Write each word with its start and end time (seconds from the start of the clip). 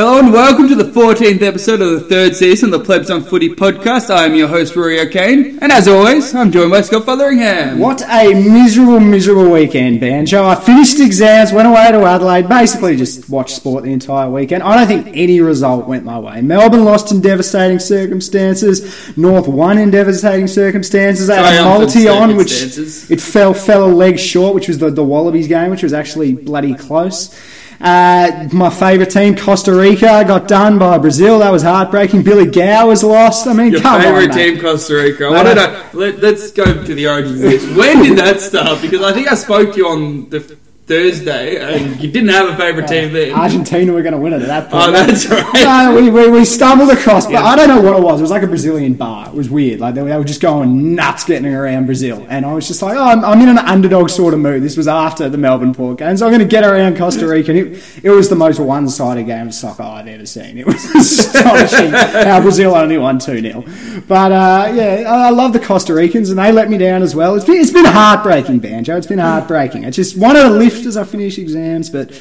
Hello 0.00 0.18
and 0.18 0.32
welcome 0.32 0.66
to 0.66 0.74
the 0.74 0.90
14th 0.90 1.42
episode 1.42 1.82
of 1.82 1.90
the 1.90 2.00
third 2.00 2.34
season 2.34 2.72
of 2.72 2.80
the 2.80 2.86
Plebs 2.86 3.10
on 3.10 3.22
Footy 3.22 3.50
podcast. 3.50 4.08
I 4.08 4.24
am 4.24 4.34
your 4.34 4.48
host, 4.48 4.74
Rory 4.74 4.98
O'Kane, 4.98 5.58
and 5.60 5.70
as 5.70 5.86
always, 5.86 6.34
I'm 6.34 6.50
joined 6.50 6.70
by 6.70 6.80
Scott 6.80 7.04
Fotheringham. 7.04 7.78
What 7.78 8.00
a 8.08 8.32
miserable, 8.32 8.98
miserable 8.98 9.50
weekend, 9.50 10.00
Banjo. 10.00 10.42
I 10.42 10.54
finished 10.54 11.00
exams, 11.00 11.52
went 11.52 11.68
away 11.68 11.92
to 11.92 11.98
Adelaide, 12.06 12.48
basically 12.48 12.96
just 12.96 13.28
watched 13.28 13.54
sport 13.54 13.84
the 13.84 13.92
entire 13.92 14.30
weekend. 14.30 14.62
I 14.62 14.78
don't 14.78 14.86
think 14.86 15.14
any 15.14 15.42
result 15.42 15.86
went 15.86 16.06
my 16.06 16.18
way. 16.18 16.40
Melbourne 16.40 16.86
lost 16.86 17.12
in 17.12 17.20
devastating 17.20 17.78
circumstances. 17.78 19.14
North 19.18 19.48
won 19.48 19.76
in 19.76 19.90
devastating 19.90 20.46
circumstances. 20.46 21.26
They 21.26 21.36
had 21.36 21.60
a 21.60 21.64
multi 21.64 22.08
on, 22.08 22.36
which 22.36 22.52
it 22.52 23.20
fell 23.20 23.52
fell 23.52 23.84
a 23.84 23.92
leg 23.92 24.18
short, 24.18 24.54
which 24.54 24.66
was 24.66 24.78
the, 24.78 24.90
the 24.90 25.04
Wallabies 25.04 25.46
game, 25.46 25.70
which 25.70 25.82
was 25.82 25.92
actually 25.92 26.32
bloody 26.32 26.72
close. 26.72 27.38
Uh, 27.80 28.46
my 28.52 28.68
favourite 28.68 29.10
team, 29.10 29.34
Costa 29.34 29.74
Rica, 29.74 30.22
got 30.26 30.46
done 30.46 30.78
by 30.78 30.98
Brazil. 30.98 31.38
That 31.38 31.50
was 31.50 31.62
heartbreaking. 31.62 32.22
Billy 32.22 32.44
Gow 32.44 32.88
was 32.88 33.02
lost. 33.02 33.46
I 33.46 33.54
mean, 33.54 33.72
Your 33.72 33.80
come 33.80 34.02
favourite 34.02 34.30
on, 34.30 34.36
mate. 34.36 34.52
team, 34.52 34.60
Costa 34.60 34.94
Rica. 34.96 35.28
I 35.28 35.42
know, 35.42 35.88
let, 35.94 36.22
us 36.22 36.50
go 36.50 36.64
to 36.64 36.94
the 36.94 37.08
origins 37.08 37.42
of 37.42 37.50
this. 37.50 37.76
When 37.76 38.02
did 38.02 38.18
that 38.18 38.40
start? 38.40 38.82
Because 38.82 39.02
I 39.02 39.12
think 39.14 39.28
I 39.32 39.34
spoke 39.34 39.72
to 39.72 39.76
you 39.78 39.88
on 39.88 40.28
the 40.28 40.58
Thursday, 40.90 41.56
and 41.58 42.02
you 42.02 42.10
didn't 42.10 42.30
have 42.30 42.48
a 42.48 42.56
favourite 42.56 42.88
team 42.88 43.12
then. 43.12 43.32
Argentina 43.32 43.92
were 43.92 44.02
going 44.02 44.12
to 44.12 44.18
win 44.18 44.32
it 44.32 44.42
at 44.42 44.48
that 44.48 44.70
point. 44.70 44.88
Oh, 44.88 44.90
that's 44.90 45.24
right. 45.30 45.54
No, 45.54 45.94
we, 45.94 46.10
we, 46.10 46.28
we 46.28 46.44
stumbled 46.44 46.90
across, 46.90 47.26
but 47.26 47.34
Yeah. 47.34 47.44
I 47.44 47.54
don't 47.54 47.68
know 47.68 47.80
what 47.80 47.96
it 47.96 48.02
was. 48.02 48.18
It 48.18 48.22
was 48.24 48.32
like 48.32 48.42
a 48.42 48.48
Brazilian 48.48 48.94
bar. 48.94 49.28
It 49.28 49.34
was 49.34 49.48
weird. 49.48 49.78
Like 49.78 49.94
they, 49.94 50.02
were- 50.02 50.24
just 50.24 50.40
going 50.42 50.94
nuts 50.96 51.22
getting 51.24 51.46
around 51.54 51.86
Brazil, 51.86 52.26
and 52.28 52.44
I 52.44 52.52
was 52.52 52.66
just 52.66 52.82
like, 52.82 52.96
oh, 52.96 53.02
I'm, 53.02 53.24
I'm 53.24 53.40
in 53.40 53.48
an 53.48 53.58
underdog 53.58 54.10
sort 54.10 54.34
of 54.34 54.40
mood. 54.40 54.62
This 54.64 54.76
was 54.76 54.88
after 54.88 55.28
the 55.28 55.38
Melbourne 55.38 55.72
Port 55.74 55.98
game, 55.98 56.16
so 56.16 56.26
I'm 56.26 56.32
going 56.32 56.40
to 56.40 56.44
get 56.48 56.64
around 56.64 56.96
Costa 56.98 57.26
Rica. 57.26 57.52
And 57.52 57.58
it, 57.74 58.00
it 58.02 58.10
was 58.10 58.28
the 58.28 58.34
most 58.36 58.58
one-sided 58.58 59.24
game 59.26 59.46
of 59.46 59.54
soccer 59.54 59.84
I've 59.84 60.08
ever 60.08 60.26
seen. 60.26 60.58
It 60.58 60.66
was 60.66 60.84
astonishing 60.94 61.90
how 61.92 62.40
Brazil 62.40 62.74
only 62.74 62.98
won 62.98 63.18
two 63.20 63.40
0 63.40 63.64
But 64.08 64.32
uh, 64.32 64.72
yeah, 64.74 65.04
I, 65.08 65.28
I 65.28 65.30
love 65.30 65.52
the 65.52 65.60
Costa 65.60 65.94
Ricans, 65.94 66.30
and 66.30 66.38
they 66.38 66.50
let 66.52 66.68
me 66.68 66.78
down 66.78 67.02
as 67.02 67.14
well. 67.14 67.34
It's 67.36 67.44
been, 67.44 67.60
it's 67.60 67.70
been 67.72 67.84
heartbreaking, 67.84 68.58
Banjo. 68.58 68.96
It's 68.96 69.06
been 69.06 69.18
heartbreaking. 69.20 69.84
I 69.86 69.90
just 69.90 70.16
wanted 70.16 70.42
to 70.42 70.50
lift 70.50 70.79
as 70.86 70.96
I 70.96 71.04
finish 71.04 71.38
exams, 71.38 71.90
but. 71.90 72.20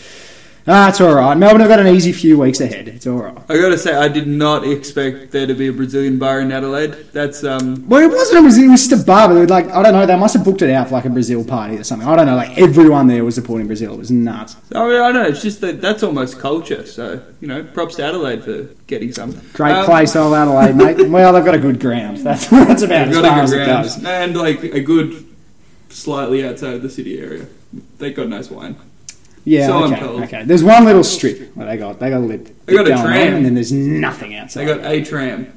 Ah, 0.71 0.89
it's 0.89 1.01
all 1.01 1.15
right. 1.15 1.35
Melbourne 1.35 1.61
I've 1.63 1.67
got 1.69 1.79
an 1.79 1.87
easy 1.87 2.11
few 2.11 2.37
weeks 2.37 2.59
ahead. 2.59 2.87
It's 2.89 3.07
all 3.07 3.17
right. 3.17 3.35
I 3.49 3.57
gotta 3.57 3.77
say, 3.77 3.95
I 3.95 4.07
did 4.07 4.27
not 4.27 4.67
expect 4.67 5.31
there 5.31 5.47
to 5.47 5.55
be 5.55 5.67
a 5.69 5.73
Brazilian 5.73 6.19
bar 6.19 6.41
in 6.41 6.51
Adelaide. 6.51 6.91
That's, 7.11 7.43
um, 7.43 7.87
Well, 7.87 8.01
it 8.03 8.11
wasn't 8.13 8.39
a 8.39 8.41
Brazil. 8.43 8.65
It 8.65 8.69
was 8.71 8.87
just 8.87 9.01
a 9.01 9.03
bar, 9.03 9.29
but 9.29 9.49
like 9.49 9.67
I 9.71 9.81
don't 9.81 9.93
know. 9.93 10.05
They 10.05 10.15
must 10.17 10.35
have 10.35 10.43
booked 10.43 10.61
it 10.61 10.69
out 10.69 10.89
for 10.89 10.95
like 10.95 11.05
a 11.05 11.09
Brazil 11.09 11.43
party 11.43 11.77
or 11.77 11.83
something. 11.83 12.07
I 12.07 12.15
don't 12.15 12.27
know. 12.27 12.35
Like 12.35 12.55
everyone 12.59 13.07
there 13.07 13.25
was 13.25 13.33
supporting 13.33 13.65
Brazil. 13.65 13.93
It 13.95 13.97
was 13.97 14.11
nuts. 14.11 14.57
I, 14.75 14.87
mean, 14.87 15.01
I 15.01 15.11
know, 15.11 15.23
it's 15.23 15.41
just 15.41 15.61
that 15.61 15.81
that's 15.81 16.03
almost 16.03 16.37
culture, 16.37 16.85
so, 16.85 17.23
you 17.41 17.47
know, 17.47 17.63
props 17.63 17.95
to 17.95 18.03
Adelaide 18.03 18.43
for 18.43 18.63
getting 18.85 19.11
something. 19.11 19.41
Great 19.53 19.71
Um, 19.73 19.85
place, 19.85 20.15
old 20.15 20.35
Adelaide, 20.35 20.75
mate. 20.75 21.09
Well, 21.09 21.33
they've 21.33 21.45
got 21.45 21.55
a 21.55 21.59
good 21.59 21.79
ground. 21.79 22.17
That's 22.17 22.45
that's 22.47 22.83
about 22.83 23.07
as 23.07 23.15
got 23.15 23.25
far 23.25 23.39
a 23.39 23.43
as 23.43 23.53
it 23.53 23.55
ground, 23.65 23.83
goes. 23.85 24.03
and 24.05 24.37
like 24.37 24.61
a 24.65 24.81
good, 24.81 25.25
slightly 25.89 26.45
outside 26.47 26.73
of 26.75 26.81
the 26.83 26.89
city 26.91 27.19
area. 27.19 27.47
They 27.97 28.11
got 28.11 28.27
nice 28.27 28.49
wine. 28.49 28.75
Yeah, 29.45 29.67
So 29.67 29.83
I'm 29.83 29.93
okay, 29.93 30.23
okay. 30.23 30.43
There's 30.43 30.63
one 30.63 30.85
little 30.85 31.03
strip 31.03 31.55
where 31.55 31.67
they 31.67 31.77
got 31.77 31.99
they 31.99 32.09
got 32.09 32.17
a 32.17 32.25
lip. 32.25 32.49
They 32.65 32.73
got 32.73 32.87
a 32.87 32.89
tram. 32.91 33.05
on, 33.05 33.33
and 33.37 33.45
then 33.45 33.53
there's 33.55 33.71
nothing 33.71 34.35
outside. 34.35 34.65
They 34.65 34.75
got 34.75 34.85
a 34.85 35.03
tram. 35.03 35.53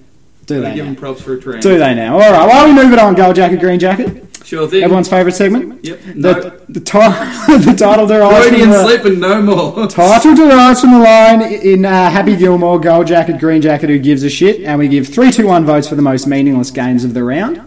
Do 0.46 0.60
they? 0.60 0.74
give 0.74 0.84
them 0.84 0.96
props 0.96 1.22
for 1.22 1.34
a 1.34 1.40
tram. 1.40 1.60
Do 1.60 1.78
they 1.78 1.94
now? 1.94 2.14
All 2.14 2.20
right. 2.20 2.48
While 2.48 2.66
we 2.66 2.74
move 2.74 2.92
it 2.92 2.98
on, 2.98 3.14
gold 3.14 3.36
jacket, 3.36 3.60
green 3.60 3.78
jacket. 3.78 4.26
Sure 4.44 4.66
thing. 4.66 4.82
Everyone's 4.82 5.08
favourite 5.08 5.34
segment. 5.34 5.84
Yep. 5.84 6.00
No. 6.14 6.32
The 6.32 6.50
the, 6.68 6.80
the 7.64 7.74
title 7.78 8.06
derives 8.06 8.46
from 8.46 8.54
Freudian 8.54 8.70
the, 8.70 8.82
slip 8.82 9.04
and 9.04 9.20
no 9.20 9.40
more. 9.42 9.86
Title 9.86 10.34
derives 10.34 10.80
from 10.80 10.92
the 10.92 10.98
line 10.98 11.42
in 11.42 11.84
uh, 11.84 12.10
Happy 12.10 12.36
Gilmore, 12.36 12.80
gold 12.80 13.06
jacket, 13.06 13.38
green 13.38 13.62
jacket, 13.62 13.88
who 13.88 13.98
gives 13.98 14.22
a 14.24 14.30
shit, 14.30 14.62
and 14.62 14.78
we 14.78 14.88
give 14.88 15.08
three, 15.08 15.30
two, 15.30 15.46
one 15.46 15.64
votes 15.64 15.88
for 15.88 15.94
the 15.94 16.02
most 16.02 16.26
meaningless 16.26 16.70
games 16.70 17.04
of 17.04 17.14
the 17.14 17.22
round. 17.22 17.58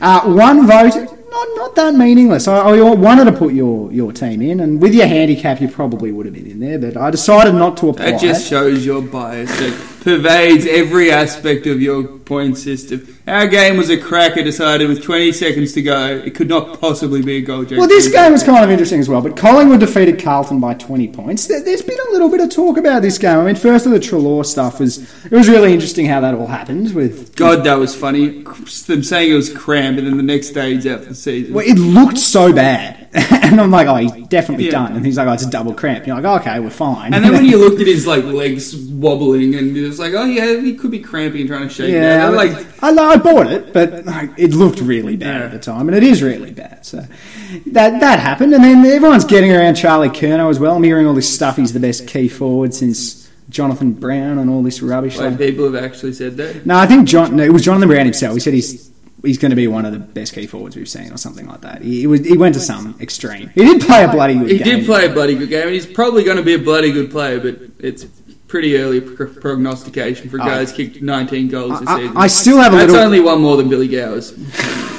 Uh, 0.00 0.22
one 0.22 0.66
vote, 0.66 1.18
not 1.32 1.48
not 1.56 1.74
that 1.76 1.94
meaningless. 1.94 2.46
I, 2.46 2.58
I 2.58 2.94
wanted 2.94 3.24
to 3.24 3.32
put 3.32 3.54
your, 3.54 3.90
your 3.92 4.12
team 4.12 4.42
in, 4.42 4.60
and 4.60 4.80
with 4.80 4.94
your 4.94 5.06
handicap, 5.06 5.60
you 5.60 5.68
probably 5.68 6.12
would 6.12 6.26
have 6.26 6.34
been 6.34 6.46
in 6.46 6.60
there, 6.60 6.78
but 6.78 6.96
I 6.96 7.10
decided 7.10 7.54
not 7.54 7.76
to 7.78 7.88
apply. 7.88 8.12
That 8.12 8.20
just 8.20 8.48
shows 8.48 8.84
your 8.84 9.02
bias 9.02 9.50
that 9.58 10.02
pervades 10.02 10.66
every 10.66 11.10
aspect 11.10 11.66
of 11.66 11.80
your 11.80 12.18
point 12.24 12.58
system. 12.58 13.06
Our 13.26 13.46
game 13.46 13.76
was 13.76 13.90
a 13.90 13.96
cracker 13.96 14.42
decided 14.42 14.88
with 14.88 15.02
20 15.02 15.32
seconds 15.32 15.72
to 15.74 15.82
go. 15.82 16.06
It 16.24 16.34
could 16.34 16.48
not 16.48 16.80
possibly 16.80 17.22
be 17.22 17.36
a 17.36 17.40
goal. 17.40 17.64
Well, 17.70 17.88
this 17.88 18.10
game 18.10 18.32
was 18.32 18.42
kind 18.42 18.64
of 18.64 18.70
interesting 18.70 19.00
as 19.00 19.08
well, 19.08 19.20
but 19.20 19.36
Collingwood 19.36 19.80
defeated 19.80 20.22
Carlton 20.22 20.60
by 20.60 20.74
20 20.74 21.08
points. 21.08 21.46
There, 21.46 21.62
there's 21.62 21.82
been 21.82 21.98
a 22.08 22.12
little 22.12 22.28
bit 22.28 22.40
of 22.40 22.50
talk 22.50 22.76
about 22.76 23.02
this 23.02 23.18
game. 23.18 23.38
I 23.38 23.44
mean, 23.44 23.54
first 23.56 23.86
of 23.86 23.92
the 23.92 23.98
Treloar 24.00 24.44
stuff 24.44 24.80
was 24.80 24.98
it 25.24 25.32
was 25.32 25.48
really 25.48 25.72
interesting 25.72 26.06
how 26.06 26.20
that 26.20 26.34
all 26.34 26.46
happened 26.46 26.94
with 26.94 27.34
God, 27.36 27.64
that 27.64 27.74
was 27.74 27.94
funny. 27.94 28.42
Them 28.42 29.02
saying 29.02 29.30
it 29.30 29.34
was 29.34 29.52
cramp, 29.52 29.98
and 29.98 30.06
then 30.06 30.16
the 30.16 30.22
next 30.22 30.50
day 30.50 30.74
he's 30.74 30.86
out 30.86 31.00
for 31.02 31.10
the 31.10 31.14
season. 31.14 31.54
Well, 31.54 31.66
it 31.66 31.78
looked 31.78 32.18
so 32.18 32.52
bad, 32.52 33.08
and 33.14 33.60
I'm 33.60 33.70
like, 33.70 33.86
oh, 33.86 33.96
he's 33.96 34.26
definitely 34.28 34.66
Yeah. 34.66 34.72
done. 34.72 34.96
And 34.96 35.04
he's 35.04 35.16
like, 35.16 35.28
oh, 35.28 35.32
it's 35.32 35.44
a 35.44 35.50
double 35.50 35.74
cramp. 35.74 36.06
You're 36.06 36.20
like, 36.20 36.40
okay, 36.42 36.60
we're 36.60 36.70
fine. 36.70 37.12
And 37.14 37.24
then 37.24 37.32
when 37.32 37.44
you 37.44 37.58
looked 37.64 37.80
at 37.80 37.86
his 37.86 38.06
like 38.06 38.24
legs 38.24 38.74
wobbling, 38.76 39.54
and 39.54 39.76
it 39.76 39.82
was 39.86 39.98
like, 39.98 40.12
oh 40.14 40.24
yeah, 40.24 40.60
he 40.60 40.74
could 40.74 40.90
be 40.90 41.00
cramping 41.00 41.40
and 41.42 41.48
trying 41.50 41.68
to 41.68 41.74
shake 41.74 41.92
yeah, 41.92 42.21
Like, 42.30 42.82
I, 42.82 42.88
I 42.90 43.16
bought 43.16 43.46
it, 43.50 43.72
but 43.72 44.04
like, 44.04 44.30
it 44.38 44.52
looked 44.54 44.80
really 44.80 45.16
bad 45.16 45.40
Yeah. 45.40 45.44
at 45.46 45.52
the 45.52 45.58
time, 45.58 45.88
and 45.88 45.96
it 45.96 46.02
is 46.02 46.22
really 46.22 46.50
bad. 46.52 46.84
So 46.86 46.98
that 47.66 48.00
that 48.00 48.18
happened, 48.18 48.54
and 48.54 48.62
then 48.64 48.84
everyone's 48.84 49.24
getting 49.24 49.52
around 49.52 49.74
Charlie 49.76 50.08
Curnow 50.08 50.50
as 50.50 50.58
well. 50.58 50.74
I'm 50.76 50.82
hearing 50.82 51.06
all 51.06 51.14
this 51.14 51.32
stuff. 51.32 51.56
He's 51.56 51.72
the 51.72 51.80
best 51.80 52.06
key 52.06 52.28
forward 52.28 52.74
since 52.74 53.30
Jonathan 53.50 53.92
Brown 53.92 54.38
and 54.38 54.48
all 54.50 54.62
this 54.62 54.82
rubbish. 54.82 55.16
like 55.18 55.30
Like, 55.30 55.38
people 55.38 55.64
have 55.70 55.82
actually 55.82 56.12
said 56.14 56.36
that. 56.38 56.64
no, 56.66 56.76
I 56.76 56.86
think 56.86 57.06
John. 57.08 57.36
No, 57.36 57.42
it 57.44 57.52
was 57.52 57.62
Jonathan 57.64 57.88
Brown 57.88 58.04
himself. 58.06 58.34
He 58.34 58.40
said 58.40 58.54
he's. 58.54 58.90
He's 59.24 59.38
going 59.38 59.50
to 59.50 59.56
be 59.56 59.68
one 59.68 59.84
of 59.86 59.92
the 59.92 60.00
best 60.00 60.34
key 60.34 60.48
forwards 60.48 60.74
we've 60.74 60.88
seen, 60.88 61.12
or 61.12 61.16
something 61.16 61.46
like 61.46 61.60
that. 61.60 61.80
He, 61.80 62.00
he 62.00 62.06
was, 62.08 62.24
he 62.26 62.36
went 62.36 62.54
to 62.56 62.60
some 62.60 62.96
extreme. 63.00 63.50
He 63.54 63.60
did 63.64 63.80
play 63.80 64.02
a 64.02 64.08
bloody 64.10 64.34
good 64.36 64.50
He 64.50 64.58
game. 64.58 64.78
did 64.78 64.84
play 64.86 65.06
a 65.06 65.12
bloody 65.12 65.36
good 65.36 65.48
game, 65.48 65.62
and 65.66 65.72
he's 65.72 65.86
probably 65.86 66.24
going 66.24 66.38
to 66.38 66.42
be 66.42 66.54
a 66.54 66.58
bloody 66.58 66.90
good 66.90 67.12
player, 67.12 67.38
but 67.38 67.56
it's 67.78 68.04
pretty 68.52 68.76
early 68.76 69.00
pro- 69.00 69.26
prognostication 69.26 70.28
for 70.28 70.36
a 70.36 70.40
guy 70.40 70.56
Oh. 70.56 70.60
who's 70.60 70.72
kicked 70.72 71.00
19 71.00 71.48
goals 71.48 71.80
this 71.80 71.88
I, 71.88 72.00
season. 72.00 72.16
I 72.18 72.26
still 72.26 72.58
have 72.58 72.74
a 72.74 72.76
That's 72.76 72.92
little. 72.92 73.06
only 73.06 73.18
one 73.20 73.40
more 73.40 73.56
than 73.56 73.70
Billy 73.70 73.88
Gowers. 73.88 74.34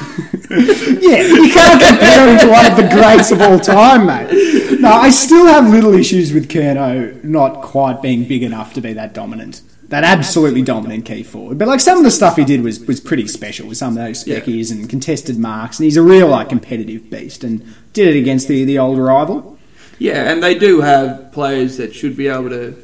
Yeah, 0.50 1.22
you 1.24 1.52
can't 1.52 1.82
compare 1.82 2.28
him 2.30 2.40
to 2.42 2.48
one 2.52 2.66
of 2.68 2.76
the 2.78 2.88
greats 2.94 3.32
of 3.32 3.42
all 3.42 3.60
time, 3.60 4.06
mate. 4.06 4.80
No, 4.80 4.92
I 4.92 5.10
still 5.10 5.48
have 5.48 5.68
little 5.72 5.94
issues 5.96 6.32
with 6.34 6.48
Curnow 6.50 7.24
not 7.24 7.62
quite 7.64 8.02
being 8.04 8.28
big 8.28 8.44
enough 8.44 8.74
to 8.76 8.82
be 8.82 8.94
that 8.94 9.14
dominant, 9.16 9.62
that 9.90 10.04
absolutely 10.04 10.62
dominant 10.62 11.06
key 11.06 11.24
forward. 11.24 11.58
But 11.58 11.68
like 11.68 11.80
some 11.80 11.98
of 11.98 12.04
the 12.04 12.12
stuff 12.12 12.36
he 12.36 12.46
did 12.46 12.62
was 12.62 12.80
was 12.82 13.00
pretty 13.00 13.28
special 13.28 13.68
with 13.68 13.78
some 13.78 13.98
of 13.98 14.04
those 14.04 14.28
Yeah. 14.28 14.40
speckies 14.40 14.72
and 14.72 14.88
contested 14.88 15.40
marks, 15.40 15.80
and 15.80 15.86
he's 15.86 15.98
a 15.98 16.04
real 16.04 16.28
like 16.28 16.50
competitive 16.50 17.10
beast 17.10 17.44
and 17.44 17.64
did 17.94 18.16
it 18.16 18.20
against 18.20 18.48
the 18.48 18.64
the 18.66 18.78
old 18.78 19.00
rival. 19.00 19.58
Yeah, 19.98 20.30
and 20.32 20.44
they 20.44 20.54
do 20.54 20.82
have 20.82 21.32
players 21.32 21.78
that 21.78 21.96
should 21.96 22.16
be 22.16 22.28
able 22.28 22.50
to 22.50 22.76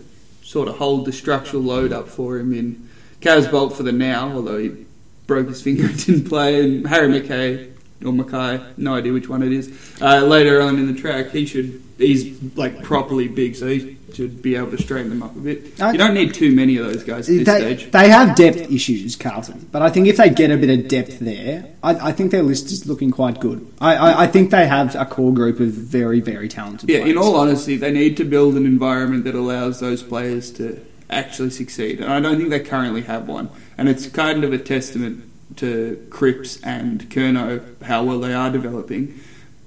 sort 0.50 0.68
of 0.68 0.78
hold 0.78 1.06
the 1.06 1.14
structural 1.14 1.62
load 1.62 1.94
up 1.94 2.08
for 2.08 2.40
him 2.40 2.52
in 2.52 2.90
Casboult 3.22 3.72
for 3.74 3.84
the 3.84 3.92
now, 3.92 4.32
although 4.32 4.58
he 4.58 4.84
broke 5.28 5.48
his 5.48 5.62
finger 5.62 5.86
and 5.86 6.04
didn't 6.04 6.28
play, 6.28 6.60
and 6.64 6.88
Harry 6.88 7.08
McKay 7.08 7.72
or 8.04 8.12
Mackay, 8.12 8.60
no 8.76 8.96
idea 8.96 9.14
which 9.14 9.30
one 9.30 9.44
it 9.44 9.52
is. 9.52 9.72
Uh, 10.02 10.22
later 10.26 10.60
on 10.60 10.80
in 10.80 10.92
the 10.92 11.00
track, 11.00 11.30
he 11.30 11.46
should 11.46 11.84
he's 12.00 12.42
like 12.56 12.82
properly 12.82 13.28
big, 13.28 13.56
so 13.56 13.68
he 13.68 13.99
should 14.16 14.42
be 14.42 14.56
able 14.56 14.72
to 14.72 14.78
straighten 14.82 15.10
them 15.10 15.24
up 15.24 15.36
a 15.36 15.40
bit. 15.40 15.80
I- 15.82 15.92
you 15.92 15.98
don't 15.98 16.14
need 16.14 16.34
too 16.34 16.52
many 16.54 16.78
of 16.78 16.86
those 16.86 17.04
guys 17.04 17.30
at 17.30 17.36
this 17.38 17.46
They, 17.46 17.76
stage. 17.76 17.92
they 17.92 18.10
have 18.10 18.36
depth 18.36 18.72
issues, 18.72 19.16
Carlton, 19.16 19.68
but 19.72 19.82
I 19.82 19.90
think 19.90 20.08
if 20.08 20.18
they 20.18 20.30
get 20.30 20.52
a 20.52 20.58
bit 20.58 20.70
of 20.80 20.88
depth 20.88 21.20
there, 21.20 21.66
I, 21.84 22.10
I 22.10 22.12
think 22.12 22.32
their 22.32 22.44
list 22.44 22.66
is 22.72 22.86
looking 22.86 23.12
quite 23.12 23.40
good. 23.40 23.66
I, 23.82 23.96
I, 23.96 24.24
I 24.24 24.28
think 24.28 24.52
they 24.52 24.68
have 24.68 24.96
a 24.96 25.06
core 25.06 25.34
group 25.34 25.60
of 25.60 25.68
very, 25.70 26.20
very 26.20 26.48
talented 26.48 26.88
players. 26.88 27.00
Yeah, 27.00 27.04
players. 27.04 27.18
in 27.18 27.22
all 27.22 27.36
honesty, 27.36 27.76
they 27.78 27.92
need 27.92 28.18
to 28.18 28.24
build 28.26 28.56
an 28.56 28.66
environment 28.66 29.24
that 29.26 29.36
allows 29.36 29.80
those 29.80 30.04
players 30.04 30.52
to 30.54 30.80
actually 31.10 31.50
succeed. 31.50 32.00
And 32.00 32.12
I 32.12 32.20
don't 32.20 32.38
think 32.38 32.50
they 32.50 32.60
currently 32.60 33.02
have 33.02 33.28
one. 33.28 33.50
And 33.78 33.90
it's 33.90 34.08
kind 34.08 34.44
of 34.44 34.54
a 34.54 34.58
testament 34.58 35.24
to 35.58 36.06
Cripps 36.12 36.62
and 36.64 37.10
Curnow 37.10 37.82
how 37.84 38.04
well 38.04 38.20
they 38.20 38.34
are 38.34 38.52
developing. 38.52 39.20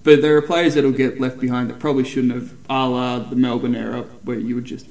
But 0.04 0.20
there 0.20 0.37
are 0.37 0.43
players 0.43 0.75
that'll 0.75 0.93
get 0.93 1.20
left 1.20 1.38
behind 1.38 1.70
that 1.70 1.78
probably 1.78 2.04
shouldn't 2.04 2.32
have, 2.32 2.52
a 2.69 2.88
la 2.88 3.19
the 3.20 3.37
Melbourne 3.37 3.76
era, 3.76 4.02
where 4.25 4.38
you 4.38 4.56
were 4.56 4.60
just 4.60 4.87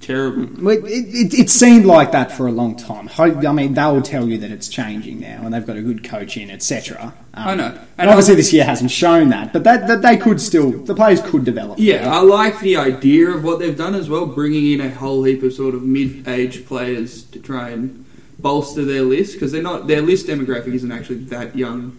terrible. 0.00 0.68
It, 0.68 0.84
it, 0.84 1.34
it 1.34 1.50
seemed 1.50 1.84
like 1.84 2.12
that 2.12 2.32
for 2.32 2.46
a 2.46 2.52
long 2.52 2.76
time. 2.76 3.08
I 3.18 3.52
mean, 3.52 3.74
they'll 3.74 4.02
tell 4.02 4.26
you 4.28 4.38
that 4.38 4.50
it's 4.50 4.68
changing 4.68 5.20
now, 5.20 5.42
and 5.44 5.54
they've 5.54 5.66
got 5.66 5.76
a 5.76 5.82
good 5.82 6.02
coach 6.02 6.36
in, 6.36 6.50
etc. 6.50 7.14
Um, 7.34 7.48
I 7.48 7.54
know. 7.54 7.66
And 7.66 7.88
And 7.98 8.10
obviously, 8.10 8.34
this 8.34 8.52
year 8.52 8.64
hasn't 8.64 8.90
shown 8.90 9.28
that, 9.30 9.52
but 9.52 9.64
that, 9.64 9.86
that 9.86 10.02
they 10.02 10.16
could 10.16 10.40
still, 10.40 10.70
the 10.70 10.94
players 10.94 11.20
could 11.20 11.44
develop. 11.44 11.78
Yeah, 11.78 12.12
I 12.12 12.20
like 12.20 12.60
the 12.60 12.76
idea 12.76 13.30
of 13.30 13.44
what 13.44 13.58
they've 13.58 13.76
done 13.76 13.94
as 13.94 14.08
well, 14.08 14.26
bringing 14.26 14.72
in 14.72 14.80
a 14.80 14.90
whole 14.90 15.22
heap 15.24 15.42
of 15.42 15.52
sort 15.52 15.74
of 15.74 15.82
mid-aged 15.82 16.66
players 16.66 17.22
to 17.24 17.38
try 17.38 17.70
and 17.70 18.04
bolster 18.38 18.84
their 18.84 19.02
list 19.02 19.34
because 19.34 19.50
they're 19.50 19.62
not 19.62 19.88
their 19.88 20.00
list 20.00 20.28
demographic 20.28 20.72
isn't 20.72 20.92
actually 20.92 21.16
that 21.24 21.56
young 21.56 21.98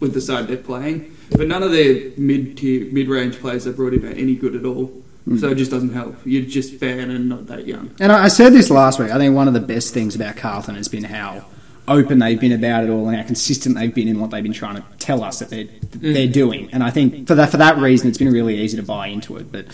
with 0.00 0.12
the 0.12 0.20
side 0.20 0.48
they're 0.48 0.56
playing. 0.56 1.11
But 1.36 1.48
none 1.48 1.62
of 1.62 1.72
their 1.72 2.10
mid-tier, 2.16 2.92
mid-range 2.92 3.40
players 3.40 3.64
they 3.64 3.72
brought 3.72 3.94
in 3.94 4.04
are 4.06 4.10
any 4.12 4.34
good 4.36 4.54
at 4.54 4.64
all. 4.64 4.92
so 5.38 5.50
it 5.50 5.54
just 5.56 5.70
doesn't 5.70 5.92
help. 5.92 6.16
You're 6.24 6.44
just 6.44 6.74
fan 6.74 7.10
and 7.10 7.28
not 7.28 7.46
that 7.46 7.66
young. 7.66 7.94
And 8.00 8.10
I, 8.12 8.24
I 8.24 8.28
said 8.28 8.52
this 8.52 8.70
last 8.70 8.98
week. 8.98 9.10
I 9.10 9.18
think 9.18 9.34
one 9.34 9.48
of 9.48 9.54
the 9.54 9.60
best 9.60 9.94
things 9.94 10.14
about 10.14 10.36
Carlton 10.36 10.74
has 10.74 10.88
been 10.88 11.04
how 11.04 11.44
open 11.88 12.18
they've 12.20 12.40
been 12.40 12.52
about 12.52 12.84
it 12.84 12.90
all 12.90 13.08
and 13.08 13.16
how 13.16 13.24
consistent 13.24 13.74
they've 13.76 13.94
been 13.94 14.08
in 14.08 14.20
what 14.20 14.30
they've 14.30 14.42
been 14.42 14.52
trying 14.52 14.76
to 14.76 14.84
tell 14.98 15.22
us 15.24 15.40
that 15.40 15.50
they're 15.50 15.66
they're 15.90 16.28
doing. 16.28 16.68
And 16.72 16.82
I 16.82 16.90
think 16.90 17.26
for 17.26 17.34
that 17.34 17.50
for 17.50 17.56
that 17.56 17.76
reason, 17.78 18.08
it's 18.08 18.18
been 18.18 18.32
really 18.32 18.58
easy 18.60 18.76
to 18.76 18.82
buy 18.82 19.08
into 19.08 19.36
it. 19.36 19.50
But 19.50 19.66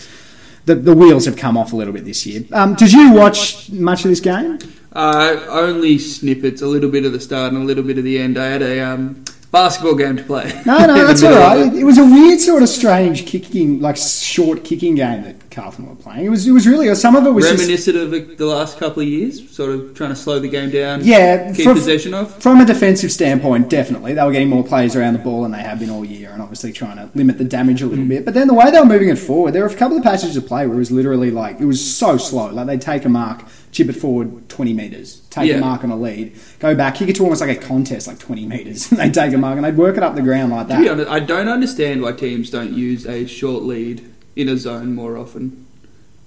the, 0.65 0.75
the 0.75 0.95
wheels 0.95 1.25
have 1.25 1.35
come 1.37 1.57
off 1.57 1.73
a 1.73 1.75
little 1.75 1.93
bit 1.93 2.05
this 2.05 2.25
year. 2.25 2.43
Um, 2.51 2.75
did 2.75 2.91
you 2.91 3.13
watch 3.13 3.71
much 3.71 4.05
of 4.05 4.09
this 4.09 4.19
game? 4.19 4.59
Uh, 4.93 5.39
only 5.49 5.97
snippets, 5.99 6.61
a 6.61 6.67
little 6.67 6.89
bit 6.89 7.05
of 7.05 7.13
the 7.13 7.19
start 7.19 7.53
and 7.53 7.61
a 7.61 7.65
little 7.65 7.83
bit 7.83 7.97
of 7.97 8.03
the 8.03 8.19
end. 8.19 8.37
I 8.37 8.45
had 8.47 8.61
a 8.61 8.79
um, 8.81 9.23
basketball 9.51 9.95
game 9.95 10.17
to 10.17 10.23
play. 10.23 10.61
No, 10.65 10.85
no, 10.85 10.93
that's 11.07 11.23
all 11.23 11.31
right. 11.31 11.67
it. 11.67 11.79
It 11.79 11.83
was 11.83 11.97
a 11.97 12.03
weird 12.03 12.39
sort 12.39 12.63
of 12.63 12.69
strange 12.69 13.25
kicking, 13.25 13.79
like 13.79 13.97
short 13.97 14.63
kicking 14.63 14.95
game 14.95 15.23
that 15.23 15.49
Carlton 15.49 15.87
were 15.87 15.95
playing. 15.95 16.25
It 16.25 16.29
was 16.29 16.47
it 16.47 16.51
was 16.51 16.67
really 16.67 16.93
some 16.95 17.15
of 17.15 17.25
it 17.25 17.31
was 17.31 17.45
just, 17.45 17.61
Reminiscent 17.61 17.97
of 17.97 18.37
the- 18.37 18.49
last 18.49 18.79
couple 18.79 19.03
of 19.03 19.07
years, 19.07 19.47
sort 19.51 19.69
of 19.71 19.93
trying 19.93 20.09
to 20.09 20.15
slow 20.15 20.39
the 20.39 20.47
game 20.47 20.71
down. 20.71 21.01
Yeah, 21.03 21.53
keep 21.53 21.65
for- 21.65 21.73
possession 21.73 22.13
of. 22.13 22.41
From 22.41 22.59
a 22.61 22.65
defensive 22.65 23.11
standpoint, 23.11 23.69
definitely. 23.69 24.13
They 24.13 24.23
were 24.23 24.31
getting 24.31 24.49
more 24.49 24.63
players 24.63 24.95
around 24.95 25.13
the 25.13 25.19
ball 25.19 25.43
than 25.43 25.51
they 25.51 25.61
have 25.61 25.79
been 25.79 25.89
all 25.89 26.03
year 26.03 26.31
and 26.31 26.41
obviously 26.41 26.71
trying 26.71 26.97
to 26.97 27.09
limit 27.15 27.37
the 27.37 27.43
damage 27.43 27.81
a 27.81 27.85
little 27.85 28.03
hmm. 28.03 28.09
bit. 28.09 28.25
But 28.25 28.33
then 28.33 28.47
the 28.47 28.53
way 28.53 28.71
they 28.71 28.79
were 28.79 28.85
moving 28.85 29.09
it 29.09 29.17
forward, 29.17 29.51
there 29.51 29.63
were 29.63 29.69
a 29.69 29.75
couple 29.75 29.97
of 29.97 30.03
passages 30.03 30.35
of 30.35 30.47
play 30.47 30.65
where 30.65 30.75
it 30.75 30.79
was 30.79 30.91
literally 30.91 31.31
like, 31.31 31.59
it 31.59 31.65
was 31.65 31.83
so 31.83 32.17
slow. 32.17 32.49
Like 32.49 32.67
they'd 32.67 32.81
take 32.81 33.05
a 33.05 33.09
mark, 33.09 33.43
chip 33.71 33.89
it 33.89 33.93
forward 33.93 34.49
20 34.49 34.73
metres, 34.73 35.21
take 35.29 35.49
Yeah. 35.49 35.57
a 35.57 35.59
mark 35.59 35.83
on 35.83 35.91
a 35.91 35.95
lead, 35.97 36.33
go 36.59 36.73
back, 36.75 36.95
kick 36.95 37.09
it 37.09 37.15
to 37.17 37.23
almost 37.23 37.41
like 37.41 37.55
a 37.55 37.59
contest, 37.59 38.07
like 38.07 38.19
20 38.19 38.45
metres. 38.45 38.89
And 38.91 38.99
they'd 38.99 39.13
take 39.13 39.33
a 39.33 39.37
mark 39.37 39.55
and 39.57 39.65
they'd 39.65 39.77
work 39.77 39.97
it 39.97 40.03
up 40.03 40.15
the 40.15 40.21
ground 40.21 40.51
like 40.51 40.67
To 40.69 40.77
be 40.77 40.83
that. 40.85 40.91
honest, 40.91 41.09
I 41.09 41.19
don't 41.19 41.47
understand 41.47 42.01
why 42.01 42.11
teams 42.13 42.49
don't 42.49 42.73
use 42.73 43.05
a 43.05 43.25
short 43.27 43.63
lead 43.63 44.05
in 44.35 44.49
a 44.49 44.57
zone 44.57 44.93
more 44.95 45.17
often. 45.17 45.65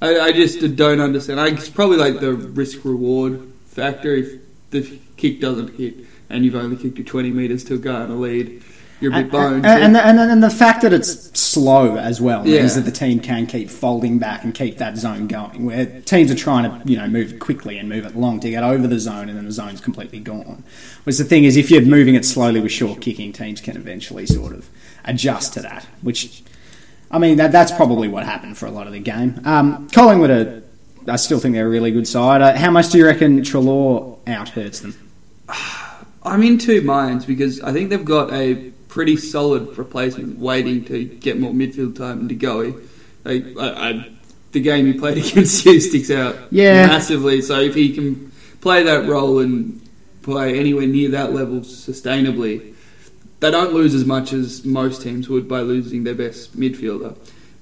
I, 0.00 0.18
I 0.18 0.32
just 0.32 0.76
don't 0.76 1.00
understand. 1.00 1.40
I, 1.40 1.48
it's 1.48 1.68
probably 1.68 1.96
like 1.96 2.20
the 2.20 2.32
risk 2.34 2.84
reward 2.84 3.40
factor. 3.66 4.14
If 4.14 4.40
the 4.70 4.98
kick 5.16 5.40
doesn't 5.40 5.76
hit 5.76 5.94
and 6.28 6.44
you've 6.44 6.54
only 6.56 6.76
kicked 6.76 6.98
it 6.98 7.06
20 7.06 7.30
metres 7.30 7.62
to 7.64 7.74
a 7.74 7.78
guy 7.78 8.00
on 8.02 8.10
a 8.10 8.16
lead, 8.16 8.62
you're 9.02 9.12
a 9.12 9.16
bit 9.16 9.22
And, 9.24 9.30
boned. 9.32 9.66
and, 9.66 9.96
and, 9.96 10.18
and, 10.18 10.30
and 10.30 10.42
the 10.42 10.50
fact 10.50 10.82
that 10.82 10.92
it's 10.92 11.38
slow 11.38 11.96
as 11.96 12.20
well 12.20 12.46
Yeah. 12.46 12.60
means 12.60 12.76
that 12.76 12.82
the 12.86 12.90
team 12.92 13.20
can 13.20 13.46
keep 13.46 13.68
folding 13.68 14.18
back 14.18 14.44
and 14.44 14.54
keep 14.54 14.78
that 14.78 14.96
zone 14.96 15.26
going. 15.26 15.66
Where 15.66 15.86
teams 16.02 16.30
are 16.30 16.34
trying 16.36 16.64
to, 16.70 16.88
you 16.90 16.96
know, 16.96 17.06
move 17.08 17.38
quickly 17.38 17.76
and 17.78 17.88
move 17.88 18.06
it 18.06 18.16
long 18.16 18.40
to 18.40 18.48
get 18.50 18.62
over 18.62 18.86
the 18.86 18.98
zone, 18.98 19.28
and 19.28 19.36
then 19.36 19.44
the 19.44 19.52
zone's 19.52 19.80
completely 19.80 20.20
gone. 20.20 20.64
Whereas 21.04 21.18
the 21.18 21.24
thing 21.24 21.44
is, 21.44 21.56
if 21.56 21.70
you're 21.70 21.82
moving 21.82 22.14
it 22.14 22.24
slowly 22.24 22.60
with 22.60 22.72
short 22.72 23.00
kicking, 23.00 23.32
teams 23.32 23.60
can 23.60 23.76
eventually 23.76 24.24
sort 24.26 24.52
of 24.54 24.70
adjust 25.04 25.52
to 25.54 25.60
that. 25.62 25.84
Which, 26.00 26.42
I 27.10 27.18
mean, 27.18 27.36
that, 27.36 27.52
that's 27.52 27.72
probably 27.72 28.08
what 28.08 28.24
happened 28.24 28.56
for 28.56 28.66
a 28.66 28.70
lot 28.70 28.86
of 28.86 28.92
the 28.92 29.00
game. 29.00 29.40
Um, 29.44 29.88
Collingwood 29.90 30.30
are. 30.30 30.62
I 31.08 31.16
still 31.16 31.40
think 31.40 31.54
they're 31.54 31.66
a 31.66 31.68
really 31.70 31.90
good 31.90 32.06
side. 32.06 32.40
Uh, 32.42 32.54
how 32.56 32.70
much 32.70 32.90
do 32.90 32.98
you 32.98 33.04
reckon 33.04 33.40
Treloar 33.42 34.18
out 34.28 34.50
hurts 34.50 34.78
them? 34.78 34.94
I'm 36.22 36.42
in 36.44 36.58
two 36.58 36.80
minds 36.82 37.24
because 37.26 37.60
I 37.60 37.72
think 37.72 37.90
they've 37.90 38.04
got 38.04 38.32
a 38.32 38.70
pretty 38.92 39.16
solid 39.16 39.78
replacement 39.78 40.38
waiting 40.38 40.84
to 40.84 41.02
get 41.02 41.40
more 41.40 41.50
midfield 41.52 41.96
time 41.96 42.20
into 42.20 42.34
Goey. 42.34 42.74
Like, 43.24 43.56
I, 43.56 43.88
I, 43.88 44.10
the 44.52 44.60
game 44.60 44.84
he 44.84 44.92
played 44.92 45.16
against 45.24 45.64
you 45.64 45.80
sticks 45.80 46.10
out 46.10 46.36
Yeah. 46.50 46.86
massively. 46.88 47.40
So 47.40 47.58
if 47.58 47.74
he 47.74 47.94
can 47.94 48.30
play 48.60 48.82
that 48.82 49.08
role 49.08 49.38
and 49.38 49.80
play 50.20 50.58
anywhere 50.58 50.86
near 50.86 51.08
that 51.12 51.32
level 51.32 51.60
sustainably, 51.60 52.74
they 53.40 53.50
don't 53.50 53.72
lose 53.72 53.94
as 53.94 54.04
much 54.04 54.34
as 54.34 54.62
most 54.66 55.00
teams 55.00 55.26
would 55.26 55.48
by 55.48 55.60
losing 55.60 56.04
their 56.04 56.14
best 56.14 56.54
midfielder. 56.60 57.16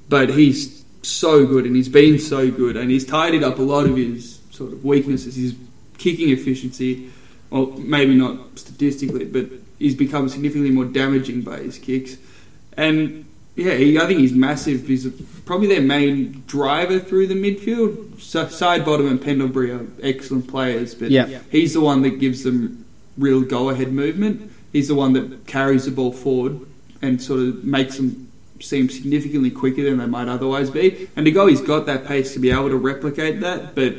But 0.09 0.31
he's 0.31 0.85
so 1.03 1.47
good 1.47 1.65
and 1.65 1.77
he's 1.77 1.89
been 1.89 2.19
so 2.19 2.51
good 2.51 2.77
and 2.77 2.91
he's 2.91 3.07
tidied 3.07 3.45
up 3.45 3.61
a 3.61 3.63
lot 3.63 3.87
of 3.87 3.97
his 3.97 4.41
sort 4.51 4.73
of 4.73 4.85
weaknesses. 4.85 5.37
His 5.37 5.55
kicking 5.97 6.31
efficiency, 6.31 7.09
well, 7.51 7.67
maybe 7.79 8.17
not 8.17 8.59
statistically, 8.59 9.27
but 9.27 9.47
he's 9.81 9.97
become 9.97 10.29
significantly 10.29 10.71
more 10.71 10.85
damaging 10.85 11.41
by 11.43 11.57
his 11.59 11.77
kicks. 11.79 12.17
And 12.77 13.25
yeah, 13.57 13.75
he, 13.75 13.99
I 13.99 14.07
think 14.07 14.21
he's 14.21 14.33
massive. 14.33 14.87
He's 14.87 15.09
probably 15.45 15.67
their 15.67 15.81
main 15.83 16.45
driver 16.47 17.01
through 17.01 17.27
the 17.27 17.35
midfield. 17.35 18.21
So, 18.21 18.47
Sidebottom 18.47 19.11
and 19.11 19.21
Pendlebury 19.21 19.73
are 19.73 19.87
excellent 20.03 20.47
players, 20.47 20.95
but 20.95 21.11
Yeah. 21.11 21.41
he's 21.51 21.73
the 21.73 21.81
one 21.81 22.03
that 22.03 22.21
gives 22.21 22.45
them 22.45 22.85
real 23.19 23.41
go-ahead 23.43 23.93
movement. 23.93 24.53
He's 24.73 24.87
the 24.89 24.95
one 24.95 25.15
that 25.15 25.47
carries 25.49 25.87
the 25.87 25.91
ball 25.91 26.13
forward 26.13 26.61
and 27.03 27.21
sort 27.21 27.41
of 27.41 27.65
makes 27.65 27.97
them 27.97 28.29
seem 28.61 28.89
significantly 28.89 29.51
quicker 29.51 29.83
than 29.83 29.99
they 29.99 30.07
might 30.07 30.29
otherwise 30.29 30.71
be. 30.71 31.09
And 31.17 31.25
to 31.27 31.33
go, 31.33 31.47
he's 31.47 31.63
got 31.63 31.87
that 31.87 32.07
pace 32.07 32.35
to 32.35 32.39
be 32.39 32.51
able 32.51 32.69
to 32.69 32.77
replicate 32.77 33.41
that, 33.41 33.75
but 33.75 33.95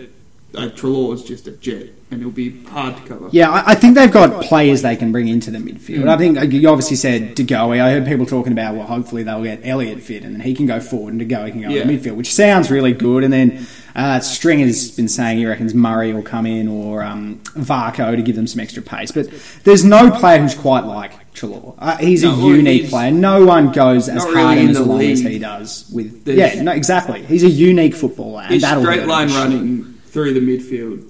uh, 0.55 0.69
Treloar 0.69 1.13
is 1.15 1.23
just 1.23 1.47
a 1.47 1.51
jet, 1.51 1.87
and 2.11 2.19
it'll 2.19 2.31
be 2.31 2.63
hard 2.65 2.97
to 2.97 3.03
cover. 3.03 3.29
Yeah, 3.31 3.49
I, 3.49 3.71
I 3.71 3.75
think 3.75 3.95
they've 3.95 4.11
got 4.11 4.43
players 4.43 4.81
they 4.81 4.95
can 4.95 5.11
bring 5.11 5.27
into 5.29 5.49
the 5.51 5.59
midfield. 5.59 6.03
Mm. 6.03 6.07
I 6.09 6.17
think 6.17 6.53
you 6.53 6.67
obviously 6.69 6.97
said 6.97 7.35
De 7.35 7.43
Goey. 7.43 7.79
I 7.79 7.91
heard 7.91 8.05
people 8.05 8.25
talking 8.25 8.51
about 8.51 8.75
well, 8.75 8.85
hopefully 8.85 9.23
they'll 9.23 9.43
get 9.43 9.61
Elliott 9.63 10.01
fit 10.01 10.23
and 10.23 10.33
then 10.35 10.41
he 10.41 10.53
can 10.53 10.65
go 10.65 10.79
forward 10.79 11.13
and 11.13 11.19
De 11.19 11.25
Goey 11.25 11.51
can 11.51 11.61
go 11.61 11.69
Yeah. 11.69 11.81
in 11.83 11.87
the 11.87 11.97
midfield, 11.97 12.15
which 12.17 12.33
sounds 12.33 12.69
really 12.69 12.91
good. 12.93 13.23
And 13.23 13.31
then 13.31 13.65
uh, 13.95 14.19
Stringer's 14.19 14.91
been 14.91 15.07
saying 15.07 15.37
he 15.37 15.45
reckons 15.45 15.73
Murray 15.73 16.13
will 16.13 16.21
come 16.23 16.45
in 16.45 16.67
or 16.67 17.01
um, 17.03 17.39
Varco 17.55 18.15
to 18.15 18.21
give 18.21 18.35
them 18.35 18.47
some 18.47 18.59
extra 18.59 18.83
pace. 18.83 19.11
But 19.11 19.27
there's 19.63 19.85
no 19.85 20.11
player 20.11 20.39
who's 20.41 20.55
quite 20.55 20.83
like 20.85 21.13
Treloar. 21.33 21.75
Uh, 21.77 21.95
he's 21.97 22.23
No, 22.23 22.33
a 22.33 22.37
unique 22.55 22.81
he's 22.81 22.89
player. 22.89 23.11
No 23.11 23.45
one 23.45 23.71
goes 23.71 24.09
as 24.09 24.21
hard 24.23 24.35
really 24.35 24.59
and 24.61 24.69
as 24.71 24.79
long 24.81 25.01
as 25.01 25.21
he 25.21 25.39
does 25.39 25.89
with. 25.93 26.25
There's- 26.25 26.55
yeah, 26.55 26.61
no, 26.61 26.73
exactly. 26.73 27.23
He's 27.23 27.43
a 27.45 27.49
unique 27.49 27.95
footballer. 27.95 28.41
And 28.41 28.53
His 28.53 28.63
straight 28.65 29.07
line 29.07 29.29
running 29.29 29.90
through 30.11 30.33
the 30.33 30.39
midfield 30.41 31.07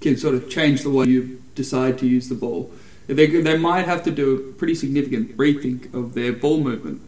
can 0.00 0.16
sort 0.16 0.34
of 0.34 0.48
change 0.48 0.82
the 0.82 0.90
way 0.90 1.06
you 1.06 1.40
decide 1.54 1.98
to 1.98 2.06
use 2.06 2.28
the 2.28 2.34
ball. 2.34 2.70
They, 3.06 3.26
they 3.26 3.56
might 3.58 3.86
have 3.86 4.02
to 4.04 4.10
do 4.10 4.36
a 4.36 4.52
pretty 4.58 4.74
significant 4.74 5.36
rethink 5.36 5.92
of 5.94 6.14
their 6.14 6.32
ball 6.32 6.60
movement 6.60 7.00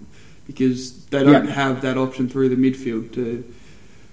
because 0.46 1.04
they 1.06 1.22
don't 1.22 1.46
Yeah. 1.46 1.52
have 1.52 1.82
that 1.82 1.96
option 1.96 2.28
through 2.28 2.48
the 2.48 2.56
midfield 2.56 3.12
to 3.14 3.44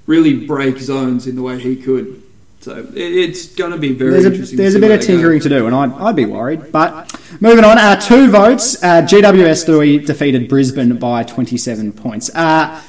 really 0.06 0.46
break 0.46 0.78
zones 0.78 1.28
in 1.28 1.36
the 1.36 1.42
way 1.42 1.60
he 1.60 1.76
could. 1.76 2.22
So 2.62 2.78
it, 2.78 2.96
it's 2.96 3.54
going 3.56 3.72
to 3.72 3.78
be 3.78 3.94
very 3.94 4.12
There's 4.12 4.26
a, 4.26 4.32
interesting. 4.32 4.58
there's 4.58 4.76
a 4.76 4.80
bit 4.80 4.92
of 4.92 5.02
tinkering 5.02 5.40
to 5.42 5.50
do, 5.50 5.66
and 5.68 5.76
I'd, 5.76 5.92
I'd 5.94 6.16
be 6.16 6.26
worried. 6.26 6.72
But 6.72 7.14
moving 7.40 7.64
on, 7.64 7.78
uh, 7.78 8.00
two 8.00 8.30
votes. 8.30 8.82
Uh, 8.84 9.02
GWS 9.04 9.66
Stewie 9.66 10.06
defeated 10.06 10.48
Brisbane 10.50 10.98
by 10.98 11.24
27 11.24 11.94
points. 11.94 12.30
Uh, 12.34 12.82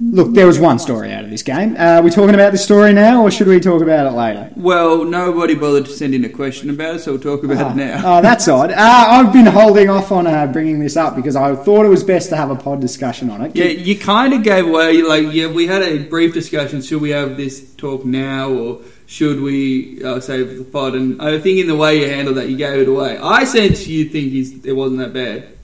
look, 0.00 0.32
there 0.32 0.46
was 0.46 0.58
one 0.58 0.78
story 0.78 1.12
out 1.12 1.24
of 1.24 1.30
this 1.30 1.42
game. 1.42 1.76
Uh, 1.76 1.98
are 1.98 2.02
we 2.02 2.10
talking 2.10 2.34
about 2.34 2.52
this 2.52 2.64
story 2.64 2.92
now, 2.92 3.22
or 3.22 3.30
should 3.30 3.46
we 3.46 3.60
talk 3.60 3.82
about 3.82 4.06
it 4.06 4.16
later? 4.16 4.50
Well, 4.56 5.04
nobody 5.04 5.54
bothered 5.54 5.86
to 5.86 5.92
send 5.92 6.14
in 6.14 6.24
a 6.24 6.28
question 6.28 6.70
about 6.70 6.96
it, 6.96 6.98
so 7.00 7.12
we'll 7.12 7.20
talk 7.20 7.44
about 7.44 7.72
it 7.72 7.76
now. 7.76 8.02
Oh, 8.04 8.22
that's 8.22 8.48
odd. 8.48 8.72
Uh, 8.72 8.76
I've 8.76 9.32
been 9.32 9.46
holding 9.46 9.90
off 9.90 10.10
on 10.12 10.26
uh, 10.26 10.46
bringing 10.46 10.80
this 10.80 10.96
up 10.96 11.16
because 11.16 11.36
I 11.36 11.54
thought 11.54 11.84
it 11.84 11.90
was 11.90 12.02
best 12.04 12.30
to 12.30 12.36
have 12.36 12.50
a 12.50 12.56
pod 12.56 12.80
discussion 12.80 13.30
on 13.30 13.42
it. 13.42 13.54
Yeah, 13.54 13.66
you 13.66 13.98
kind 13.98 14.32
of 14.32 14.42
gave 14.42 14.66
away. 14.66 15.02
Like, 15.02 15.32
yeah, 15.32 15.46
we 15.48 15.66
had 15.66 15.82
a 15.82 15.98
brief 15.98 16.34
discussion. 16.34 16.82
Should 16.82 17.00
we 17.02 17.10
have 17.10 17.36
this 17.36 17.74
talk 17.74 18.04
now, 18.04 18.50
or 18.50 18.80
should 19.06 19.40
we 19.40 20.02
uh, 20.04 20.20
save 20.20 20.56
the 20.56 20.64
pod? 20.64 20.94
And 20.94 21.20
I 21.20 21.38
think 21.38 21.58
in 21.58 21.66
the 21.66 21.76
way 21.76 22.00
you 22.00 22.08
handled 22.08 22.36
that, 22.36 22.48
you 22.48 22.56
gave 22.56 22.80
it 22.80 22.88
away. 22.88 23.18
I 23.18 23.44
sense 23.44 23.86
you 23.86 24.06
think 24.06 24.64
it 24.64 24.72
wasn't 24.72 25.00
that 25.00 25.12
bad. 25.12 25.56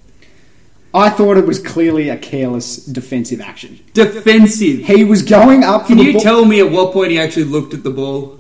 I 0.97 1.11
thought 1.11 1.37
it 1.37 1.47
was 1.47 1.59
clearly 1.59 2.09
a 2.09 2.17
careless 2.17 2.77
defensive 2.77 3.41
action. 3.41 3.81
Defensive. 3.93 4.81
He 4.87 5.05
was 5.05 5.23
going 5.23 5.63
up 5.63 5.83
for 5.83 5.89
Can 5.89 5.99
the 5.99 6.05
you 6.05 6.13
ball- 6.15 6.23
tell 6.23 6.45
me 6.47 6.59
at 6.61 6.71
what 6.71 6.93
point 6.93 7.11
he 7.11 7.19
actually 7.19 7.45
looked 7.45 7.75
at 7.75 7.83
the 7.85 7.91
ball? 7.91 8.36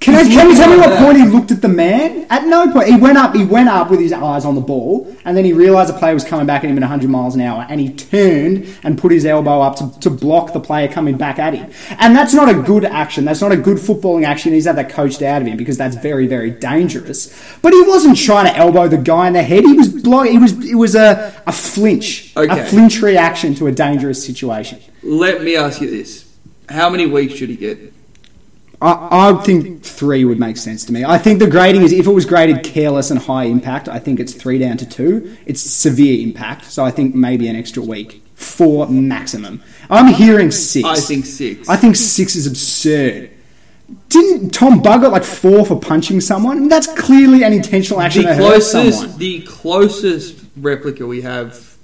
Can, 0.00 0.14
I, 0.14 0.22
can 0.22 0.48
you 0.48 0.56
tell 0.56 0.70
me 0.70 0.76
what 0.76 0.96
point 0.98 1.18
he 1.18 1.26
looked 1.26 1.50
at 1.50 1.60
the 1.60 1.68
man? 1.68 2.24
At 2.30 2.46
no 2.46 2.70
point. 2.72 2.88
He 2.88 2.96
went 2.96 3.18
up. 3.18 3.34
He 3.34 3.44
went 3.44 3.68
up 3.68 3.90
with 3.90 3.98
his 3.98 4.12
eyes 4.12 4.44
on 4.44 4.54
the 4.54 4.60
ball, 4.60 5.12
and 5.24 5.36
then 5.36 5.44
he 5.44 5.52
realised 5.52 5.92
the 5.92 5.98
player 5.98 6.14
was 6.14 6.22
coming 6.22 6.46
back 6.46 6.62
at 6.62 6.70
him 6.70 6.76
at 6.76 6.82
100 6.82 7.10
miles 7.10 7.34
an 7.34 7.40
hour, 7.40 7.66
and 7.68 7.80
he 7.80 7.92
turned 7.92 8.68
and 8.84 8.96
put 8.96 9.10
his 9.10 9.24
elbow 9.26 9.60
up 9.60 9.74
to, 9.76 10.00
to 10.00 10.08
block 10.10 10.52
the 10.52 10.60
player 10.60 10.86
coming 10.86 11.16
back 11.16 11.40
at 11.40 11.52
him. 11.52 11.70
And 11.98 12.14
that's 12.14 12.32
not 12.32 12.48
a 12.48 12.54
good 12.54 12.84
action. 12.84 13.24
That's 13.24 13.40
not 13.40 13.50
a 13.50 13.56
good 13.56 13.78
footballing 13.78 14.24
action. 14.24 14.52
He's 14.52 14.66
had 14.66 14.76
that 14.76 14.88
coached 14.88 15.20
out 15.20 15.42
of 15.42 15.48
him 15.48 15.56
because 15.56 15.76
that's 15.76 15.96
very, 15.96 16.28
very 16.28 16.52
dangerous. 16.52 17.26
But 17.60 17.72
he 17.72 17.82
wasn't 17.82 18.16
trying 18.18 18.46
to 18.46 18.56
elbow 18.56 18.86
the 18.86 18.98
guy 18.98 19.26
in 19.26 19.32
the 19.32 19.42
head. 19.42 19.64
He 19.64 19.72
was 19.72 19.88
blo- 19.88 20.22
He 20.22 20.38
was. 20.38 20.52
It 20.64 20.76
was 20.76 20.94
a, 20.94 21.34
a 21.44 21.52
flinch, 21.52 22.32
a 22.36 22.64
flinch 22.66 23.02
reaction 23.02 23.56
to 23.56 23.66
a 23.66 23.72
dangerous 23.72 24.24
situation. 24.24 24.80
Let 25.02 25.42
me 25.42 25.56
ask 25.56 25.80
you 25.80 25.90
this: 25.90 26.24
How 26.68 26.88
many 26.88 27.06
weeks 27.06 27.34
should 27.34 27.48
he 27.48 27.56
get? 27.56 27.92
I, 28.80 29.30
I 29.30 29.42
think 29.42 29.82
three 29.82 30.24
would 30.24 30.38
make 30.38 30.56
sense 30.56 30.84
to 30.84 30.92
me. 30.92 31.04
I 31.04 31.18
think 31.18 31.40
the 31.40 31.48
grading 31.48 31.82
is 31.82 31.92
if 31.92 32.06
it 32.06 32.12
was 32.12 32.24
graded 32.24 32.62
careless 32.62 33.10
and 33.10 33.20
high 33.20 33.44
impact, 33.44 33.88
I 33.88 33.98
think 33.98 34.20
it's 34.20 34.32
three 34.32 34.58
down 34.58 34.76
to 34.78 34.86
two. 34.86 35.36
It's 35.46 35.60
severe 35.60 36.22
impact, 36.22 36.66
so 36.66 36.84
I 36.84 36.90
think 36.90 37.14
maybe 37.14 37.48
an 37.48 37.56
extra 37.56 37.82
week. 37.82 38.22
Four 38.34 38.86
maximum. 38.88 39.62
I'm 39.90 40.12
hearing 40.14 40.52
six. 40.52 40.86
I 40.86 40.94
think 40.96 41.26
six. 41.26 41.68
I 41.68 41.76
think 41.76 41.96
six 41.96 42.36
is 42.36 42.46
absurd. 42.46 43.30
Didn't 44.10 44.50
Tom 44.50 44.80
Bugg 44.80 45.00
got 45.00 45.12
like 45.12 45.24
four 45.24 45.64
for 45.64 45.80
punching 45.80 46.20
someone? 46.20 46.68
That's 46.68 46.86
clearly 46.86 47.42
an 47.42 47.52
intentional 47.52 48.00
action 48.00 48.24
the 48.24 48.36
closest, 48.36 49.18
the 49.18 49.42
closest 49.42 50.44
replica 50.56 51.06
we 51.06 51.22
have, 51.22 51.76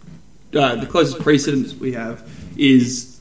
uh, 0.54 0.76
the 0.76 0.86
closest 0.86 1.20
precedent 1.20 1.80
we 1.80 1.92
have 1.92 2.28
is 2.56 3.13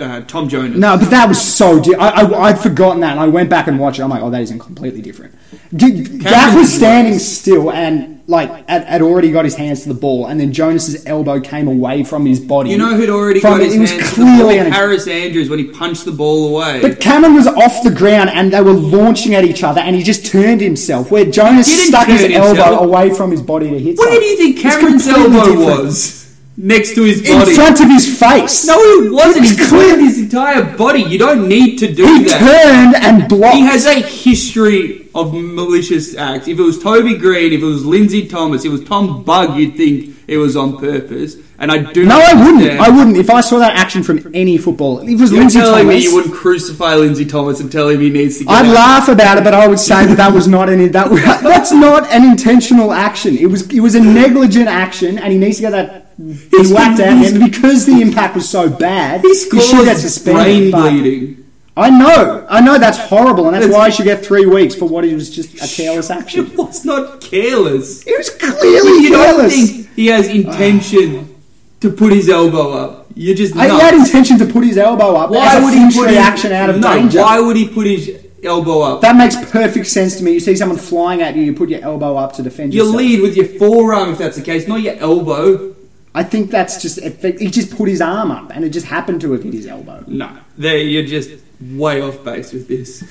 uh, 0.00 0.20
Tom 0.22 0.48
Jonas. 0.48 0.78
No, 0.78 0.96
but 0.96 1.10
that 1.10 1.28
was 1.28 1.40
so. 1.40 1.80
Di- 1.80 1.94
I, 1.94 2.08
I, 2.22 2.40
I'd 2.48 2.58
forgotten 2.58 3.00
that, 3.00 3.12
and 3.12 3.20
I 3.20 3.28
went 3.28 3.50
back 3.50 3.66
and 3.66 3.78
watched 3.78 3.98
it. 3.98 4.02
I'm 4.02 4.10
like, 4.10 4.22
oh, 4.22 4.30
that 4.30 4.42
isn't 4.42 4.58
completely 4.58 5.02
different. 5.02 5.34
G- 5.74 6.02
Gaff 6.18 6.54
was 6.56 6.72
standing 6.72 7.18
still 7.18 7.70
and 7.70 8.16
like 8.26 8.68
had, 8.68 8.84
had 8.84 9.02
already 9.02 9.30
got 9.30 9.44
his 9.44 9.54
hands 9.54 9.82
to 9.82 9.88
the 9.88 9.94
ball, 9.94 10.26
and 10.26 10.38
then 10.40 10.52
Jonas's 10.52 11.04
elbow 11.06 11.40
came 11.40 11.68
away 11.68 12.04
from 12.04 12.24
his 12.26 12.40
body. 12.40 12.70
You 12.70 12.78
know 12.78 12.94
who'd 12.94 13.08
already 13.10 13.40
got 13.40 13.60
it. 13.60 13.66
his 13.66 13.74
It 13.74 13.80
was 13.80 13.90
hands 13.90 14.02
to 14.14 14.20
the 14.20 14.24
ball? 14.26 14.34
clearly 14.36 14.58
an- 14.58 14.72
Harris 14.72 15.06
Andrews 15.08 15.48
when 15.50 15.58
he 15.58 15.66
punched 15.66 16.04
the 16.04 16.12
ball 16.12 16.48
away. 16.54 16.80
But 16.82 17.00
Cameron 17.00 17.34
was 17.34 17.46
off 17.46 17.82
the 17.82 17.90
ground 17.90 18.30
and 18.30 18.52
they 18.52 18.60
were 18.60 18.72
launching 18.72 19.34
at 19.34 19.44
each 19.44 19.62
other, 19.62 19.80
and 19.80 19.94
he 19.96 20.02
just 20.02 20.26
turned 20.26 20.60
himself. 20.60 21.10
Where 21.10 21.24
Jonas 21.24 21.66
stuck 21.88 22.06
his 22.08 22.22
turn 22.22 22.32
elbow 22.32 22.82
away 22.84 23.10
from 23.14 23.30
his 23.30 23.40
body 23.42 23.70
to 23.70 23.78
hit. 23.78 23.96
Where 23.98 24.06
something. 24.08 24.20
do 24.20 24.26
you 24.26 24.36
think 24.36 24.58
Cameron's 24.58 25.06
elbow 25.06 25.44
different. 25.44 25.84
was? 25.84 26.17
Next 26.60 26.96
to 26.96 27.04
his 27.04 27.22
body. 27.22 27.50
In 27.50 27.54
front 27.56 27.80
of 27.80 27.86
his 27.88 28.18
face. 28.18 28.66
no, 28.66 28.76
it 28.76 29.12
wasn't. 29.12 29.46
He 29.46 29.54
clear- 29.54 29.68
cleared 29.68 30.00
his 30.00 30.18
entire 30.18 30.76
body. 30.76 31.02
You 31.02 31.16
don't 31.16 31.46
need 31.48 31.76
to 31.78 31.86
do 31.92 32.04
He 32.04 32.24
that. 32.24 32.40
turned 32.40 32.96
and 33.04 33.28
blocked. 33.28 33.54
He 33.54 33.62
has 33.62 33.86
a 33.86 33.94
history 33.94 35.08
of 35.14 35.32
malicious 35.32 36.16
acts. 36.16 36.48
If 36.48 36.58
it 36.58 36.62
was 36.62 36.82
Toby 36.82 37.14
Greene, 37.16 37.52
if 37.52 37.62
it 37.62 37.64
was 37.64 37.84
Lindsay 37.86 38.26
Thomas, 38.26 38.64
if 38.64 38.70
it 38.70 38.72
was 38.72 38.82
Tom 38.84 39.22
Bugg, 39.22 39.56
you'd 39.56 39.76
think 39.76 40.16
it 40.26 40.38
was 40.38 40.56
on 40.56 40.78
purpose. 40.78 41.36
And 41.60 41.70
I 41.70 41.78
do 41.92 42.04
no, 42.04 42.18
I 42.18 42.34
wouldn't. 42.34 42.80
I 42.80 42.88
wouldn't. 42.88 43.16
If 43.16 43.30
I 43.30 43.40
saw 43.40 43.58
that 43.60 43.76
action 43.76 44.02
from 44.02 44.28
any 44.34 44.58
footballer, 44.58 45.04
if 45.04 45.10
it 45.10 45.20
was 45.20 45.30
You're 45.30 45.40
Lindsay 45.40 45.60
telling 45.60 45.86
Thomas, 45.86 45.94
me 45.96 46.02
you 46.02 46.14
wouldn't 46.14 46.34
crucify 46.34 46.94
Lindsay 46.96 47.24
Thomas 47.24 47.60
and 47.60 47.70
tell 47.70 47.88
him 47.88 48.00
he 48.00 48.10
needs 48.10 48.38
to 48.38 48.44
get 48.44 48.52
I'd 48.52 48.66
out? 48.66 48.74
laugh 48.74 49.08
about 49.08 49.38
it, 49.38 49.44
but 49.44 49.54
I 49.54 49.68
would 49.68 49.78
say 49.78 50.06
that 50.06 50.16
that 50.16 50.32
was 50.32 50.48
not 50.48 50.68
any 50.68 50.86
that 50.88 51.08
that's 51.42 51.70
not 51.72 52.10
an 52.12 52.24
intentional 52.24 52.92
action. 52.92 53.36
It 53.38 53.46
was 53.46 53.68
it 53.72 53.80
was 53.80 53.94
a 53.94 54.00
negligent 54.00 54.66
action, 54.68 55.18
and 55.18 55.32
he 55.32 55.38
needs 55.38 55.56
to 55.56 55.62
get 55.62 55.70
that 55.70 56.07
he 56.18 56.72
whacked 56.72 57.00
at 57.00 57.16
him 57.16 57.42
because 57.44 57.86
the 57.86 58.00
impact 58.02 58.34
was 58.34 58.48
so 58.48 58.68
bad. 58.68 59.20
He 59.20 59.34
should 59.34 59.84
get 59.84 59.98
suspended. 59.98 60.44
brain 60.44 60.70
but- 60.70 60.90
bleeding. 60.90 61.44
I 61.76 61.90
know, 61.90 62.44
I 62.50 62.60
know 62.60 62.76
that's 62.76 62.98
horrible, 62.98 63.46
and 63.46 63.54
that's 63.54 63.66
It's- 63.66 63.78
why 63.78 63.88
he 63.88 63.94
should 63.94 64.04
get 64.04 64.26
three 64.26 64.46
weeks 64.46 64.74
for 64.74 64.86
what 64.86 65.04
he 65.04 65.14
was 65.14 65.30
just 65.30 65.54
a 65.62 65.68
careless 65.80 66.10
action. 66.18 66.46
It 66.46 66.58
was 66.58 66.84
not 66.84 67.20
careless. 67.20 68.04
It 68.04 68.18
was 68.18 68.30
clearly 68.30 69.02
You 69.04 69.10
don't 69.10 69.48
think 69.48 69.88
he 69.94 70.06
has 70.08 70.26
ah. 70.28 70.32
intention 70.32 71.36
to 71.80 71.90
put 71.90 72.12
his 72.12 72.28
elbow 72.28 72.72
up. 72.72 73.06
You're 73.14 73.36
just 73.36 73.54
I, 73.56 73.68
he 73.68 73.78
had 73.78 73.94
intention 73.94 74.38
to 74.40 74.46
put 74.46 74.64
his 74.64 74.76
elbow 74.76 75.14
up. 75.14 75.30
Why 75.30 75.62
would 75.62 75.72
he 75.72 75.84
put 75.84 76.08
his 76.08 76.16
reaction 76.16 76.50
out 76.50 76.68
of 76.70 76.80
no, 76.80 76.94
danger? 76.94 77.20
Why 77.20 77.38
would 77.38 77.56
he 77.56 77.68
put 77.68 77.86
his 77.86 78.26
elbow 78.42 78.80
up? 78.80 79.00
That 79.02 79.14
makes 79.16 79.36
perfect 79.52 79.86
sense 79.86 80.16
to 80.16 80.24
me. 80.24 80.32
You 80.32 80.40
see 80.40 80.56
someone 80.56 80.78
flying 80.78 81.22
at 81.22 81.36
you, 81.36 81.42
you 81.42 81.54
put 81.54 81.68
your 81.68 81.82
elbow 81.82 82.16
up 82.16 82.32
to 82.34 82.42
defend 82.42 82.74
you 82.74 82.80
yourself. 82.80 82.96
lead 82.96 83.20
with 83.20 83.36
your 83.36 83.46
forearm 83.46 84.10
if 84.10 84.18
that's 84.18 84.36
the 84.36 84.42
case, 84.42 84.66
not 84.66 84.80
your 84.82 84.94
elbow. 84.96 85.76
I 86.20 86.24
think 86.24 86.50
that's 86.50 86.74
just 86.82 86.96
he 87.42 87.48
just 87.58 87.70
put 87.76 87.88
his 87.88 88.00
arm 88.00 88.30
up, 88.38 88.50
and 88.54 88.64
it 88.64 88.70
just 88.78 88.86
happened 88.86 89.20
to 89.22 89.32
have 89.32 89.42
hit 89.44 89.54
his 89.54 89.66
elbow. 89.66 89.98
No, 90.08 90.28
there 90.64 90.76
you're 90.78 91.04
just 91.16 91.30
way 91.78 92.00
off 92.06 92.22
base 92.24 92.52
with 92.52 92.66
this. 92.68 93.02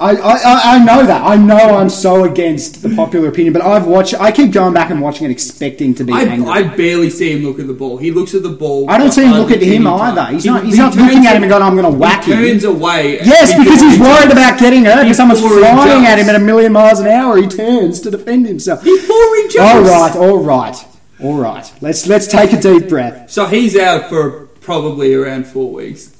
I, 0.00 0.10
I, 0.32 0.34
I- 0.76 0.84
know 0.84 1.00
that. 1.06 1.22
I 1.22 1.36
know 1.50 1.64
I'm 1.78 1.88
so 1.90 2.12
against 2.24 2.82
the 2.82 2.90
popular 2.94 3.28
opinion, 3.28 3.52
but 3.52 3.62
I've 3.62 3.86
watched. 3.86 4.14
I 4.26 4.30
keep 4.38 4.50
going 4.52 4.74
back 4.74 4.90
and 4.90 5.00
watching 5.00 5.24
and 5.26 5.32
expecting 5.32 5.94
to 5.96 6.04
be 6.04 6.12
I, 6.12 6.22
angry. 6.34 6.48
I 6.48 6.62
barely 6.82 7.10
see 7.10 7.32
him 7.34 7.42
look 7.44 7.58
at 7.60 7.66
the 7.68 7.72
ball. 7.82 7.98
He 7.98 8.10
looks 8.10 8.32
at 8.34 8.42
the 8.42 8.54
ball. 8.64 8.90
I 8.90 8.98
don't 8.98 9.12
see 9.12 9.24
him 9.24 9.32
look 9.40 9.50
at 9.52 9.62
him 9.62 9.86
either. 9.86 10.24
He's 10.32 10.44
He- 10.44 10.50
not. 10.50 10.64
He's 10.64 10.74
he 10.74 10.80
not 10.80 10.94
looking 10.96 11.24
at 11.26 11.36
him 11.36 11.42
and 11.44 11.50
going, 11.50 11.62
"I'm 11.62 11.76
going 11.80 11.90
to 11.92 11.98
whack 11.98 12.24
him." 12.24 12.36
turns 12.38 12.64
away. 12.64 13.18
Yes, 13.34 13.48
because 13.58 13.80
he's 13.80 13.98
worried 14.00 14.30
about 14.32 14.58
getting 14.58 14.84
hurt. 14.84 15.02
Because 15.02 15.16
someone's 15.16 15.40
flying 15.40 16.04
at 16.06 16.18
him 16.18 16.28
at 16.28 16.34
a 16.34 16.44
million 16.50 16.72
miles 16.72 16.98
an 17.00 17.06
hour, 17.18 17.36
he 17.36 17.46
turns 17.48 18.00
to 18.00 18.10
defend 18.10 18.46
himself. 18.46 18.82
Before 18.84 19.16
he 19.36 19.42
All 19.60 19.82
jumps. 19.84 19.90
right, 19.90 20.16
all 20.16 20.38
right, 20.42 20.76
all 21.22 21.38
right. 21.38 21.70
Let's 21.80 22.06
let's 22.06 22.26
take 22.26 22.52
a 22.52 22.60
deep 22.60 22.88
breath. 22.88 23.30
So 23.30 23.46
he's 23.46 23.76
out 23.76 24.08
for 24.08 24.46
probably 24.60 25.14
around 25.14 25.46
four 25.46 25.72
weeks. 25.72 26.12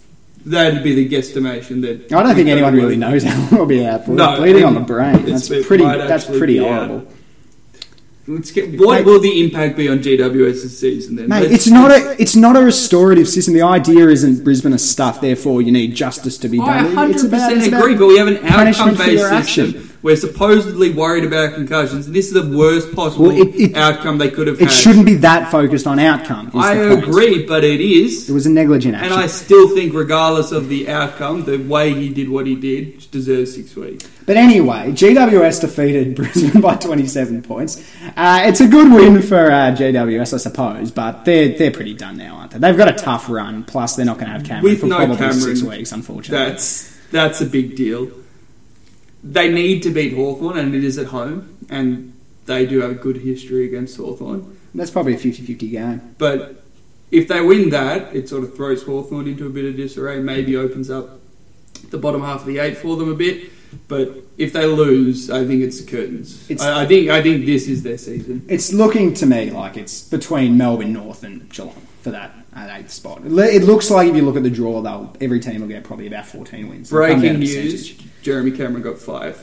That'd 0.44 0.84
be 0.84 0.94
the 0.94 1.08
guesstimation. 1.08 1.82
That 1.82 2.12
I 2.16 2.22
don't 2.22 2.34
think 2.36 2.48
anyone 2.48 2.74
really 2.74 2.96
knows 2.96 3.24
how 3.24 3.36
long 3.38 3.48
he'll 3.48 3.66
be 3.66 3.84
out 3.84 4.04
for. 4.04 4.12
No, 4.12 4.36
bleeding 4.36 4.64
on 4.64 4.74
the 4.74 4.80
brain. 4.80 5.24
That's 5.24 5.48
pretty. 5.48 5.84
That's 5.84 6.24
pretty 6.24 6.60
out. 6.60 6.88
horrible. 6.88 7.12
Let's 8.28 8.50
get, 8.50 8.80
what 8.80 9.04
will 9.04 9.20
the 9.20 9.40
impact 9.44 9.76
be 9.76 9.88
on 9.88 10.00
GWS's 10.00 10.76
season 10.80 11.14
then? 11.14 11.28
Mate, 11.28 11.42
Let's- 11.42 11.54
it's 11.54 11.66
not 11.68 11.92
a 11.92 12.20
it's 12.20 12.34
not 12.34 12.56
a 12.56 12.60
restorative 12.60 13.28
system. 13.28 13.54
The 13.54 13.62
idea 13.62 14.08
isn't 14.08 14.42
Brisbane 14.42 14.72
is 14.72 14.88
stuffed, 14.88 15.20
therefore 15.20 15.62
you 15.62 15.70
need 15.70 15.94
justice 15.94 16.36
to 16.38 16.48
be 16.48 16.58
done. 16.58 16.86
It's 16.86 17.22
100% 17.22 17.24
about- 17.28 17.52
it's 17.52 17.66
about 17.68 17.80
agree, 17.82 17.94
but 17.94 18.06
we 18.08 18.18
have 18.18 18.26
an 18.26 18.38
outcome-based 18.44 19.12
your 19.12 19.28
system. 19.28 19.36
action. 19.36 19.92
We're 20.06 20.14
supposedly 20.14 20.90
worried 20.92 21.24
about 21.24 21.54
concussions. 21.54 22.08
This 22.08 22.28
is 22.28 22.34
the 22.34 22.56
worst 22.56 22.94
possible 22.94 23.26
Well, 23.26 23.42
it- 23.42 23.56
it- 23.56 23.76
outcome 23.76 24.18
they 24.18 24.30
could 24.30 24.46
have 24.46 24.56
had. 24.60 24.68
It 24.68 24.70
had. 24.70 24.80
shouldn't 24.80 25.04
be 25.04 25.16
that 25.16 25.50
focused 25.50 25.84
on 25.84 25.98
outcome. 25.98 26.52
I 26.54 26.74
agree, 26.74 27.44
but 27.44 27.64
it 27.64 27.80
is. 27.80 28.30
It 28.30 28.32
was 28.32 28.46
a 28.46 28.50
negligent 28.50 28.94
action, 28.94 29.14
And. 29.14 29.20
I 29.20 29.26
still 29.26 29.68
think, 29.74 29.94
regardless 29.94 30.52
of 30.52 30.68
the 30.68 30.88
outcome, 30.88 31.42
the 31.42 31.56
way 31.56 31.92
he 31.92 32.08
did 32.08 32.28
what 32.28 32.46
he 32.46 32.54
did 32.54 33.10
deserves 33.10 33.56
six 33.56 33.74
weeks. 33.74 34.06
But 34.26 34.36
anyway, 34.36 34.92
GWS 34.92 35.58
defeated 35.62 36.14
Brisbane 36.14 36.60
by 36.60 36.76
27 36.76 37.42
points. 37.42 37.82
Uh, 38.16 38.42
it's 38.44 38.60
a 38.60 38.68
good 38.68 38.92
win 38.92 39.22
for 39.22 39.50
uh, 39.50 39.74
GWS, 39.74 40.34
I 40.34 40.36
suppose, 40.36 40.92
but 40.92 41.24
they're 41.24 41.48
they're 41.58 41.72
pretty 41.72 41.94
done 41.94 42.16
now, 42.16 42.36
aren't 42.36 42.52
they? 42.52 42.58
They've 42.60 42.76
got 42.76 42.86
a 42.86 42.92
tough 42.92 43.28
run. 43.28 43.64
Plus, 43.64 43.96
they're 43.96 44.06
not 44.06 44.18
going 44.18 44.28
to 44.28 44.34
have 44.34 44.44
Cameron 44.44 44.70
With 44.70 44.80
for 44.82 44.86
no 44.86 44.98
probably 44.98 45.16
Cameron, 45.16 45.40
six 45.40 45.62
weeks, 45.64 45.90
unfortunately. 45.90 46.46
That's 46.46 46.96
that's 47.10 47.40
a 47.40 47.46
big 47.46 47.74
deal. 47.74 48.08
They 49.32 49.50
need 49.52 49.82
to 49.82 49.90
beat 49.90 50.12
Hawthorn, 50.14 50.56
and 50.58 50.74
it 50.74 50.84
is 50.84 50.98
at 50.98 51.06
home, 51.06 51.56
and 51.68 52.12
they 52.46 52.64
do 52.66 52.80
have 52.80 52.90
a 52.92 52.94
good 52.94 53.16
history 53.18 53.66
against 53.66 53.96
Hawthorn. 53.96 54.56
That's 54.74 54.90
probably 54.90 55.14
a 55.14 55.18
50-50 55.18 55.70
game. 55.70 56.14
But 56.18 56.62
if 57.10 57.26
they 57.28 57.40
win 57.40 57.70
that, 57.70 58.14
it 58.14 58.28
sort 58.28 58.44
of 58.44 58.54
throws 58.54 58.82
Hawthorn 58.84 59.26
into 59.26 59.46
a 59.46 59.50
bit 59.50 59.64
of 59.64 59.76
disarray, 59.76 60.20
maybe 60.20 60.56
opens 60.56 60.90
up 60.90 61.18
the 61.90 61.98
bottom 61.98 62.20
half 62.22 62.40
of 62.40 62.46
the 62.46 62.58
eight 62.58 62.76
for 62.76 62.96
them 62.96 63.10
a 63.10 63.14
bit. 63.14 63.50
But 63.88 64.14
if 64.38 64.52
they 64.52 64.64
lose, 64.66 65.28
I 65.30 65.44
think 65.44 65.62
it's 65.62 65.80
the 65.82 65.90
curtains. 65.90 66.48
It's- 66.48 66.66
I, 66.66 66.82
I 66.82 66.86
think 66.86 67.10
I 67.10 67.20
think 67.22 67.46
this 67.46 67.66
is 67.68 67.82
their 67.82 67.98
season. 67.98 68.44
It's 68.48 68.72
looking 68.72 69.12
to 69.14 69.26
me 69.26 69.50
like 69.50 69.76
it's 69.76 70.08
between 70.08 70.56
Melbourne 70.56 70.92
North 70.92 71.24
and 71.24 71.48
Geelong 71.50 71.74
for 72.00 72.10
that 72.12 72.32
at 72.54 72.80
eighth 72.80 72.92
spot. 72.92 73.22
It 73.24 73.62
looks 73.64 73.90
like 73.90 74.08
if 74.08 74.14
you 74.16 74.22
look 74.22 74.36
at 74.36 74.44
the 74.44 74.50
draw, 74.50 74.80
they'll 74.82 75.14
every 75.20 75.40
team 75.40 75.60
will 75.62 75.68
get 75.68 75.84
probably 75.84 76.06
about 76.06 76.26
14 76.26 76.68
wins. 76.68 76.90
They'll 76.90 77.00
come 77.00 77.20
down 77.20 77.20
Breaking 77.20 77.40
news: 77.40 77.90
percentage. 77.90 78.06
Jeremy 78.26 78.50
Cameron 78.50 78.82
got 78.82 78.98
five. 78.98 79.40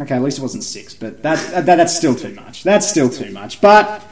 Okay, 0.00 0.14
at 0.14 0.22
least 0.22 0.38
it 0.38 0.40
wasn't 0.40 0.64
six, 0.64 0.94
but 0.94 1.22
that, 1.22 1.66
that 1.66 1.66
that's 1.66 1.94
still 1.94 2.14
too 2.14 2.32
much. 2.32 2.64
That's 2.64 2.88
still 2.88 3.10
too 3.10 3.30
much. 3.32 3.60
But 3.60 4.02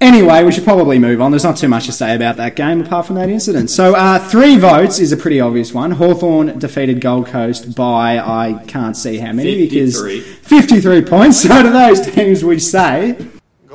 anyway, 0.00 0.42
we 0.42 0.50
should 0.50 0.64
probably 0.64 0.98
move 0.98 1.20
on. 1.20 1.32
There's 1.32 1.44
not 1.44 1.58
too 1.58 1.68
much 1.68 1.84
to 1.84 1.92
say 1.92 2.16
about 2.16 2.38
that 2.38 2.56
game 2.56 2.80
apart 2.80 3.04
from 3.04 3.16
that 3.16 3.28
incident. 3.28 3.68
So 3.68 3.94
uh, 3.94 4.18
three 4.18 4.56
votes 4.56 4.98
is 4.98 5.12
a 5.12 5.18
pretty 5.18 5.38
obvious 5.38 5.74
one. 5.74 5.90
Hawthorn 5.90 6.58
defeated 6.58 7.02
Gold 7.02 7.26
Coast 7.26 7.74
by 7.76 8.18
I 8.18 8.64
can't 8.66 8.96
see 8.96 9.18
how 9.18 9.34
many 9.34 9.68
because 9.68 10.00
53 10.44 11.02
points. 11.04 11.42
So 11.48 11.62
to 11.62 11.68
those 11.68 12.00
teams 12.10 12.42
we 12.42 12.58
say 12.58 13.18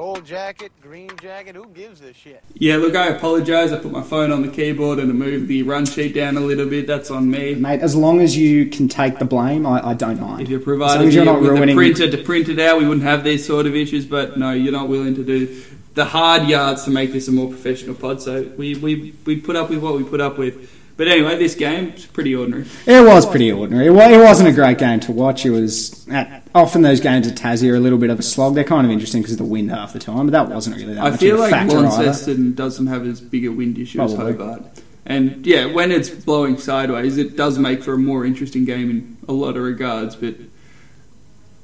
Gold 0.03 0.25
jacket, 0.25 0.73
green 0.81 1.09
jacket, 1.21 1.55
who 1.55 1.65
gives 1.67 2.01
a 2.01 2.11
shit? 2.13 2.43
Yeah, 2.55 2.75
look, 2.75 2.93
I 2.93 3.07
apologise. 3.07 3.71
I 3.71 3.77
put 3.77 3.93
my 3.93 4.03
phone 4.03 4.33
on 4.33 4.41
the 4.41 4.49
keyboard 4.49 4.99
and 4.99 5.09
I 5.09 5.13
moved 5.13 5.47
the 5.47 5.63
run 5.63 5.85
sheet 5.85 6.13
down 6.13 6.35
a 6.35 6.41
little 6.41 6.65
bit. 6.65 6.87
That's 6.87 7.09
on 7.09 7.31
me. 7.31 7.55
Mate, 7.55 7.79
as 7.79 7.95
long 7.95 8.19
as 8.19 8.35
you 8.35 8.65
can 8.65 8.89
take 8.89 9.17
the 9.17 9.23
blame, 9.23 9.65
I, 9.65 9.91
I 9.91 9.93
don't 9.93 10.19
mind. 10.19 10.41
If 10.41 10.49
you 10.49 10.57
as 10.57 10.67
long 10.67 10.77
provided 10.77 11.07
as 11.07 11.15
you're 11.15 11.23
me 11.23 11.31
not 11.31 11.41
with 11.41 11.69
a 11.69 11.73
printer 11.73 12.11
to 12.11 12.17
print 12.17 12.49
it 12.49 12.59
out, 12.59 12.79
we 12.79 12.85
wouldn't 12.85 13.05
have 13.05 13.23
these 13.23 13.47
sort 13.47 13.65
of 13.65 13.77
issues. 13.77 14.05
But 14.05 14.37
no, 14.37 14.51
you're 14.51 14.73
not 14.73 14.89
willing 14.89 15.15
to 15.15 15.23
do 15.23 15.63
the 15.93 16.03
hard 16.03 16.49
yards 16.49 16.83
to 16.83 16.91
make 16.91 17.13
this 17.13 17.29
a 17.29 17.31
more 17.31 17.47
professional 17.47 17.95
pod. 17.95 18.21
So 18.21 18.41
we, 18.57 18.75
we, 18.75 19.15
we 19.25 19.39
put 19.39 19.55
up 19.55 19.69
with 19.69 19.79
what 19.79 19.95
we 19.95 20.03
put 20.03 20.19
up 20.19 20.37
with. 20.37 20.69
But 21.03 21.11
anyway, 21.11 21.37
this 21.37 21.55
game 21.55 21.89
is 21.89 22.05
pretty 22.05 22.33
ordinary. 22.33 22.65
It 22.85 23.05
was 23.05 23.25
pretty 23.25 23.51
ordinary. 23.51 23.87
It, 23.87 23.91
wasn't 23.91 24.47
a 24.47 24.53
great 24.53 24.77
game 24.77 25.01
to 25.01 25.11
watch. 25.11 25.45
It 25.45 25.49
was 25.49 26.07
at, 26.07 26.47
often 26.55 26.81
those 26.81 27.01
games 27.01 27.27
at 27.27 27.35
Tassie 27.35 27.69
are 27.69 27.75
a 27.75 27.79
little 27.81 27.97
bit 27.97 28.09
of 28.09 28.19
a 28.19 28.21
slog. 28.21 28.55
They're 28.55 28.63
kind 28.63 28.85
of 28.87 28.91
interesting 28.91 29.21
because 29.21 29.33
of 29.33 29.39
the 29.39 29.43
wind 29.43 29.69
half 29.69 29.91
the 29.91 29.99
time, 29.99 30.27
but 30.27 30.31
that 30.31 30.47
wasn't 30.47 30.77
really 30.77 30.93
that 30.93 31.03
I 31.03 31.09
much 31.09 31.19
feel 31.19 31.33
of 31.33 31.39
a 31.39 31.41
like 31.41 31.51
factor 31.51 31.77
either. 31.79 31.87
Launceston 31.87 32.53
doesn't 32.53 32.87
have 32.87 33.05
as 33.05 33.19
big 33.19 33.45
a 33.45 33.49
wind 33.49 33.77
issue 33.79 33.99
as 33.99 34.13
Probably. 34.13 34.31
Hobart. 34.31 34.63
And 35.05 35.45
yeah, 35.45 35.65
when 35.65 35.91
it's 35.91 36.09
blowing 36.09 36.57
sideways, 36.57 37.17
it 37.17 37.35
does 37.35 37.59
make 37.59 37.83
for 37.83 37.95
a 37.95 37.99
more 37.99 38.23
interesting 38.23 38.63
game 38.63 38.89
in 38.89 39.17
a 39.27 39.33
lot 39.33 39.57
of 39.57 39.63
regards. 39.63 40.15
But 40.15 40.35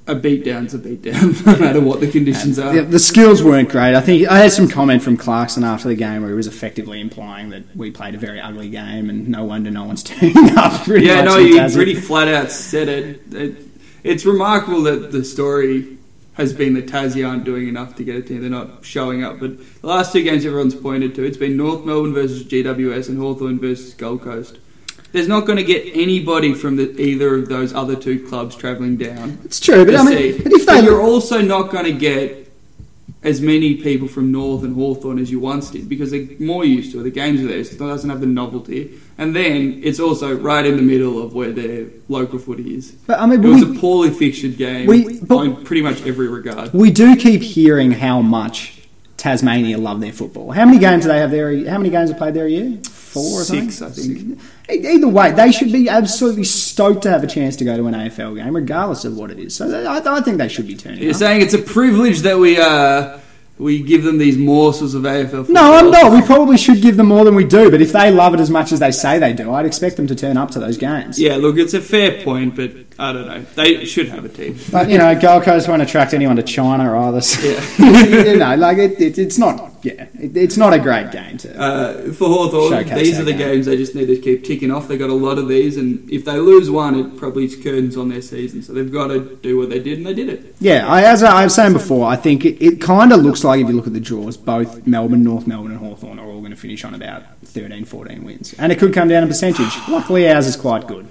a 0.09 0.15
beatdown's 0.15 0.73
a 0.73 0.79
beatdown, 0.79 1.45
no 1.45 1.57
matter 1.57 1.79
what 1.79 1.99
the 1.99 2.09
conditions 2.09 2.57
are. 2.59 2.73
The, 2.73 2.81
the 2.83 2.99
skills 2.99 3.43
weren't 3.43 3.69
great. 3.69 3.95
I 3.95 4.01
think 4.01 4.27
I 4.27 4.39
had 4.39 4.51
some 4.51 4.67
comment 4.67 5.03
from 5.03 5.17
Clarkson 5.17 5.63
after 5.63 5.87
the 5.87 5.95
game 5.95 6.21
where 6.21 6.31
he 6.31 6.35
was 6.35 6.47
effectively 6.47 6.99
implying 6.99 7.49
that 7.49 7.63
we 7.75 7.91
played 7.91 8.15
a 8.15 8.17
very 8.17 8.39
ugly 8.39 8.69
game 8.69 9.09
and 9.09 9.29
no 9.29 9.43
wonder 9.43 9.71
no 9.71 9.83
one's 9.85 10.03
turning 10.09 10.35
up. 10.57 10.83
Pretty 10.83 11.05
Yeah, 11.05 11.21
no, 11.23 11.37
Tassie. 11.37 11.75
pretty 11.75 11.95
flat 11.95 12.27
out 12.27 12.51
said 12.51 12.87
it. 12.89 13.33
it. 13.33 13.57
It's 14.03 14.25
remarkable 14.25 14.83
that 14.83 15.11
the 15.11 15.23
story 15.23 15.97
has 16.33 16.53
been 16.53 16.73
that 16.75 16.85
Tassie 16.87 17.27
aren't 17.27 17.43
doing 17.43 17.67
enough 17.67 17.95
to 17.97 18.03
get 18.03 18.15
a 18.15 18.21
team. 18.21 18.39
They're 18.41 18.49
not 18.49 18.85
showing 18.85 19.23
up. 19.25 19.39
But 19.41 19.57
the 19.81 19.87
last 19.87 20.13
two 20.13 20.23
games 20.23 20.45
everyone's 20.45 20.73
pointed 20.73 21.13
to, 21.15 21.23
it's 21.23 21.35
been 21.37 21.57
North 21.57 21.83
Melbourne 21.85 22.13
versus 22.13 22.45
GWS 22.45 23.09
and 23.09 23.17
Hawthorn 23.19 23.59
versus 23.59 23.93
Gold 23.93 24.21
Coast. 24.21 24.57
There's 25.11 25.27
not 25.27 25.45
going 25.45 25.57
to 25.57 25.63
get 25.63 25.85
anybody 25.95 26.53
from 26.53 26.75
the, 26.75 26.99
either 27.01 27.35
of 27.35 27.49
those 27.49 27.73
other 27.73 27.95
two 27.95 28.25
clubs 28.27 28.55
travelling 28.55 28.97
down. 28.97 29.39
It's 29.43 29.59
true, 29.59 29.85
but 29.85 29.95
I 29.95 30.03
mean, 30.03 30.43
but 30.43 30.51
if 30.53 30.65
But 30.65 30.83
you're 30.83 31.01
also 31.01 31.41
not 31.41 31.71
going 31.71 31.85
to 31.85 31.93
get 31.93 32.47
as 33.23 33.41
many 33.41 33.75
people 33.75 34.07
from 34.07 34.31
North 34.31 34.63
and 34.63 34.75
Hawthorn 34.75 35.19
as 35.19 35.29
you 35.29 35.39
once 35.41 35.71
did 35.71 35.89
because 35.89 36.11
they're 36.11 36.27
more 36.39 36.63
used 36.63 36.91
to 36.93 36.99
it. 37.01 37.03
The 37.03 37.11
games 37.11 37.41
are 37.41 37.47
there, 37.47 37.63
so 37.65 37.73
it 37.75 37.79
doesn't 37.79 38.09
have 38.09 38.21
the 38.21 38.27
novelty. 38.27 38.97
And 39.17 39.35
then 39.35 39.81
it's 39.83 39.99
also 39.99 40.33
right 40.37 40.65
in 40.65 40.77
the 40.77 40.81
middle 40.83 41.21
of 41.21 41.33
where 41.33 41.51
their 41.51 41.87
local 42.07 42.39
footy 42.39 42.75
is. 42.75 42.91
But 42.91 43.19
I 43.19 43.25
mean, 43.25 43.43
It 43.43 43.47
was 43.47 43.65
we, 43.65 43.75
a 43.77 43.79
poorly 43.79 44.11
fixtured 44.11 44.57
game 44.57 44.87
We- 44.87 45.19
but- 45.19 45.43
in 45.43 45.55
pretty 45.65 45.81
much 45.81 46.05
every 46.05 46.27
regard. 46.29 46.71
we 46.73 46.91
do 46.91 47.15
keep 47.17 47.41
hearing 47.41 47.91
how 47.91 48.21
much 48.21 48.87
Tasmania 49.17 49.77
love 49.77 49.99
their 49.99 50.13
football. 50.13 50.51
How 50.51 50.63
many 50.65 50.77
games 50.79 51.03
do 51.03 51.09
they 51.09 51.17
have 51.19 51.31
there? 51.31 51.67
How 51.69 51.77
many 51.77 51.89
games 51.89 52.09
are 52.11 52.13
played 52.13 52.35
there 52.35 52.45
a 52.45 52.49
year? 52.49 52.77
Four 53.09 53.41
or 53.41 53.43
Six? 53.43 53.81
I 53.81 53.89
think. 53.89 54.39
E- 54.71 54.87
Either 54.95 55.07
way, 55.07 55.31
they 55.31 55.51
should 55.51 55.71
be 55.71 55.89
absolutely 55.89 56.43
stoked 56.43 57.01
to 57.03 57.09
have 57.09 57.23
a 57.23 57.27
chance 57.27 57.55
to 57.57 57.65
go 57.65 57.75
to 57.75 57.87
an 57.87 57.93
AFL 57.95 58.35
game, 58.35 58.55
regardless 58.55 59.03
of 59.05 59.17
what 59.17 59.31
it 59.31 59.39
is. 59.39 59.55
So 59.55 59.67
I, 59.87 60.17
I 60.17 60.21
think 60.21 60.37
they 60.37 60.47
should 60.47 60.67
be 60.67 60.75
turning 60.75 61.01
You're 61.01 61.11
up. 61.11 61.17
saying 61.17 61.41
it's 61.41 61.53
a 61.55 61.57
privilege 61.61 62.19
that 62.19 62.37
we 62.37 62.59
uh, 62.59 63.17
we 63.57 63.81
give 63.81 64.03
them 64.03 64.19
these 64.19 64.37
morsels 64.37 64.93
of 64.93 65.01
AFL 65.03 65.29
football. 65.47 65.53
No, 65.55 65.73
I'm 65.73 65.91
not. 65.91 66.11
We 66.13 66.21
probably 66.21 66.57
should 66.57 66.81
give 66.81 66.95
them 66.97 67.07
more 67.07 67.25
than 67.25 67.35
we 67.35 67.43
do, 67.45 67.69
but 67.71 67.81
if 67.81 67.91
they 67.91 68.09
love 68.11 68.33
it 68.35 68.39
as 68.39 68.49
much 68.49 68.71
as 68.71 68.79
they 68.79 68.91
say 68.91 69.17
they 69.19 69.33
do, 69.33 69.51
I'd 69.51 69.65
expect 69.65 69.97
them 69.97 70.07
to 70.07 70.15
turn 70.15 70.37
up 70.37 70.51
to 70.51 70.59
those 70.59 70.77
games. 70.77 71.19
Yeah, 71.19 71.35
look, 71.35 71.57
it's 71.57 71.73
a 71.73 71.81
fair 71.81 72.23
point, 72.23 72.55
but 72.55 72.71
I 72.97 73.11
don't 73.11 73.27
know. 73.27 73.41
They 73.55 73.83
should 73.85 74.07
have 74.09 74.23
a 74.23 74.29
team. 74.29 74.57
But, 74.71 74.89
you 74.89 74.97
know, 74.97 75.19
Gold 75.19 75.43
Coast 75.43 75.67
won't 75.67 75.81
attract 75.81 76.13
anyone 76.13 76.37
to 76.37 76.43
China 76.43 76.97
either. 77.07 77.19
So, 77.21 77.41
Yeah. 77.79 78.03
you 78.31 78.37
know, 78.37 78.55
like, 78.55 78.77
it, 78.77 79.01
it, 79.01 79.17
it's 79.17 79.37
not, 79.37 79.68
yeah, 79.83 80.07
it, 80.19 80.35
it's 80.35 80.57
not 80.57 80.73
a 80.73 80.79
great 80.79 81.11
game 81.11 81.37
to. 81.39 81.59
Uh, 81.59 82.11
for 82.13 82.27
Hawthorn, 82.27 82.87
these 82.95 83.19
are 83.19 83.23
the 83.23 83.31
game. 83.31 83.53
games 83.53 83.65
they 83.65 83.77
just 83.77 83.95
need 83.95 84.07
to 84.07 84.17
keep 84.17 84.43
ticking 84.43 84.71
off. 84.71 84.87
They 84.87 84.97
got 84.97 85.09
a 85.09 85.13
lot 85.13 85.37
of 85.37 85.47
these, 85.47 85.77
and 85.77 86.09
if 86.09 86.25
they 86.25 86.37
lose 86.37 86.69
one, 86.69 86.95
it 86.95 87.17
probably 87.17 87.47
curtains 87.49 87.97
on 87.97 88.09
their 88.09 88.21
season. 88.21 88.61
So 88.61 88.73
they've 88.73 88.91
got 88.91 89.07
to 89.07 89.35
do 89.37 89.57
what 89.57 89.69
they 89.69 89.79
did, 89.79 89.97
and 89.97 90.07
they 90.07 90.13
did 90.13 90.29
it. 90.29 90.55
Yeah, 90.59 90.87
I, 90.87 91.03
as 91.03 91.23
I 91.23 91.43
was 91.43 91.55
saying 91.55 91.73
before, 91.73 92.07
I 92.07 92.15
think 92.15 92.45
it, 92.45 92.61
it 92.63 92.81
kind 92.81 93.11
of 93.11 93.21
looks 93.21 93.43
like 93.43 93.61
if 93.61 93.67
you 93.67 93.73
look 93.73 93.87
at 93.87 93.93
the 93.93 93.99
draws, 93.99 94.37
both 94.37 94.85
Melbourne, 94.85 95.23
North 95.23 95.47
Melbourne, 95.47 95.71
and 95.71 95.79
Hawthorn 95.79 96.19
are 96.19 96.25
all 96.25 96.39
going 96.39 96.51
to 96.51 96.57
finish 96.57 96.83
on 96.83 96.93
about 96.93 97.23
13, 97.45 97.85
14 97.85 98.23
wins. 98.23 98.53
And 98.57 98.71
it 98.71 98.79
could 98.79 98.93
come 98.93 99.07
down 99.07 99.21
to 99.21 99.27
percentage. 99.27 99.73
Luckily, 99.87 100.29
ours 100.29 100.47
is 100.47 100.55
quite 100.55 100.87
good. 100.87 101.07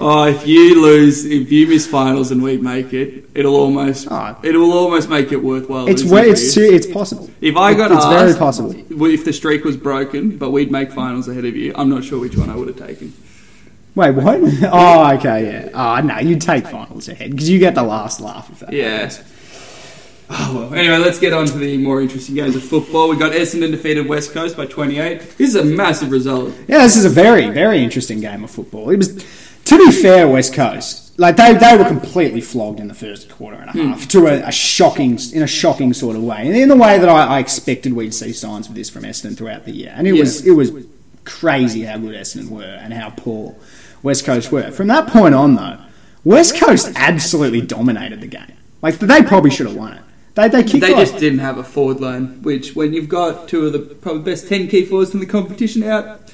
Oh, 0.00 0.24
if 0.26 0.46
you 0.46 0.80
lose, 0.80 1.24
if 1.24 1.50
you 1.50 1.66
miss 1.66 1.86
finals 1.86 2.30
and 2.30 2.40
we 2.40 2.56
make 2.56 2.92
it, 2.94 3.24
it'll 3.34 3.56
almost 3.56 4.06
Oh. 4.10 4.36
it 4.42 4.54
will 4.54 4.72
almost 4.72 5.08
make 5.08 5.32
it 5.32 5.42
worthwhile. 5.42 5.88
It's 5.88 6.02
for 6.02 6.18
it's 6.20 6.52
ser- 6.54 6.62
it's 6.72 6.86
possible. 6.86 7.28
If 7.40 7.56
I 7.56 7.74
got 7.74 7.90
it's 7.90 8.04
asked, 8.04 8.16
very 8.16 8.34
possible. 8.34 8.74
if 9.06 9.24
the 9.24 9.32
streak 9.32 9.64
was 9.64 9.76
broken, 9.76 10.36
but 10.38 10.50
we'd 10.50 10.70
make 10.70 10.92
finals 10.92 11.26
ahead 11.28 11.44
of 11.44 11.56
you, 11.56 11.72
I'm 11.74 11.88
not 11.88 12.04
sure 12.04 12.20
which 12.20 12.36
one 12.36 12.48
I 12.48 12.54
would 12.54 12.68
have 12.68 12.76
taken. 12.78 13.12
Wait, 13.96 14.12
what? 14.12 14.38
Oh, 14.72 15.14
okay, 15.16 15.44
yeah. 15.44 15.70
Oh, 15.74 16.00
no, 16.06 16.18
you'd 16.20 16.40
take 16.42 16.68
finals 16.68 17.08
ahead 17.08 17.32
because 17.32 17.50
you 17.50 17.58
get 17.58 17.74
the 17.74 17.82
last 17.82 18.20
laugh 18.20 18.48
if 18.52 18.60
that 18.60 18.72
Yeah. 18.72 18.98
happens. 19.08 19.20
Oh, 20.30 20.68
well. 20.70 20.74
Anyway, 20.78 20.98
let's 20.98 21.18
get 21.18 21.32
on 21.32 21.46
to 21.46 21.56
the 21.58 21.78
more 21.78 22.00
interesting 22.02 22.34
games 22.36 22.54
of 22.54 22.62
football. 22.62 23.08
We 23.08 23.16
got 23.16 23.32
Essendon 23.32 23.70
defeated 23.72 24.06
West 24.06 24.32
Coast 24.32 24.56
by 24.58 24.66
28. 24.66 25.20
This 25.38 25.48
is 25.48 25.54
a 25.56 25.64
massive 25.64 26.10
result. 26.12 26.52
Yeah, 26.68 26.82
this 26.82 26.96
is 26.96 27.04
a 27.06 27.08
very, 27.08 27.48
very 27.48 27.82
interesting 27.82 28.20
game 28.20 28.44
of 28.44 28.50
football. 28.50 28.90
It 28.90 28.98
was, 28.98 29.24
to 29.68 29.78
be 29.78 29.92
fair, 29.92 30.26
West 30.26 30.54
Coast, 30.54 31.18
like 31.18 31.36
they, 31.36 31.52
they 31.54 31.76
were 31.76 31.84
completely 31.84 32.40
flogged 32.40 32.80
in 32.80 32.88
the 32.88 32.94
first 32.94 33.28
quarter 33.28 33.56
and 33.56 33.68
a 33.68 33.72
hmm. 33.72 33.92
half 33.92 34.08
to 34.08 34.26
a, 34.26 34.48
a 34.48 34.52
shocking, 34.52 35.18
in 35.32 35.42
a 35.42 35.46
shocking 35.46 35.92
sort 35.92 36.16
of 36.16 36.22
way, 36.22 36.46
and 36.46 36.56
in 36.56 36.68
the 36.68 36.76
way 36.76 36.98
that 36.98 37.08
I, 37.08 37.36
I 37.36 37.38
expected 37.38 37.92
we'd 37.92 38.14
see 38.14 38.32
signs 38.32 38.68
of 38.68 38.74
this 38.74 38.88
from 38.88 39.02
Essendon 39.02 39.36
throughout 39.36 39.64
the 39.64 39.72
year. 39.72 39.92
And 39.94 40.06
it 40.06 40.14
Yeah. 40.14 40.20
was, 40.20 40.46
it 40.46 40.52
was 40.52 40.72
crazy 41.24 41.82
how 41.82 41.98
good 41.98 42.14
Essendon 42.14 42.48
were 42.48 42.62
and 42.62 42.94
how 42.94 43.10
poor 43.10 43.56
West 44.02 44.24
Coast 44.24 44.50
were. 44.50 44.70
From 44.70 44.86
that 44.86 45.08
point 45.08 45.34
on, 45.34 45.54
though, 45.56 45.78
West 46.24 46.56
Coast 46.56 46.90
absolutely 46.96 47.60
dominated 47.60 48.20
the 48.20 48.26
game. 48.26 48.52
Like 48.80 48.98
they 48.98 49.22
probably 49.22 49.50
should 49.50 49.66
have 49.66 49.76
won 49.76 49.94
it. 49.94 50.02
They, 50.34 50.48
they 50.48 50.62
They 50.62 50.92
just 50.92 51.18
didn't 51.18 51.40
have 51.40 51.58
a 51.58 51.64
forward 51.64 52.00
line, 52.00 52.42
which 52.42 52.76
when 52.76 52.92
you've 52.92 53.08
got 53.08 53.48
two 53.48 53.66
of 53.66 53.72
the 53.72 53.80
probably 53.80 54.22
best 54.22 54.46
10 54.46 54.68
key 54.68 54.84
forwards 54.84 55.12
in 55.12 55.18
the 55.18 55.26
competition 55.26 55.82
out, 55.82 56.27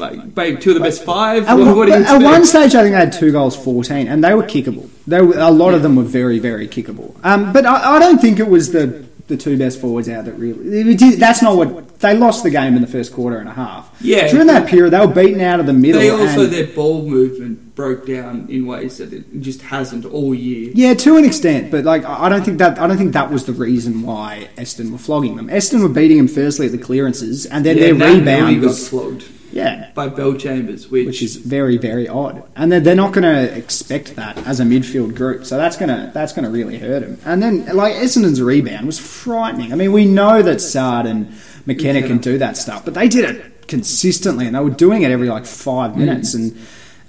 like 0.00 0.60
two 0.60 0.70
of 0.70 0.74
the 0.74 0.80
best 0.82 1.04
five, 1.04 1.46
At, 1.46 1.54
what, 1.54 1.76
what 1.76 1.88
at 1.90 2.22
one 2.22 2.44
stage, 2.44 2.74
I 2.74 2.82
think 2.82 2.94
they 2.94 3.00
had 3.00 3.12
two 3.12 3.32
goals, 3.32 3.56
fourteen, 3.56 4.08
and 4.08 4.22
they 4.22 4.34
were 4.34 4.42
kickable. 4.44 4.88
They 5.06 5.20
were, 5.22 5.38
a 5.38 5.50
lot 5.50 5.74
of 5.74 5.82
them 5.82 5.96
were 5.96 6.02
very, 6.02 6.38
very 6.38 6.66
kickable. 6.68 7.14
Um, 7.24 7.52
but 7.52 7.64
I, 7.66 7.96
I 7.96 7.98
don't 7.98 8.20
think 8.20 8.38
it 8.40 8.48
was 8.48 8.72
the 8.72 9.06
the 9.28 9.36
two 9.36 9.58
best 9.58 9.80
forwards 9.80 10.08
out 10.08 10.24
that 10.26 10.34
really. 10.34 10.94
did- 10.94 11.18
that's 11.18 11.42
not 11.42 11.56
what 11.56 11.98
they 11.98 12.16
lost 12.16 12.44
the 12.44 12.50
game 12.50 12.76
in 12.76 12.80
the 12.80 12.86
first 12.86 13.12
quarter 13.12 13.38
and 13.38 13.48
a 13.48 13.52
half. 13.52 13.92
Yeah. 14.00 14.28
during 14.28 14.46
that 14.46 14.68
period, 14.68 14.92
they 14.92 15.00
were 15.00 15.12
beaten 15.12 15.40
out 15.40 15.58
of 15.58 15.66
the 15.66 15.72
middle. 15.72 16.00
They 16.00 16.10
also, 16.10 16.44
and- 16.44 16.52
their 16.52 16.66
ball 16.68 17.02
movement 17.02 17.74
broke 17.74 18.06
down 18.06 18.46
in 18.48 18.66
ways 18.66 18.98
that 18.98 19.12
it 19.12 19.24
just 19.40 19.62
hasn't 19.62 20.04
all 20.04 20.32
year. 20.34 20.70
yeah, 20.74 20.94
to 20.94 21.16
an 21.16 21.24
extent, 21.24 21.70
but 21.72 21.84
like 21.84 22.04
I 22.04 22.28
don't 22.28 22.44
think 22.44 22.58
that 22.58 22.78
I 22.78 22.86
don't 22.86 22.96
think 22.98 23.12
that 23.14 23.30
was 23.30 23.44
the 23.44 23.52
reason 23.52 24.02
why 24.02 24.48
Eston 24.56 24.92
were 24.92 24.98
flogging 24.98 25.36
them. 25.36 25.50
Eston 25.50 25.82
were 25.82 25.88
beating 25.88 26.18
them 26.18 26.28
firstly 26.28 26.66
at 26.66 26.72
the 26.72 26.78
clearances, 26.78 27.46
and 27.46 27.66
then 27.66 27.76
Yeah, 27.78 27.92
their 27.92 27.94
rebound 28.16 28.60
got 28.62 28.68
was 28.68 28.88
flogged 28.88 29.24
yeah. 29.52 29.90
by 29.94 30.08
Bellchambers, 30.08 30.90
which, 30.90 31.06
which 31.06 31.22
is 31.22 31.36
very 31.36 31.76
very 31.76 32.08
odd. 32.08 32.42
And 32.56 32.70
they're, 32.70 32.80
they're 32.80 32.94
not 32.94 33.12
going 33.12 33.24
to 33.24 33.56
expect 33.56 34.16
that 34.16 34.38
as 34.46 34.60
a 34.60 34.64
midfield 34.64 35.14
group, 35.14 35.44
so 35.44 35.56
that's 35.56 35.76
going 35.76 35.88
to 35.88 36.10
that's 36.12 36.32
going 36.32 36.44
to 36.44 36.50
really 36.50 36.78
hurt 36.78 37.00
them. 37.00 37.18
And 37.24 37.42
then 37.42 37.66
like 37.74 37.94
Essendon's 37.94 38.40
rebound 38.42 38.86
was 38.86 38.98
frightening. 38.98 39.72
I 39.72 39.76
mean, 39.76 39.92
we 39.92 40.04
know 40.04 40.42
that 40.42 40.60
Saad 40.60 41.06
and 41.06 41.34
McKenna 41.66 42.02
can 42.02 42.18
do 42.18 42.38
that 42.38 42.56
stuff, 42.56 42.84
but 42.84 42.94
they 42.94 43.08
did 43.08 43.24
it 43.24 43.68
consistently, 43.68 44.46
and 44.46 44.54
they 44.54 44.60
were 44.60 44.70
doing 44.70 45.02
it 45.02 45.10
every 45.10 45.28
like 45.28 45.46
five 45.46 45.92
mm. 45.92 45.96
minutes, 45.96 46.34
and 46.34 46.56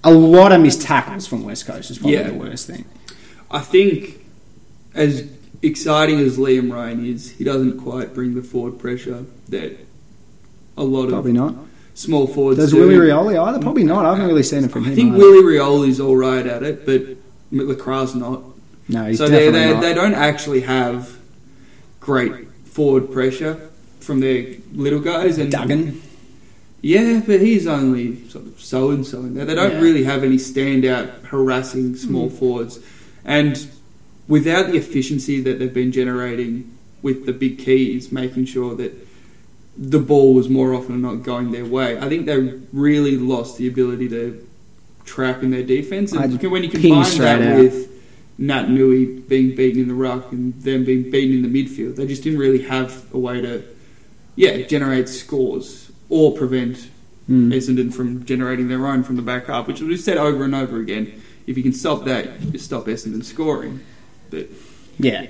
a 0.04 0.12
lot 0.12 0.52
of 0.52 0.62
missed 0.62 0.82
tackles 0.82 1.28
from 1.28 1.43
West 1.43 1.65
Coast 1.65 1.91
is 1.91 1.97
probably 1.97 2.15
Yeah. 2.15 2.30
the 2.30 2.34
worst 2.34 2.67
thing. 2.67 2.86
I 3.50 3.60
think 3.60 4.26
as 4.93 5.28
exciting 5.62 6.19
as 6.19 6.38
Liam 6.38 6.71
Ryan 6.71 7.06
is, 7.06 7.32
he 7.32 7.43
doesn't 7.43 7.80
quite 7.80 8.13
bring 8.13 8.36
the 8.36 8.41
forward 8.41 8.80
pressure 8.80 9.26
that 9.50 9.78
a 10.78 10.84
lot 10.84 11.10
Probably 11.10 11.32
of 11.32 11.34
probably 11.34 11.34
not. 11.34 11.56
Small 11.97 12.27
forwards 12.27 12.60
Does 12.60 12.71
do. 12.71 12.79
Willie 12.79 12.95
Rioli 12.95 13.41
either? 13.41 13.60
Probably 13.60 13.83
not. 13.83 14.05
I 14.05 14.12
haven't 14.12 14.27
really 14.27 14.43
seen 14.43 14.63
it 14.63 14.71
from 14.71 14.83
I 14.83 14.88
him. 14.88 14.93
I 14.93 14.95
think 14.95 15.10
either. 15.10 15.17
Willie 15.17 15.57
Rioli's 15.57 15.99
all 15.99 16.15
right 16.15 16.45
at 16.45 16.63
it, 16.63 16.86
but 16.86 17.01
McLacra's 17.51 18.15
not. 18.15 18.43
no, 18.88 19.05
he's 19.05 19.17
so 19.17 19.27
they, 19.27 19.45
definitely 19.45 19.60
they, 19.60 19.73
not. 19.73 19.81
they 19.81 19.93
don't 19.93 20.13
actually 20.13 20.62
have 20.62 21.17
great 21.99 22.49
forward 22.65 23.12
pressure 23.12 23.69
from 23.99 24.19
their 24.19 24.55
little 24.73 24.99
guys. 24.99 25.38
And 25.38 25.51
Duggan. 25.51 26.01
Yeah, 26.81 27.21
but 27.25 27.41
he's 27.41 27.65
only 27.65 28.29
sort 28.29 28.45
of 28.45 28.62
so 28.62 28.91
and 28.91 29.05
so 29.05 29.19
in 29.19 29.33
there. 29.33 29.45
They 29.45 29.55
don't 29.55 29.73
Yeah. 29.73 29.81
really 29.81 30.03
have 30.03 30.23
any 30.23 30.38
standout 30.38 31.23
harassing 31.25 31.95
small 31.95 32.29
mm. 32.29 32.38
forwards. 32.38 32.79
And 33.25 33.67
without 34.27 34.67
the 34.67 34.77
efficiency 34.77 35.41
that 35.41 35.57
they've 35.57 35.73
been 35.73 35.91
generating 35.91 36.71
with 37.01 37.25
the 37.25 37.33
big 37.33 37.57
keys, 37.57 38.12
making 38.12 38.45
sure 38.45 38.75
that 38.75 39.07
the 39.78 40.00
ball 40.00 40.34
was 40.34 40.50
more 40.50 40.74
often 40.74 41.02
not 41.02 41.24
going 41.24 41.52
their 41.52 41.66
way, 41.66 41.98
I 41.98 42.10
think 42.10 42.26
they 42.26 42.38
really 42.74 43.18
lost 43.18 43.58
the 43.58 43.68
ability 43.68 44.10
to 44.10 44.48
trap 45.06 45.44
in 45.44 45.52
their 45.52 45.63
defence. 45.63 46.12
And 46.12 46.22
I'd 46.22 46.44
when 46.46 46.63
you 46.63 46.70
combine 46.70 47.18
that 47.18 47.42
out. 47.42 47.60
with 47.60 47.90
Naitanui 48.40 49.28
being 49.28 49.56
beaten 49.56 49.82
in 49.82 49.88
the 49.88 49.94
ruck 49.94 50.32
and 50.32 50.60
them 50.62 50.84
being 50.84 51.10
beaten 51.12 51.44
in 51.44 51.52
the 51.52 51.63
midfield, 51.63 51.96
they 51.96 52.08
just 52.08 52.24
didn't 52.24 52.40
really 52.40 52.63
have 52.63 53.06
a 53.13 53.18
way 53.18 53.42
to, 53.42 53.63
yeah, 54.36 54.62
generate 54.63 55.10
scores 55.10 55.92
or 56.10 56.34
prevent 56.34 56.90
Mm. 57.30 57.54
Essendon 57.54 57.94
from 57.94 58.24
generating 58.24 58.70
their 58.70 58.88
own 58.88 59.04
from 59.04 59.18
the 59.18 59.22
back 59.22 59.48
half, 59.48 59.68
which 59.68 59.82
we've 59.82 60.00
said 60.00 60.18
over 60.18 60.46
and 60.46 60.56
over 60.56 60.80
again. 60.80 61.22
If 61.46 61.58
you 61.58 61.63
can 61.63 61.74
stop 61.74 62.06
that, 62.06 62.42
you 62.42 62.58
stop 62.58 62.86
Essendon 62.86 63.24
scoring. 63.24 63.82
But 64.30 64.48
Yeah. 64.98 65.28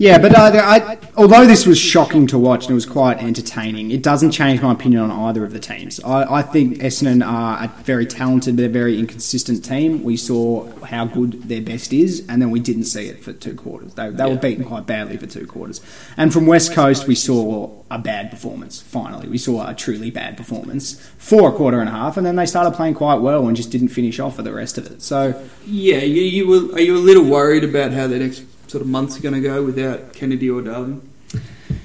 Yeah, 0.00 0.16
but 0.16 0.34
uh, 0.34 0.50
I, 0.54 0.98
although 1.18 1.44
this 1.44 1.66
was 1.66 1.78
shocking 1.78 2.26
to 2.28 2.38
watch 2.38 2.64
and 2.64 2.70
it 2.70 2.74
was 2.74 2.86
quite 2.86 3.22
entertaining, 3.22 3.90
it 3.90 4.02
doesn't 4.02 4.30
change 4.30 4.62
my 4.62 4.72
opinion 4.72 5.02
on 5.02 5.10
either 5.28 5.44
of 5.44 5.52
the 5.52 5.58
teams. 5.58 6.00
I, 6.00 6.36
I 6.36 6.40
think 6.40 6.78
Essendon 6.78 7.22
are 7.22 7.64
a 7.64 7.68
very 7.82 8.06
talented 8.06 8.56
but 8.56 8.64
a 8.64 8.70
very 8.70 8.98
inconsistent 8.98 9.62
team. 9.62 10.02
We 10.02 10.16
saw 10.16 10.70
how 10.86 11.04
good 11.04 11.42
their 11.50 11.60
best 11.60 11.92
is, 11.92 12.24
and 12.30 12.40
then 12.40 12.50
we 12.50 12.60
didn't 12.60 12.84
see 12.84 13.08
it 13.08 13.22
for 13.22 13.34
two 13.34 13.54
quarters. 13.54 13.92
They, 13.92 14.08
they 14.08 14.24
were 14.24 14.38
beaten 14.38 14.64
quite 14.64 14.86
badly 14.86 15.18
for 15.18 15.26
two 15.26 15.46
quarters. 15.46 15.82
And 16.16 16.32
from 16.32 16.46
West 16.46 16.72
Coast, 16.72 17.06
we 17.06 17.14
saw 17.14 17.70
a 17.90 17.98
bad 17.98 18.30
performance, 18.30 18.80
finally. 18.80 19.28
We 19.28 19.36
saw 19.36 19.68
a 19.68 19.74
truly 19.74 20.10
bad 20.10 20.38
performance 20.38 20.98
for 21.18 21.50
a 21.50 21.52
quarter 21.52 21.78
and 21.78 21.90
a 21.90 21.92
half, 21.92 22.16
and 22.16 22.24
then 22.24 22.36
they 22.36 22.46
started 22.46 22.70
playing 22.70 22.94
quite 22.94 23.20
well 23.20 23.46
and 23.46 23.54
just 23.54 23.70
didn't 23.70 23.88
finish 23.88 24.18
off 24.18 24.36
for 24.36 24.42
the 24.42 24.54
rest 24.54 24.78
of 24.78 24.86
it. 24.86 25.02
So, 25.02 25.46
yeah, 25.66 25.98
you, 25.98 26.22
you 26.22 26.48
were, 26.48 26.74
are 26.74 26.80
you 26.80 26.96
a 26.96 26.98
little 26.98 27.24
worried 27.24 27.64
about 27.64 27.92
how 27.92 28.06
the 28.06 28.18
next 28.18 28.44
sort 28.70 28.82
of 28.82 28.88
months 28.88 29.18
are 29.18 29.22
going 29.22 29.34
to 29.34 29.40
go 29.40 29.64
without 29.64 30.12
Kennedy 30.12 30.48
or 30.48 30.62
Darling? 30.62 31.10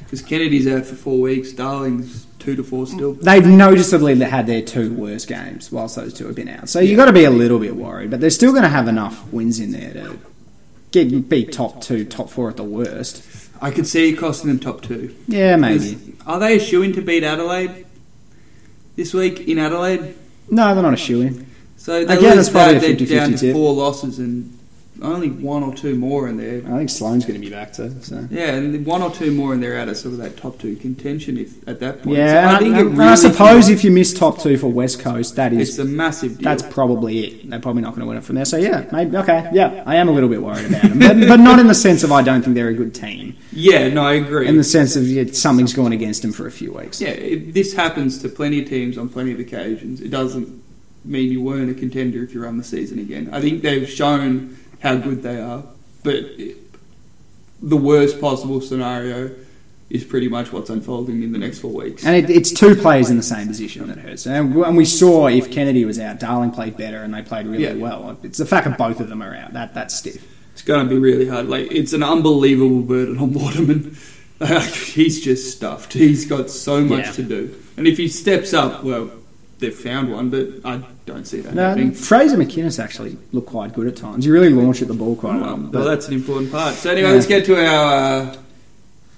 Because 0.03 0.21
Kennedy's 0.21 0.67
out 0.67 0.85
for 0.85 0.95
four 0.95 1.19
weeks, 1.19 1.51
Darling's 1.51 2.27
two 2.37 2.55
to 2.55 2.63
four 2.63 2.85
still. 2.85 3.13
They've 3.13 3.45
noticeably 3.45 4.17
had 4.19 4.45
their 4.45 4.61
two 4.61 4.93
worst 4.93 5.27
games 5.27 5.71
whilst 5.71 5.95
those 5.95 6.13
two 6.13 6.27
have 6.27 6.35
been 6.35 6.47
out. 6.47 6.69
So 6.69 6.79
you've 6.79 6.97
got 6.97 7.05
to 7.05 7.13
be 7.13 7.23
a 7.23 7.31
little 7.31 7.57
bit 7.57 7.75
worried, 7.75 8.11
but 8.11 8.21
they're 8.21 8.29
still 8.29 8.51
going 8.51 8.63
to 8.63 8.69
have 8.69 8.87
enough 8.87 9.31
wins 9.33 9.59
in 9.59 9.71
there 9.71 9.93
to 9.93 10.19
get 10.91 11.27
be 11.27 11.43
top 11.43 11.81
two, 11.81 12.05
top 12.05 12.29
four 12.29 12.49
at 12.49 12.57
the 12.57 12.63
worst. 12.63 13.49
I 13.59 13.71
could 13.71 13.87
see 13.87 14.09
it 14.11 14.17
costing 14.17 14.49
them 14.49 14.59
top 14.59 14.81
two. 14.81 15.15
Yeah, 15.27 15.55
maybe. 15.55 16.15
Are 16.27 16.39
they 16.39 16.57
a 16.57 16.59
shoe 16.59 16.83
in 16.83 16.93
to 16.93 17.01
beat 17.01 17.23
Adelaide 17.23 17.87
this 18.95 19.11
week 19.11 19.39
in 19.47 19.57
Adelaide? 19.57 20.15
No, 20.51 20.73
they're 20.75 20.83
not 20.83 20.93
a 20.93 20.97
shoe 20.97 21.21
in. 21.21 21.47
So 21.77 22.05
they 22.05 22.15
Again, 22.17 22.37
lose 22.37 22.47
it's 22.47 22.49
probably 22.49 22.77
that, 22.77 22.89
a 22.89 23.05
they're 23.05 23.07
50-50 23.07 23.09
down 23.09 23.31
to 23.39 23.53
four 23.53 23.73
losses 23.73 24.19
and 24.19 24.54
only 25.01 25.29
one 25.29 25.63
or 25.63 25.73
two 25.73 25.95
more 25.95 26.27
in 26.27 26.37
there. 26.37 26.61
I 26.65 26.77
think 26.77 26.89
Sloane's 26.89 27.25
going 27.25 27.39
to 27.39 27.45
be 27.45 27.51
back 27.53 27.73
too. 27.73 27.95
So. 28.01 28.27
Yeah, 28.31 28.55
and 28.55 28.85
one 28.85 29.01
or 29.01 29.11
two 29.11 29.31
more 29.31 29.53
in 29.53 29.59
there 29.59 29.77
out 29.77 29.89
of 29.89 29.97
sort 29.97 30.13
of 30.13 30.19
that 30.19 30.37
top 30.37 30.59
two 30.59 30.75
contention 30.75 31.37
if, 31.37 31.67
at 31.67 31.79
that 31.81 32.01
point. 32.03 32.17
Yeah, 32.17 32.49
So 32.49 32.55
I 32.55 32.59
think 32.59 32.75
and, 32.75 32.77
it 32.77 32.89
and 32.89 32.97
really 32.97 33.11
I 33.11 33.15
suppose 33.15 33.69
if 33.69 33.83
you 33.83 33.91
miss 33.91 34.13
top 34.13 34.39
two 34.39 34.57
for 34.57 34.67
West 34.67 34.99
Coast, 34.99 35.35
that 35.35 35.53
is 35.53 35.69
it's 35.69 35.79
a 35.79 35.85
massive 35.85 36.37
deal. 36.37 36.43
that's 36.43 36.63
probably 36.63 37.19
it. 37.25 37.49
They're 37.49 37.59
probably 37.59 37.81
not 37.81 37.89
going 37.91 38.01
to 38.01 38.07
win 38.07 38.17
it 38.17 38.23
from 38.23 38.35
there. 38.35 38.45
So 38.45 38.57
yeah, 38.57 38.85
maybe 38.91 39.17
okay. 39.17 39.49
Yeah, 39.51 39.83
I 39.85 39.95
am 39.97 40.07
a 40.07 40.11
little 40.11 40.29
bit 40.29 40.41
worried 40.41 40.67
about 40.67 40.81
them, 40.83 40.99
but, 40.99 41.27
but 41.27 41.39
not 41.39 41.59
in 41.59 41.67
the 41.67 41.75
sense 41.75 42.03
of 42.03 42.11
I 42.11 42.21
don't 42.21 42.41
think 42.41 42.55
they're 42.55 42.69
a 42.69 42.73
good 42.73 42.95
team. 42.95 43.37
yeah, 43.51 43.89
no, 43.89 44.03
I 44.05 44.13
agree. 44.13 44.47
In 44.47 44.57
the 44.57 44.63
sense 44.63 44.95
of 44.95 45.07
yeah, 45.07 45.25
something's 45.31 45.73
gone 45.73 45.91
against 45.91 46.21
them 46.21 46.31
for 46.31 46.47
a 46.47 46.51
few 46.51 46.73
weeks. 46.73 47.01
yeah, 47.01 47.09
it, 47.09 47.53
this 47.53 47.73
happens 47.73 48.21
to 48.21 48.29
plenty 48.29 48.61
of 48.61 48.69
teams 48.69 48.97
on 48.97 49.09
plenty 49.09 49.31
of 49.31 49.39
occasions. 49.39 50.01
It 50.01 50.09
doesn't 50.09 50.63
mean 51.03 51.31
you 51.31 51.41
weren't 51.41 51.69
a 51.69 51.73
contender 51.73 52.23
if 52.23 52.33
you 52.33 52.43
run 52.43 52.57
the 52.57 52.63
season 52.63 52.97
again. 52.99 53.29
I 53.31 53.39
think 53.39 53.61
they've 53.61 53.87
shown 53.87 54.57
how 54.81 54.95
good 54.95 55.23
they 55.23 55.39
are, 55.39 55.63
but 56.03 56.15
it, 56.15 56.57
the 57.61 57.77
worst 57.77 58.19
possible 58.21 58.61
scenario 58.61 59.31
is 59.89 60.03
pretty 60.03 60.27
much 60.27 60.51
what's 60.51 60.69
unfolding 60.69 61.21
in 61.23 61.31
the 61.31 61.37
next 61.37 61.59
four 61.59 61.71
weeks. 61.71 62.05
And 62.05 62.15
it, 62.15 62.29
it's 62.29 62.51
two 62.51 62.75
players 62.75 63.09
in 63.09 63.17
the 63.17 63.23
same 63.23 63.47
position 63.47 63.87
that 63.87 63.99
hurts. 63.99 64.25
And, 64.25 64.55
we 64.75 64.83
saw 64.85 65.27
if 65.27 65.51
Kennedy 65.51 65.85
was 65.85 65.99
out, 65.99 66.19
Darling 66.19 66.51
played 66.51 66.75
better 66.75 66.97
and 67.03 67.13
they 67.13 67.21
played 67.21 67.45
really 67.45 67.63
Yeah. 67.65 67.73
well. 67.75 68.17
It's 68.23 68.39
the 68.39 68.45
fact 68.47 68.67
that 68.67 68.77
both 68.77 68.99
of 68.99 69.09
them 69.09 69.21
are 69.21 69.35
out. 69.35 69.53
That 69.53 69.73
that's 69.75 69.95
stiff. 69.95 70.25
It's 70.53 70.63
going 70.63 70.83
to 70.87 70.89
be 70.89 70.97
really 70.99 71.27
hard. 71.27 71.47
Like 71.47 71.71
it's 71.71 71.93
an 71.93 72.01
unbelievable 72.03 72.81
burden 72.81 73.17
on 73.19 73.33
Waterman. 73.33 73.95
He's 74.73 75.23
just 75.23 75.55
stuffed. 75.55 75.93
He's 75.93 76.25
got 76.25 76.49
so 76.49 76.81
much 76.81 77.05
Yeah. 77.05 77.11
to 77.13 77.23
do, 77.23 77.55
and 77.77 77.87
if 77.87 77.97
he 77.97 78.07
steps 78.07 78.53
up, 78.53 78.83
well, 78.83 79.09
they've 79.65 79.75
found 79.75 80.11
one, 80.11 80.29
but 80.29 80.47
I 80.63 80.81
don't 81.05 81.25
see 81.25 81.39
that 81.41 81.53
No, 81.55 81.69
happening. 81.69 81.91
Fraser 81.91 82.37
McInnes 82.37 82.81
actually 82.81 83.17
looked 83.31 83.47
quite 83.47 83.73
good 83.73 83.87
at 83.87 83.95
times. 83.95 84.25
He 84.25 84.31
really 84.31 84.49
launched 84.49 84.81
at 84.81 84.87
the 84.87 84.93
ball 84.93 85.15
quite 85.15 85.41
well. 85.41 85.57
But- 85.57 85.79
well, 85.79 85.89
that's 85.89 86.07
an 86.07 86.13
important 86.13 86.51
part. 86.51 86.75
So 86.75 86.91
anyway, 86.91 87.09
Yeah. 87.09 87.15
let's 87.15 87.27
get 87.27 87.45
to 87.45 87.55
our 87.65 88.21
uh, 88.21 88.35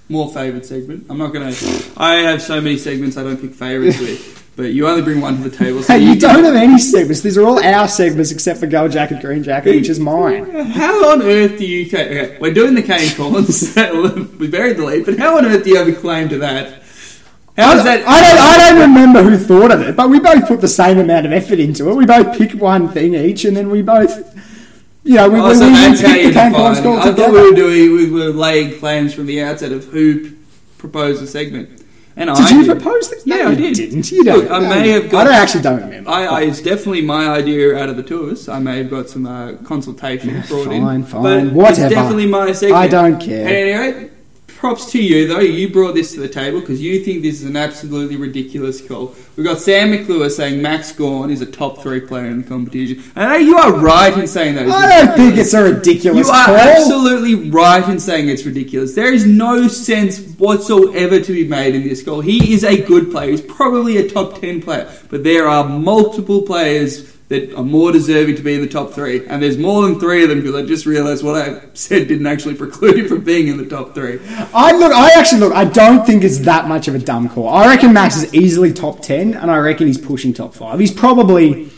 more 0.09 0.31
favoured 0.31 0.65
segment. 0.65 1.05
I'm 1.09 1.17
not 1.17 1.33
going 1.33 1.53
to. 1.53 1.91
I 1.97 2.15
have 2.15 2.41
so 2.41 2.61
many 2.61 2.77
segments 2.77 3.17
I 3.17 3.23
don't 3.23 3.37
pick 3.41 3.53
favourites 3.53 3.99
with, 3.99 4.51
but 4.55 4.71
you 4.73 4.87
only 4.87 5.01
bring 5.01 5.19
one 5.21 5.35
to 5.41 5.49
the 5.49 5.55
table. 5.55 5.83
So 5.83 5.93
Hey, 5.93 5.99
you 5.99 6.11
can- 6.11 6.19
don't 6.35 6.43
have 6.45 6.55
any 6.55 6.79
segments. 6.79 7.21
These 7.21 7.37
are 7.37 7.43
all 7.45 7.59
our 7.63 7.87
segments 7.89 8.31
except 8.31 8.59
for 8.61 8.67
Gold 8.67 8.91
Jacket, 8.91 9.21
Green 9.21 9.43
Jacket, 9.43 9.75
which 9.75 9.89
is 9.89 9.99
mine. 9.99 10.49
How 10.71 11.11
on 11.11 11.21
earth 11.23 11.57
do 11.59 11.65
you? 11.65 11.85
Okay, 11.87 12.37
we're 12.39 12.53
doing 12.53 12.73
the 12.73 12.81
Kane 12.83 13.09
Cornes. 13.09 13.75
we 14.39 14.47
buried 14.47 14.77
the 14.77 14.85
lead, 14.85 15.05
but 15.05 15.17
how 15.19 15.37
on 15.37 15.45
earth 15.45 15.63
do 15.65 15.69
you 15.71 15.77
have 15.77 15.87
a 15.89 15.93
claim 15.93 16.29
to 16.29 16.37
that? 16.39 16.83
How 17.57 17.75
is 17.77 17.83
that? 17.85 18.03
I 18.07 18.21
don't, 18.21 18.39
I 18.39 18.57
don't 18.69 18.89
remember 18.89 19.23
who 19.23 19.37
thought 19.37 19.71
of 19.71 19.81
it, 19.81 19.95
but 19.95 20.09
we 20.09 20.19
both 20.19 20.47
put 20.47 20.61
the 20.61 20.67
same 20.67 20.99
amount 20.99 21.25
of 21.25 21.31
effort 21.33 21.59
into 21.59 21.89
it. 21.89 21.95
We 21.95 22.05
both 22.05 22.37
picked 22.37 22.55
one 22.55 22.89
thing 22.89 23.15
each, 23.15 23.45
and 23.45 23.57
then 23.57 23.69
we 23.71 23.81
both, 23.81 24.11
you 25.03 25.15
know, 25.15 25.27
we, 25.29 25.39
Oh, 25.39 25.49
we, 25.49 25.55
so 25.55 25.65
we 25.67 25.73
that's 25.73 26.01
how 26.01 26.07
picked 26.13 26.27
the 26.27 26.33
Kane 26.39 26.51
Cornes 26.53 26.75
defining. 26.77 26.83
call 26.83 26.99
I 27.11 27.15
thought 27.15 27.31
we 27.31 27.49
were 27.49 27.55
doing. 27.55 27.93
We 27.93 28.11
were 28.11 28.29
laying 28.29 28.77
claims 28.79 29.13
from 29.13 29.25
the 29.25 29.41
outset 29.41 29.71
of 29.71 29.85
who 29.85 30.31
proposed 30.77 31.21
the 31.23 31.27
segment. 31.27 31.69
And 32.15 32.29
Did 32.35 32.45
I 32.45 32.49
you 32.49 32.63
did. 32.65 32.81
propose 32.81 33.09
this? 33.11 33.27
Yeah, 33.27 33.35
no, 33.43 33.49
I 33.49 33.55
did. 33.55 33.75
Didn't 33.75 34.11
you? 34.11 34.23
Don't, 34.23 34.39
Look, 34.39 34.51
I 34.51 34.59
may 34.59 34.89
have 34.89 35.07
Got, 35.09 35.21
I 35.21 35.23
don't 35.25 35.33
actually 35.35 35.61
don't 35.61 35.81
remember. 35.81 36.09
I, 36.09 36.25
I, 36.25 36.41
it's 36.43 36.63
definitely 36.63 37.01
my 37.03 37.27
idea 37.29 37.77
out 37.77 37.89
of 37.89 37.95
the 37.97 38.01
two 38.01 38.23
of 38.23 38.31
us. 38.31 38.49
I 38.49 38.57
may 38.57 38.79
have 38.79 38.89
got 38.89 39.07
some 39.07 39.27
uh, 39.27 39.53
consultation 39.65 40.41
brought 40.47 40.67
in. 40.71 40.81
fine, 40.81 41.03
fine, 41.03 41.23
But 41.23 41.53
whatever. 41.53 41.85
It's 41.85 41.93
definitely 41.93 42.25
my 42.25 42.51
segment. 42.53 42.79
I 42.81 42.87
don't 42.87 43.19
care. 43.21 43.47
Anyway, 43.47 44.09
props 44.57 44.91
to 44.91 45.01
you 45.01 45.27
though. 45.27 45.39
You 45.39 45.69
brought 45.69 45.93
this 45.93 46.13
to 46.13 46.19
the 46.19 46.27
table 46.27 46.59
because 46.59 46.81
you 46.81 47.03
think 47.03 47.21
this 47.21 47.41
is 47.41 47.43
an 47.47 47.55
absolutely 47.55 48.15
ridiculous 48.17 48.85
call. 48.85 49.13
We've 49.35 49.45
got 49.45 49.59
Sam 49.59 49.91
McClure 49.91 50.29
saying 50.29 50.61
Max 50.61 50.91
Gawn 50.91 51.29
is 51.29 51.41
a 51.41 51.45
top 51.45 51.81
three 51.81 52.01
player 52.01 52.25
in 52.25 52.41
the 52.41 52.47
competition. 52.47 53.03
And 53.15 53.45
you 53.45 53.55
are 53.57 53.71
right 53.73 54.17
in 54.17 54.27
saying 54.27 54.55
that. 54.55 54.67
I 54.67 55.05
don't 55.05 55.15
think 55.15 55.37
it's 55.37 55.53
a 55.53 55.63
ridiculous 55.63 56.27
You 56.27 56.33
are 56.33 56.45
call. 56.45 56.55
absolutely 56.55 57.49
right 57.49 57.87
in 57.87 57.99
saying 57.99 58.29
it's 58.29 58.45
ridiculous. 58.45 58.95
There 58.95 59.13
is 59.13 59.25
no 59.25 59.67
sense 59.67 60.19
whatsoever 60.37 61.19
to 61.19 61.31
be 61.31 61.47
made 61.47 61.75
in 61.75 61.83
this 61.83 62.01
goal. 62.01 62.21
He 62.21 62.53
is 62.53 62.63
a 62.63 62.81
good 62.81 63.11
player. 63.11 63.31
He's 63.31 63.41
probably 63.41 63.97
a 63.97 64.09
top 64.09 64.41
10 64.41 64.61
player. 64.63 64.91
But 65.09 65.23
there 65.23 65.47
are 65.47 65.67
multiple 65.67 66.41
players 66.41 67.16
that 67.29 67.53
are 67.55 67.63
more 67.63 67.91
deserving 67.91 68.35
to 68.37 68.41
be 68.41 68.53
in 68.53 68.61
the 68.61 68.69
top 68.69 68.91
three. 68.93 69.25
And 69.27 69.43
there's 69.43 69.57
more 69.57 69.83
than 69.83 69.99
three 69.99 70.23
of 70.23 70.29
them 70.29 70.39
because 70.39 70.55
I 70.55 70.65
just 70.65 70.85
realised 70.85 71.23
what 71.23 71.35
I 71.35 71.61
said 71.73 72.07
didn't 72.07 72.27
actually 72.27 72.55
preclude 72.55 72.97
him 72.97 73.07
from 73.07 73.23
being 73.23 73.47
in 73.47 73.57
the 73.57 73.65
top 73.65 73.93
three. 73.93 74.19
I 74.53 74.71
look. 74.77 74.93
I 74.93 75.11
actually 75.17 75.41
look. 75.41 75.53
I 75.53 75.65
don't 75.65 76.05
think 76.05 76.23
it's 76.23 76.39
that 76.39 76.67
much 76.67 76.87
of 76.87 76.95
a 76.95 76.99
dumb 76.99 77.27
call. 77.29 77.49
I 77.49 77.67
reckon 77.67 77.93
Max 77.93 78.15
is 78.15 78.33
easily 78.33 78.71
top 78.71 79.01
ten, 79.01 79.33
and 79.33 79.51
I 79.51 79.57
reckon 79.57 79.87
he's 79.87 79.97
pushing 79.97 80.33
top 80.33 80.53
five. 80.53 80.79
He's 80.79 80.93
probably 80.93 81.69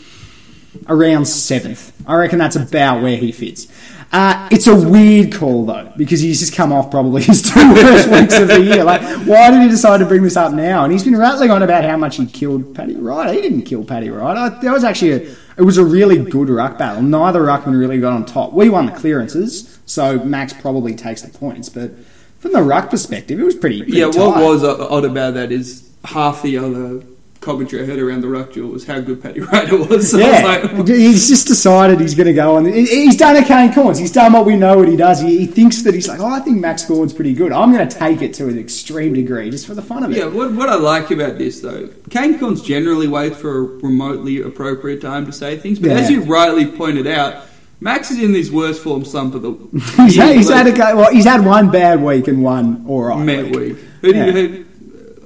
around 0.88 1.26
seventh. 1.26 1.92
I 2.06 2.14
reckon 2.16 2.38
that's 2.38 2.56
about 2.56 3.02
where 3.02 3.16
he 3.16 3.32
fits. 3.32 3.66
Uh, 4.12 4.48
it's 4.50 4.66
a 4.66 4.74
weird 4.74 5.32
call 5.32 5.64
though 5.64 5.92
because 5.96 6.20
he's 6.20 6.40
just 6.40 6.52
come 6.52 6.72
off 6.72 6.90
probably 6.90 7.22
his 7.30 7.42
two 7.42 7.72
worst 7.72 8.08
weeks 8.08 8.38
of 8.38 8.48
the 8.48 8.60
year. 8.60 8.82
Like, 8.82 9.02
why 9.26 9.50
did 9.50 9.62
he 9.62 9.68
decide 9.68 9.98
to 9.98 10.06
bring 10.06 10.22
this 10.22 10.36
up 10.36 10.52
now? 10.52 10.82
And 10.82 10.92
he's 10.92 11.04
been 11.04 11.16
rattling 11.16 11.50
on 11.50 11.62
about 11.62 11.84
how 11.84 11.96
much 11.96 12.16
he 12.16 12.26
killed 12.26 12.74
Paddy 12.74 12.96
Wright. 12.96 13.34
He 13.34 13.40
didn't 13.40 13.62
kill 13.62 13.84
Paddy 13.84 14.10
Wright. 14.10 14.36
I, 14.36 14.48
that 14.48 14.72
was 14.72 14.82
actually 14.82 15.12
a, 15.12 15.36
it 15.56 15.62
was 15.62 15.78
a 15.78 15.84
really 15.84 16.18
good 16.18 16.48
ruck 16.48 16.76
battle. 16.76 17.02
Neither 17.02 17.40
ruckman 17.40 17.78
really 17.78 18.00
got 18.00 18.12
on 18.12 18.26
top. 18.26 18.52
We 18.52 18.68
won 18.68 18.86
the 18.86 18.92
clearances, 18.92 19.78
so 19.86 20.18
Max 20.24 20.52
probably 20.52 20.96
takes 20.96 21.22
the 21.22 21.36
points. 21.36 21.68
But 21.68 21.92
from 22.40 22.52
the 22.52 22.62
ruck 22.62 22.90
perspective, 22.90 23.38
it 23.38 23.44
was 23.44 23.54
pretty. 23.54 23.82
pretty 23.82 23.98
Yeah, 23.98 24.06
what 24.06 24.42
was 24.42 24.64
odd 24.64 25.04
about 25.04 25.34
that 25.34 25.52
is 25.52 25.88
half 26.04 26.42
the 26.42 26.58
other 26.58 27.04
commentary 27.40 27.82
I 27.82 27.86
heard 27.86 27.98
around 27.98 28.20
the 28.20 28.28
ruck 28.28 28.52
duel 28.52 28.70
was 28.70 28.86
how 28.86 29.00
good 29.00 29.22
Paddy 29.22 29.40
Ryder 29.52 29.78
was. 29.84 30.10
So 30.10 30.18
Yeah, 30.18 30.66
was 30.76 30.78
like, 30.80 30.88
he's 30.88 31.28
just 31.28 31.46
decided 31.46 31.98
he's 31.98 32.14
going 32.14 32.26
to 32.26 32.34
go 32.34 32.56
on. 32.56 32.66
He's 32.66 33.16
done 33.16 33.36
a 33.36 33.42
Kane 33.44 33.72
Cornes. 33.72 33.98
He's 33.98 34.12
done 34.12 34.32
what 34.34 34.44
we 34.44 34.56
know 34.56 34.76
what 34.78 34.88
he 34.88 34.96
does. 34.96 35.20
He, 35.20 35.38
he 35.38 35.46
thinks 35.46 35.82
that 35.82 35.94
he's 35.94 36.06
like, 36.06 36.20
oh, 36.20 36.26
I 36.26 36.40
think 36.40 36.58
Max 36.58 36.84
Gordon's 36.84 37.14
pretty 37.14 37.32
good. 37.32 37.50
I'm 37.52 37.72
going 37.72 37.88
to 37.88 37.98
take 37.98 38.20
it 38.20 38.34
to 38.34 38.48
an 38.48 38.58
extreme 38.58 39.14
degree 39.14 39.50
just 39.50 39.66
for 39.66 39.74
the 39.74 39.80
fun 39.82 40.02
of 40.04 40.10
it. 40.10 40.18
Yeah, 40.18 40.26
what, 40.26 40.52
what 40.52 40.68
I 40.68 40.74
like 40.74 41.10
about 41.10 41.38
this 41.38 41.60
though, 41.60 41.88
Kane 42.10 42.38
Cornes 42.38 42.62
generally 42.64 43.08
wait 43.08 43.34
for 43.36 43.58
a 43.58 43.62
remotely 43.62 44.42
appropriate 44.42 45.00
time 45.00 45.24
to 45.26 45.32
say 45.32 45.56
things, 45.56 45.78
but 45.78 45.90
Yeah. 45.92 45.96
as 45.98 46.10
you 46.10 46.22
rightly 46.22 46.66
pointed 46.66 47.06
out, 47.06 47.44
Max 47.82 48.10
is 48.10 48.22
in 48.22 48.34
his 48.34 48.52
worst 48.52 48.82
form 48.82 49.06
slump 49.06 49.34
of 49.34 49.40
the 49.40 49.52
he's, 50.04 50.16
had, 50.16 50.36
he's 50.36 50.50
had 50.50 50.66
a 50.66 50.94
well, 50.94 51.10
he's 51.10 51.24
had 51.24 51.42
one 51.42 51.70
bad 51.70 52.02
week 52.02 52.28
and 52.28 52.42
one 52.42 52.84
all 52.86 53.04
right 53.04 53.24
Met 53.24 53.44
week. 53.46 53.54
week. 53.56 53.76
Who 54.02 54.08
Yeah. 54.14 54.24
did 54.26 54.34
you, 54.34 54.48
who, 54.58 54.64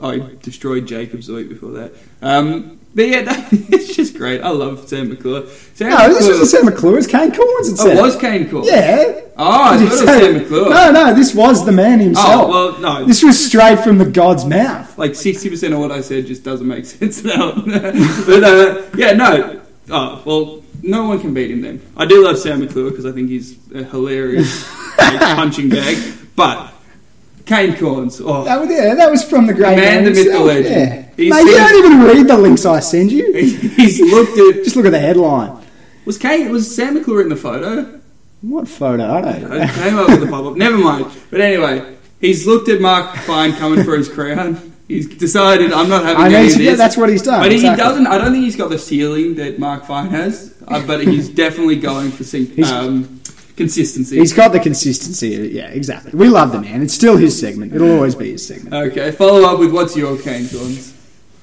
I 0.05 0.31
destroyed 0.43 0.87
Jacobs 0.87 1.27
the 1.27 1.35
week 1.35 1.49
before 1.49 1.71
that. 1.73 1.93
Um, 2.23 2.79
but 2.95 3.09
yeah, 3.09 3.21
no, 3.23 3.33
it's 3.51 3.97
just 3.97 4.17
great. 4.17 4.41
I 4.43 4.51
love 4.51 4.87
Sam 4.89 5.09
McClure. 5.09 5.47
Sam 5.75 5.91
No, 5.91 5.97
this 6.09 6.15
McClure- 6.21 6.29
wasn't 6.41 6.49
Sam 6.49 6.65
McClure. 6.67 6.99
It's 6.99 7.07
Kane 7.09 7.31
Cornes. 7.33 7.73
It 7.73 7.99
Oh, 7.99 8.03
was 8.03 8.17
Kane 8.17 8.47
Cornes. 8.47 8.67
Yeah. 8.67 9.21
Oh, 9.37 9.63
I 9.65 9.77
thought 9.77 9.81
it 9.83 9.91
was 9.91 10.01
Sam 10.01 10.35
McClure. 10.35 10.71
No, 10.71 10.91
no, 10.93 11.15
this 11.15 11.35
was 11.35 11.65
the 11.67 11.73
man 11.73 11.99
himself. 12.01 12.29
Oh, 12.29 12.49
well, 12.49 12.79
no. 12.81 13.05
This 13.05 13.25
was 13.25 13.43
straight 13.45 13.81
from 13.81 13.99
the 13.99 14.05
god's 14.05 14.45
mouth. 14.45 14.97
like 14.97 15.15
sixty 15.17 15.51
percent 15.51 15.75
of 15.75 15.81
what 15.81 15.91
I 15.91 16.03
said 16.03 16.27
just 16.27 16.45
doesn't 16.45 16.69
make 16.69 16.85
sense 16.95 17.25
now. 17.25 17.53
but 17.67 18.45
uh, 18.45 18.83
yeah, 18.97 19.13
no. 19.15 19.61
Oh 19.91 20.23
well, 20.25 20.63
no 20.83 21.09
one 21.09 21.19
can 21.21 21.35
beat 21.35 21.51
him 21.51 21.63
then. 21.63 21.83
I 21.97 22.05
do 22.07 22.23
love 22.25 22.39
Sam 22.39 22.61
McClure 22.61 22.91
because 22.91 23.07
I 23.07 23.13
think 23.13 23.29
he's 23.29 23.59
a 23.75 23.83
hilarious 23.85 24.65
like, 24.99 25.19
punching 25.19 25.69
bag. 25.71 25.97
But 26.37 26.73
Kane 27.47 27.75
Cornes, 27.75 28.23
oh, 28.25 28.45
That 28.45 28.61
was, 28.61 28.71
yeah, 28.71 28.95
that 28.95 29.11
was 29.11 29.23
from 29.23 29.47
the 29.47 29.53
great 29.53 29.77
Man, 29.77 30.05
man, 30.05 30.05
the 30.05 30.11
myth, 30.11 30.17
the 30.17 30.23
himself, 30.25 30.47
legend. 30.47 31.09
Yeah. 31.17 31.31
Mate, 31.31 31.45
you 31.45 31.57
don't 31.57 31.85
even 31.85 32.01
read 32.03 32.27
the 32.27 32.39
links 32.39 32.65
I 32.65 32.81
send 32.81 33.13
you. 33.13 33.33
he's 33.35 34.01
looked 34.01 34.39
at. 34.39 34.65
Just 34.65 34.77
look 34.77 34.87
at 34.87 34.91
the 34.93 34.99
headline. 34.99 35.63
Was 36.07 36.19
Kane? 36.19 36.51
Was 36.51 36.75
Sam 36.75 36.95
McClure 36.95 37.21
in 37.21 37.29
the 37.29 37.37
photo? 37.37 38.01
What 38.41 38.67
photo? 38.69 39.05
I 39.05 39.21
don't 39.21 39.43
know. 39.51 39.61
I 39.61 39.67
came 39.69 39.99
up 39.99 40.09
with 40.09 40.21
the 40.21 40.27
pop 40.31 40.45
up. 40.47 40.57
Never 40.57 40.77
mind. 40.77 41.07
But 41.31 41.41
anyway, 41.41 41.97
he's 42.21 42.47
looked 42.47 42.69
at 42.69 42.81
Mark 42.81 43.15
Fine 43.19 43.55
coming 43.55 43.85
for 43.85 43.97
his 43.97 44.09
crown. 44.09 44.73
He's 44.89 45.09
decided 45.09 45.73
I'm 45.73 45.89
not 45.89 46.05
having 46.05 46.23
I 46.23 46.27
any 46.27 46.47
mean, 46.49 46.55
of 46.57 46.61
yeah, 46.61 46.75
that's 46.75 46.97
what 46.97 47.09
he's 47.09 47.23
done. 47.23 47.41
But 47.41 47.53
he 47.53 47.63
doesn't. 47.63 48.07
I 48.07 48.19
don't 48.19 48.33
think 48.33 48.45
he's 48.45 48.57
got 48.57 48.69
the 48.69 48.79
ceiling 48.79 49.37
that 49.37 49.59
Mark 49.59 49.87
Fine 49.87 50.11
has. 50.11 50.55
Uh, 50.69 50.87
but 50.87 51.01
he's 51.07 51.29
definitely 51.35 51.77
going 51.77 52.11
for 52.11 52.25
He's- 52.25 52.71
um, 52.71 53.21
consistency. 53.57 54.19
He's 54.19 54.33
got 54.33 54.53
the 54.53 54.61
consistency. 54.61 55.29
Yeah, 55.53 55.69
exactly. 55.69 56.13
We 56.13 56.29
love 56.29 56.53
the 56.53 56.61
man. 56.61 56.83
It's 56.83 56.95
still 56.95 57.17
his 57.17 57.39
segment. 57.39 57.75
It'll 57.75 57.93
always 57.93 58.15
be 58.15 58.33
his 58.33 58.47
segment. 58.47 58.75
okay. 58.75 59.11
Follow 59.13 59.43
up 59.49 59.59
with 59.59 59.73
what's 59.73 59.97
your 59.97 60.17
Kane 60.19 60.45
Cornes? 60.45 60.93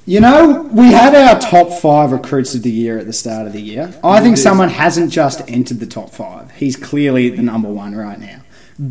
You 0.06 0.19
know, 0.19 0.63
we 0.74 0.88
had 0.91 1.13
our 1.13 1.39
top 1.39 1.80
five 1.80 2.12
recruits 2.12 2.56
of 2.56 2.63
the 2.63 2.71
year 2.71 2.97
at 2.97 3.06
the 3.06 3.13
start 3.13 3.45
of 3.45 3.54
the 3.54 3.62
year. 3.62 3.93
I 4.04 4.19
think 4.19 4.38
someone 4.38 4.69
hasn't 4.69 5.12
just 5.12 5.41
entered 5.47 5.80
the 5.80 5.86
top 5.86 6.10
five. 6.10 6.52
He's 6.52 6.76
clearly 6.76 7.30
the 7.30 7.43
number 7.43 7.69
one 7.69 7.95
right 7.95 8.19
now. 8.19 8.41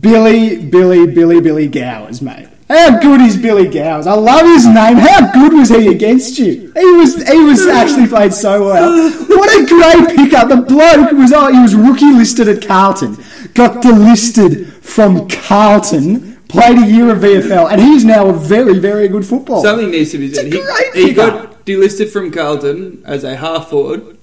Billy, 0.00 0.64
Billy, 0.64 1.12
Billy, 1.12 1.40
Billy 1.40 1.66
Gowers, 1.66 2.22
mate. 2.22 2.48
How 2.70 3.00
good 3.00 3.20
is 3.20 3.36
Billy 3.36 3.66
Gowers? 3.68 4.06
I 4.06 4.14
love 4.14 4.46
his 4.46 4.64
name. 4.64 4.96
How 4.96 5.32
good 5.32 5.52
was 5.52 5.70
he 5.70 5.88
against 5.88 6.38
you? 6.38 6.72
He 6.72 6.84
was 6.96 7.16
he 7.28 7.38
was 7.44 7.66
actually 7.66 8.06
played 8.06 8.32
so 8.32 8.64
well. 8.66 9.10
What 9.28 9.50
a 9.60 9.66
great 9.66 10.16
pickup. 10.16 10.48
The 10.48 10.62
bloke 10.62 11.10
was 11.12 11.32
oh, 11.32 11.52
he 11.52 11.60
was 11.60 11.74
rookie 11.74 12.12
listed 12.12 12.46
at 12.48 12.64
Carlton. 12.66 13.16
Got 13.54 13.82
delisted 13.82 14.68
from 14.84 15.28
Carlton. 15.28 16.36
Played 16.48 16.78
a 16.78 16.86
year 16.86 17.10
of 17.12 17.18
VFL, 17.18 17.70
and 17.72 17.80
he's 17.80 18.04
now 18.04 18.28
a 18.28 18.32
very, 18.32 18.78
very 18.78 19.06
good 19.08 19.24
footballer. 19.24 19.62
Something 19.62 19.90
needs 19.92 20.10
to 20.12 20.18
be 20.18 20.32
said. 20.34 20.46
It's 20.46 20.56
a 20.56 20.58
He, 20.58 20.64
great 20.64 20.94
he 20.94 21.14
pickup. 21.14 21.42
got 21.50 21.66
delisted 21.66 22.10
from 22.10 22.30
Carlton 22.32 23.02
as 23.04 23.22
a 23.24 23.36
half 23.36 23.70
forward. 23.70 24.18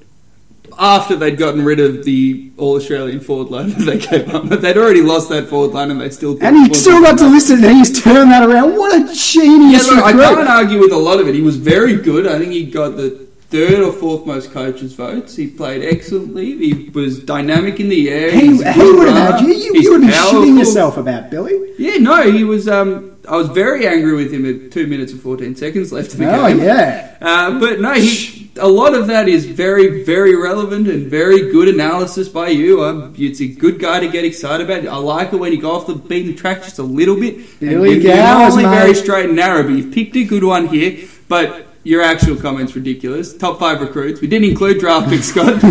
After 0.79 1.15
they'd 1.15 1.37
gotten 1.37 1.63
rid 1.65 1.79
of 1.79 2.03
the 2.05 2.51
All 2.57 2.75
Australian 2.75 3.19
forward 3.19 3.49
line 3.49 3.69
that 3.69 3.79
they 3.79 3.97
gave 3.97 4.33
up. 4.33 4.47
But 4.49 4.61
they'd 4.61 4.77
already 4.77 5.01
lost 5.01 5.29
that 5.29 5.47
forward 5.47 5.73
line 5.73 5.91
and 5.91 5.99
they 5.99 6.09
still. 6.09 6.37
And 6.41 6.55
he 6.55 6.73
still 6.73 7.01
got 7.01 7.17
to 7.19 7.27
listen 7.27 7.63
and 7.63 7.77
he's 7.77 8.01
turned 8.01 8.31
that 8.31 8.47
around. 8.47 8.77
What 8.77 8.93
a 8.95 8.99
Yeah, 8.99 9.13
genius 9.13 9.87
look, 9.89 10.03
I 10.03 10.11
can't 10.13 10.47
argue 10.47 10.79
with 10.79 10.91
a 10.91 10.97
lot 10.97 11.19
of 11.19 11.27
it. 11.27 11.35
He 11.35 11.41
was 11.41 11.57
very 11.57 11.95
good. 11.95 12.27
I 12.27 12.37
think 12.39 12.51
he 12.51 12.65
got 12.65 12.95
the 12.97 13.26
third 13.49 13.79
or 13.79 13.91
fourth 13.93 14.25
most 14.25 14.51
coaches' 14.51 14.93
votes. 14.93 15.35
He 15.35 15.47
played 15.47 15.83
excellently. 15.83 16.57
He 16.57 16.89
was 16.89 17.23
dynamic 17.23 17.79
in 17.79 17.89
the 17.89 18.09
air. 18.09 18.31
He, 18.31 18.49
would 18.53 18.65
have 18.65 19.39
had 19.39 19.41
you. 19.41 19.53
You, 19.53 19.81
you 19.81 19.91
would 19.99 20.09
powerful. 20.11 20.41
shitting 20.41 20.59
yourself 20.59 20.97
about 20.97 21.29
Billy. 21.29 21.73
Yeah, 21.77 21.97
no, 21.97 22.29
he 22.31 22.43
was. 22.43 22.67
Um, 22.67 23.15
I 23.27 23.35
was 23.35 23.49
very 23.49 23.85
angry 23.87 24.15
with 24.15 24.33
him 24.33 24.45
at 24.45 24.71
two 24.71 24.87
minutes 24.87 25.11
and 25.11 25.21
fourteen 25.21 25.55
seconds 25.55 25.91
left 25.91 26.13
in 26.13 26.19
the 26.21 26.33
Oh 26.33 26.47
game. 26.47 26.59
yeah. 26.59 27.17
Uh, 27.21 27.59
but 27.59 27.79
no, 27.79 27.93
he, 27.93 28.51
a 28.59 28.67
lot 28.67 28.93
of 28.93 29.07
that 29.07 29.27
is 29.27 29.45
very, 29.45 30.03
very 30.03 30.35
relevant 30.35 30.87
and 30.87 31.07
very 31.07 31.51
good 31.51 31.67
analysis 31.67 32.27
by 32.29 32.47
you. 32.49 32.83
Um, 32.83 33.13
it's 33.17 33.39
a 33.41 33.47
good 33.47 33.79
guy 33.79 33.99
to 33.99 34.07
get 34.07 34.23
excited 34.25 34.69
about. 34.69 34.87
I 34.87 34.97
like 34.97 35.33
it 35.33 35.37
when 35.37 35.51
you 35.51 35.61
go 35.61 35.71
off 35.71 35.87
the 35.87 35.95
beaten 35.95 36.35
track 36.35 36.63
just 36.63 36.79
a 36.79 36.83
little 36.83 37.15
bit. 37.19 37.59
Billy 37.59 37.99
Gowers, 38.01 38.53
only 38.53 38.63
very 38.65 38.93
straight 38.95 39.25
and 39.25 39.35
narrow, 39.35 39.63
but 39.63 39.71
you've 39.73 39.93
picked 39.93 40.15
a 40.15 40.23
good 40.23 40.43
one 40.43 40.67
here. 40.67 41.07
But 41.27 41.76
your 41.87 42.01
actual 42.01 42.35
comments 42.35 42.75
ridiculous. 42.75 43.35
Top 43.35 43.59
five 43.59 43.79
recruits. 43.79 44.19
We 44.19 44.27
didn't 44.27 44.49
include 44.49 44.79
draft 44.79 45.09
pick 45.09 45.23
Scott. 45.23 45.63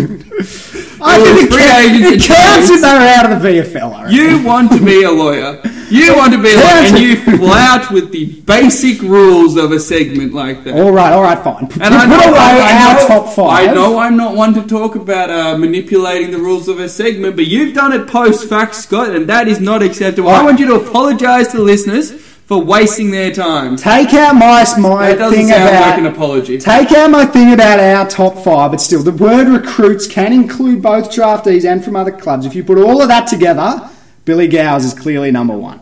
I 0.99 1.21
think 1.21 1.37
were 1.37 1.45
it, 1.45 1.51
free 1.51 1.61
counts, 1.61 1.85
agents 1.85 2.25
it 2.25 2.27
counts 2.27 2.69
if 2.71 2.81
they're 2.81 3.19
out 3.19 3.31
of 3.31 3.41
the 3.41 3.49
VFL. 3.49 4.11
You 4.11 4.43
want 4.43 4.71
to 4.71 4.83
be 4.83 5.03
a 5.03 5.11
lawyer. 5.11 5.61
You 5.91 6.15
want 6.17 6.33
to 6.33 6.41
be 6.41 6.53
a 6.53 6.55
lawyer, 6.55 6.65
and 6.65 6.97
you 6.97 7.37
flout 7.37 7.91
with 7.91 8.11
the 8.11 8.41
basic 8.41 9.01
rules 9.03 9.57
of 9.57 9.71
a 9.71 9.79
segment 9.79 10.33
like 10.33 10.63
that. 10.63 10.73
All 10.73 10.91
right, 10.91 11.13
all 11.13 11.21
right, 11.21 11.37
fine. 11.43 11.67
Put, 11.67 11.83
And 11.83 11.93
I 11.93 12.07
know, 12.07 12.17
away 12.17 12.39
I, 12.39 12.87
our 12.87 12.99
know, 12.99 13.07
top 13.07 13.35
five. 13.35 13.69
I 13.69 13.73
know 13.73 13.99
I'm 13.99 14.17
not 14.17 14.35
one 14.35 14.55
to 14.55 14.63
talk 14.63 14.95
about 14.95 15.29
uh, 15.29 15.55
manipulating 15.55 16.31
the 16.31 16.39
rules 16.39 16.67
of 16.67 16.79
a 16.79 16.89
segment, 16.89 17.35
but 17.35 17.45
you've 17.45 17.75
done 17.75 17.93
it 17.93 18.07
post 18.07 18.49
fact, 18.49 18.73
Scott, 18.73 19.15
and 19.15 19.29
that 19.29 19.47
is 19.47 19.59
not 19.59 19.83
acceptable. 19.83 20.29
I 20.29 20.43
want 20.43 20.59
you 20.59 20.65
to 20.65 20.75
apologise 20.75 21.49
to 21.49 21.57
the 21.57 21.63
listeners 21.63 22.26
for 22.47 22.63
wasting 22.63 23.11
their 23.11 23.29
time. 23.31 23.75
Take 23.75 24.13
out 24.13 24.33
my 24.35 24.65
my 24.79 25.09
That 25.09 25.17
doesn't 25.19 25.37
thing 25.37 25.47
sound 25.49 25.63
about 25.63 25.89
like 25.89 25.99
an 25.99 26.05
apology. 26.07 26.57
Take 26.57 26.93
out 26.93 27.11
my 27.11 27.25
thing 27.25 27.51
about 27.53 27.79
our 27.79 28.07
top 28.07 28.37
five, 28.43 28.71
but 28.71 28.79
still, 28.79 29.03
the 29.03 29.11
word 29.11 29.49
recruits 29.49 30.07
can 30.07 30.31
include 30.31 30.81
both 30.81 31.11
draftees 31.11 31.69
and 31.69 31.83
from 31.83 31.97
other 31.97 32.11
clubs. 32.11 32.45
If 32.45 32.55
you 32.55 32.63
put 32.63 32.77
all 32.77 33.01
of 33.01 33.09
that 33.09 33.27
together, 33.27 33.89
Billy 34.23 34.47
Gowers 34.47 34.85
is 34.85 34.93
clearly 34.93 35.29
number 35.29 35.55
one. 35.57 35.81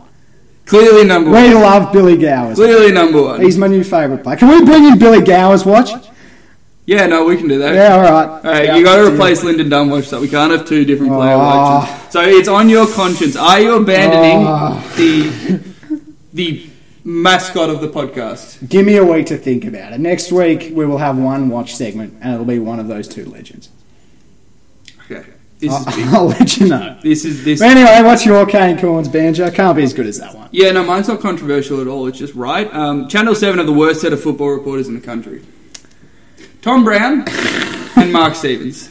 Clearly 0.66 1.04
number 1.04 1.30
one. 1.30 1.40
We 1.44 1.54
love 1.54 1.92
Billy 1.92 2.16
Gowers. 2.16 2.56
Clearly 2.56 2.90
number 2.90 3.22
one. 3.22 3.40
He's 3.40 3.56
my 3.56 3.68
new 3.68 3.84
favourite 3.84 4.24
player. 4.24 4.36
Can 4.36 4.48
we 4.48 4.64
bring 4.64 4.84
in 4.84 4.98
Billy 4.98 5.20
Gowers, 5.22 5.64
watch? 5.64 5.90
yeah, 6.86 7.06
no, 7.06 7.24
we 7.24 7.36
can 7.36 7.46
do 7.46 7.58
that. 7.60 7.74
Yeah, 7.74 7.94
all 7.94 8.00
right. 8.00 8.28
All 8.28 8.40
right, 8.42 8.64
Yeah, 8.64 8.76
you 8.76 8.82
got 8.84 8.96
to 8.96 9.02
let's 9.02 9.14
replace 9.14 9.44
Lyndon 9.44 9.68
Dunwich, 9.68 10.06
so 10.08 10.20
we 10.20 10.28
can't 10.28 10.50
have 10.50 10.66
two 10.66 10.84
different 10.84 11.12
player 11.12 11.34
Oh. 11.36 11.78
elections. 11.78 12.12
So 12.12 12.20
it's 12.22 12.48
on 12.48 12.68
your 12.68 12.88
conscience. 12.88 13.36
Are 13.36 13.60
you 13.60 13.74
abandoning 13.76 14.44
Oh. 14.48 14.82
the 14.96 15.60
the 16.36 16.68
mascot 17.02 17.70
of 17.70 17.80
the 17.80 17.88
podcast? 17.88 18.68
Give 18.68 18.84
me 18.84 18.96
a 18.96 19.04
week 19.04 19.26
to 19.26 19.38
think 19.38 19.64
about 19.64 19.92
it. 19.92 20.00
Next 20.00 20.30
week, 20.30 20.70
we 20.74 20.84
will 20.84 20.98
have 20.98 21.16
one 21.16 21.48
watch 21.48 21.74
segment, 21.74 22.14
and 22.20 22.34
it'll 22.34 22.46
be 22.46 22.58
one 22.58 22.78
of 22.78 22.88
those 22.88 23.08
two 23.08 23.24
legends. 23.24 23.70
Okay, 25.10 25.26
this 25.58 25.72
is 25.72 25.84
big. 25.86 26.04
I'll, 26.08 26.16
I'll 26.16 26.26
let 26.26 26.58
you 26.58 26.68
know. 26.68 26.98
This 27.02 27.24
is 27.24 27.42
this. 27.44 27.60
But 27.60 27.76
anyway, 27.76 28.02
what's 28.02 28.26
your 28.26 28.44
Kane 28.44 28.76
Cornes 28.76 29.10
banjo? 29.10 29.50
Can't 29.50 29.76
be 29.76 29.82
as 29.82 29.94
good 29.94 30.06
as 30.06 30.18
that 30.18 30.34
one. 30.34 30.48
Yeah, 30.52 30.72
no, 30.72 30.84
mine's 30.84 31.08
not 31.08 31.20
controversial 31.20 31.80
at 31.80 31.86
all. 31.86 32.06
It's 32.06 32.18
just 32.18 32.34
right. 32.34 32.72
Um, 32.74 33.08
Channel 33.08 33.34
Seven 33.34 33.58
are 33.58 33.64
the 33.64 33.72
worst 33.72 34.02
set 34.02 34.12
of 34.12 34.22
football 34.22 34.50
reporters 34.50 34.88
in 34.88 34.94
the 34.94 35.00
country. 35.00 35.42
Tom 36.60 36.84
Brown 36.84 37.24
and 37.96 38.12
Mark 38.12 38.34
Stevens. 38.34 38.90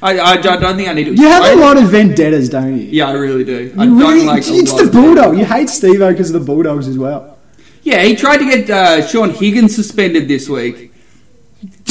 I, 0.00 0.18
I, 0.18 0.32
I 0.32 0.36
don't 0.36 0.76
think 0.76 0.88
I 0.88 0.92
need 0.92 1.04
to. 1.04 1.14
You 1.14 1.28
have 1.28 1.44
a 1.44 1.60
lot 1.60 1.76
of 1.76 1.90
vendettas, 1.90 2.48
don't 2.48 2.78
you? 2.78 2.84
Yeah, 2.84 3.08
I 3.08 3.12
really 3.12 3.44
do. 3.44 3.74
I 3.76 3.84
You 3.84 3.90
don't 3.90 3.98
really, 3.98 4.24
like 4.24 4.46
a 4.46 4.50
it's 4.52 4.72
the 4.72 4.88
Bulldog. 4.90 5.36
You 5.36 5.44
hate 5.44 5.68
Steve 5.68 5.98
because 5.98 6.32
of 6.32 6.40
the 6.40 6.46
Bulldogs 6.46 6.86
as 6.86 6.96
well. 6.96 7.36
Yeah, 7.82 8.02
he 8.02 8.14
tried 8.14 8.38
to 8.38 8.44
get 8.44 8.70
uh, 8.70 9.06
Shaun 9.06 9.30
Higgins 9.30 9.74
suspended 9.74 10.28
this 10.28 10.48
week. 10.48 10.92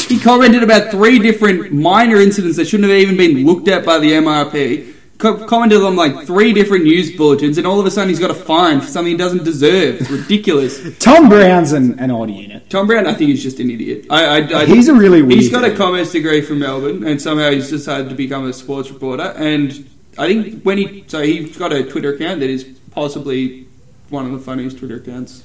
He 0.08 0.20
commented 0.20 0.64
about 0.64 0.92
three 0.92 1.20
different 1.20 1.74
minor 1.74 2.18
incidents 2.18 2.56
that 2.58 2.68
shouldn't 2.68 2.90
have 2.90 2.98
even 2.98 3.18
been 3.18 3.46
looked 3.46 3.68
at 3.68 3.86
by 3.86 4.00
the 4.00 4.12
MRP. 4.14 4.94
Co- 5.18 5.46
commented 5.48 5.82
on 5.82 5.96
like 5.96 6.28
three 6.28 6.54
different 6.54 6.84
news 6.84 7.16
bulletins, 7.16 7.58
and 7.58 7.66
all 7.66 7.80
of 7.80 7.86
a 7.88 7.92
sudden 7.92 8.10
he's 8.10 8.20
got 8.20 8.30
a 8.30 8.36
fine 8.36 8.82
for 8.82 8.88
something 8.88 9.12
he 9.12 9.18
doesn't 9.18 9.44
deserve. 9.44 10.02
It's 10.02 10.12
ridiculous. 10.12 10.98
Tom 11.00 11.28
Brown's 11.28 11.72
an, 11.72 12.00
an 12.00 12.12
odd 12.12 12.30
unit. 12.30 12.70
Tom 12.70 12.86
Brown, 12.86 13.08
I 13.08 13.14
think, 13.16 13.32
is 13.32 13.42
just 13.42 13.60
an 13.60 13.72
idiot. 13.72 14.06
I, 14.12 14.26
I, 14.26 14.62
I, 14.62 14.66
He's 14.66 14.88
a 14.88 14.94
really 14.94 15.24
weird 15.24 15.40
He's 15.40 15.50
got 15.50 15.64
a 15.64 15.76
commerce 15.76 16.12
degree 16.12 16.42
from 16.42 16.60
Melbourne, 16.60 17.04
and 17.04 17.20
somehow 17.20 17.50
he's 17.50 17.70
decided 17.70 18.10
to 18.10 18.16
become 18.16 18.46
a 18.46 18.54
sports 18.54 18.92
reporter. 18.92 19.34
And 19.38 19.90
I 20.20 20.28
think 20.28 20.64
when 20.64 20.78
he 20.78 21.04
so 21.08 21.22
he's 21.22 21.58
got 21.58 21.74
a 21.74 21.84
Twitter 21.84 22.14
account 22.14 22.40
that 22.42 22.50
is 22.50 22.64
possibly 22.92 23.68
one 24.10 24.26
of 24.26 24.32
the 24.32 24.40
funniest 24.40 24.78
Twitter 24.78 24.98
accounts 24.98 25.44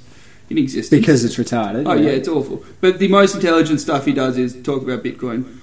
in 0.51 0.59
existence. 0.59 1.01
Because 1.01 1.25
it's 1.25 1.37
retarded. 1.37 1.87
Oh 1.87 1.95
yeah, 1.95 2.11
it's 2.11 2.29
awful. 2.29 2.63
But 2.81 2.99
the 2.99 3.09
most 3.09 3.35
intelligent 3.37 3.81
stuff 3.81 4.05
he 4.05 4.13
does 4.13 4.37
is 4.37 4.61
talk 4.63 4.83
about 4.83 5.03
Bitcoin. 5.03 5.61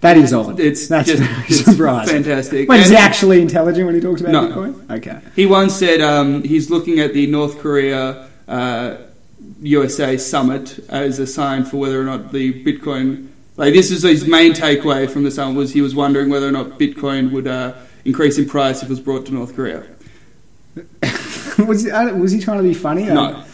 That 0.00 0.16
is 0.16 0.32
odd. 0.32 0.60
It's 0.60 0.86
That's 0.88 1.08
just 1.08 1.22
it's 1.50 1.64
surprising. 1.64 2.22
fantastic. 2.22 2.68
Wait, 2.68 2.80
is 2.80 2.88
he 2.90 2.96
actually 2.96 3.40
intelligent 3.40 3.86
when 3.86 3.94
he 3.94 4.00
talks 4.00 4.20
about 4.20 4.32
No. 4.32 4.48
Bitcoin? 4.48 4.90
Okay. 4.90 5.20
he 5.34 5.46
once 5.46 5.74
said 5.74 6.00
um, 6.00 6.42
he's 6.42 6.70
looking 6.70 7.00
at 7.00 7.12
the 7.14 7.26
North 7.26 7.58
Korea 7.58 8.28
uh, 8.46 8.96
USA 9.60 10.16
summit 10.16 10.78
as 10.88 11.18
a 11.18 11.26
sign 11.26 11.64
for 11.64 11.78
whether 11.78 12.00
or 12.00 12.04
not 12.04 12.32
the 12.32 12.64
Bitcoin. 12.64 13.28
Like 13.56 13.74
this 13.74 13.90
is 13.90 14.02
his 14.02 14.26
main 14.26 14.52
takeaway 14.52 15.10
from 15.10 15.24
the 15.24 15.30
summit 15.32 15.56
was 15.56 15.72
he 15.72 15.80
was 15.80 15.94
wondering 15.94 16.30
whether 16.30 16.46
or 16.46 16.52
not 16.52 16.78
Bitcoin 16.78 17.32
would 17.32 17.48
uh, 17.48 17.74
increase 18.04 18.38
in 18.38 18.48
price 18.48 18.78
if 18.82 18.84
it 18.84 18.90
was 18.90 19.00
brought 19.00 19.26
to 19.26 19.34
North 19.34 19.56
Korea. 19.56 19.84
was, 21.66 21.82
he, 21.82 21.90
uh, 21.90 22.14
was 22.14 22.30
he 22.30 22.40
trying 22.40 22.58
to 22.58 22.62
be 22.62 22.74
funny? 22.74 23.04
No, 23.04 23.44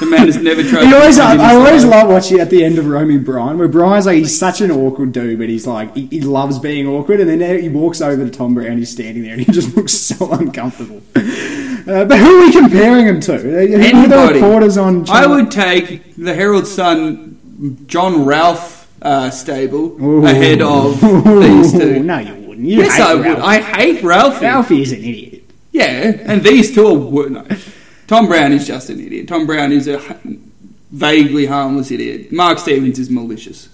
the 0.00 0.06
man 0.06 0.26
has 0.26 0.36
never 0.36 0.62
tried. 0.62 0.86
He 0.86 0.94
always, 0.94 1.18
I, 1.18 1.36
I 1.36 1.54
always 1.54 1.84
love 1.84 2.08
watching 2.08 2.40
at 2.40 2.50
the 2.50 2.64
end 2.64 2.78
of 2.78 2.86
Romy 2.86 3.18
Bryan, 3.18 3.58
where 3.58 3.68
Brian's 3.68 4.06
like, 4.06 4.18
he's 4.18 4.38
such 4.38 4.60
an 4.60 4.70
awkward 4.70 5.12
dude, 5.12 5.38
but 5.38 5.48
he's 5.48 5.66
like, 5.66 5.94
he, 5.94 6.06
he 6.06 6.20
loves 6.20 6.58
being 6.58 6.86
awkward, 6.86 7.20
and 7.20 7.28
then 7.28 7.60
he 7.62 7.68
walks 7.68 8.00
over 8.00 8.24
to 8.24 8.30
Tom 8.30 8.54
Brown, 8.54 8.78
he's 8.78 8.90
standing 8.90 9.22
there, 9.22 9.32
and 9.32 9.42
he 9.42 9.52
just 9.52 9.76
looks 9.76 9.92
so 9.92 10.30
uncomfortable. 10.32 11.02
Uh, 11.16 12.04
but 12.04 12.18
who 12.18 12.38
are 12.38 12.46
we 12.46 12.52
comparing 12.52 13.06
him 13.06 13.20
to? 13.20 13.38
Who 13.38 13.56
are 13.56 13.66
the 13.66 13.74
Anybody. 13.74 14.40
reporters 14.40 14.76
on 14.76 15.08
I 15.08 15.26
would 15.26 15.50
take 15.50 16.14
the 16.16 16.34
Herald 16.34 16.66
Sun, 16.66 17.84
John 17.86 18.24
Ralph 18.24 18.86
uh, 19.00 19.30
stable 19.30 20.00
Ooh. 20.02 20.26
ahead 20.26 20.60
of 20.60 21.00
these 21.00 21.72
two. 21.72 22.02
No, 22.02 22.18
you 22.18 22.34
wouldn't. 22.34 22.66
You 22.66 22.78
yes, 22.78 23.00
I 23.00 23.14
would. 23.14 23.24
Ralph. 23.24 23.42
I 23.42 23.60
hate 23.60 24.02
Ralphie. 24.02 24.44
Ralphie 24.44 24.82
is 24.82 24.92
an 24.92 24.98
idiot. 24.98 25.44
Yeah, 25.72 26.16
and 26.24 26.42
these 26.42 26.74
two 26.74 26.86
are. 26.86 27.30
No. 27.30 27.46
Tom 28.08 28.26
Brown 28.26 28.52
is 28.52 28.66
just 28.66 28.88
an 28.90 28.98
idiot. 29.00 29.28
Tom 29.28 29.46
Brown 29.46 29.70
is 29.70 29.86
a 29.86 29.98
vaguely 30.90 31.46
harmless 31.46 31.90
idiot. 31.90 32.32
Mark 32.32 32.58
Stevens 32.58 32.98
is 32.98 33.10
malicious. 33.10 33.68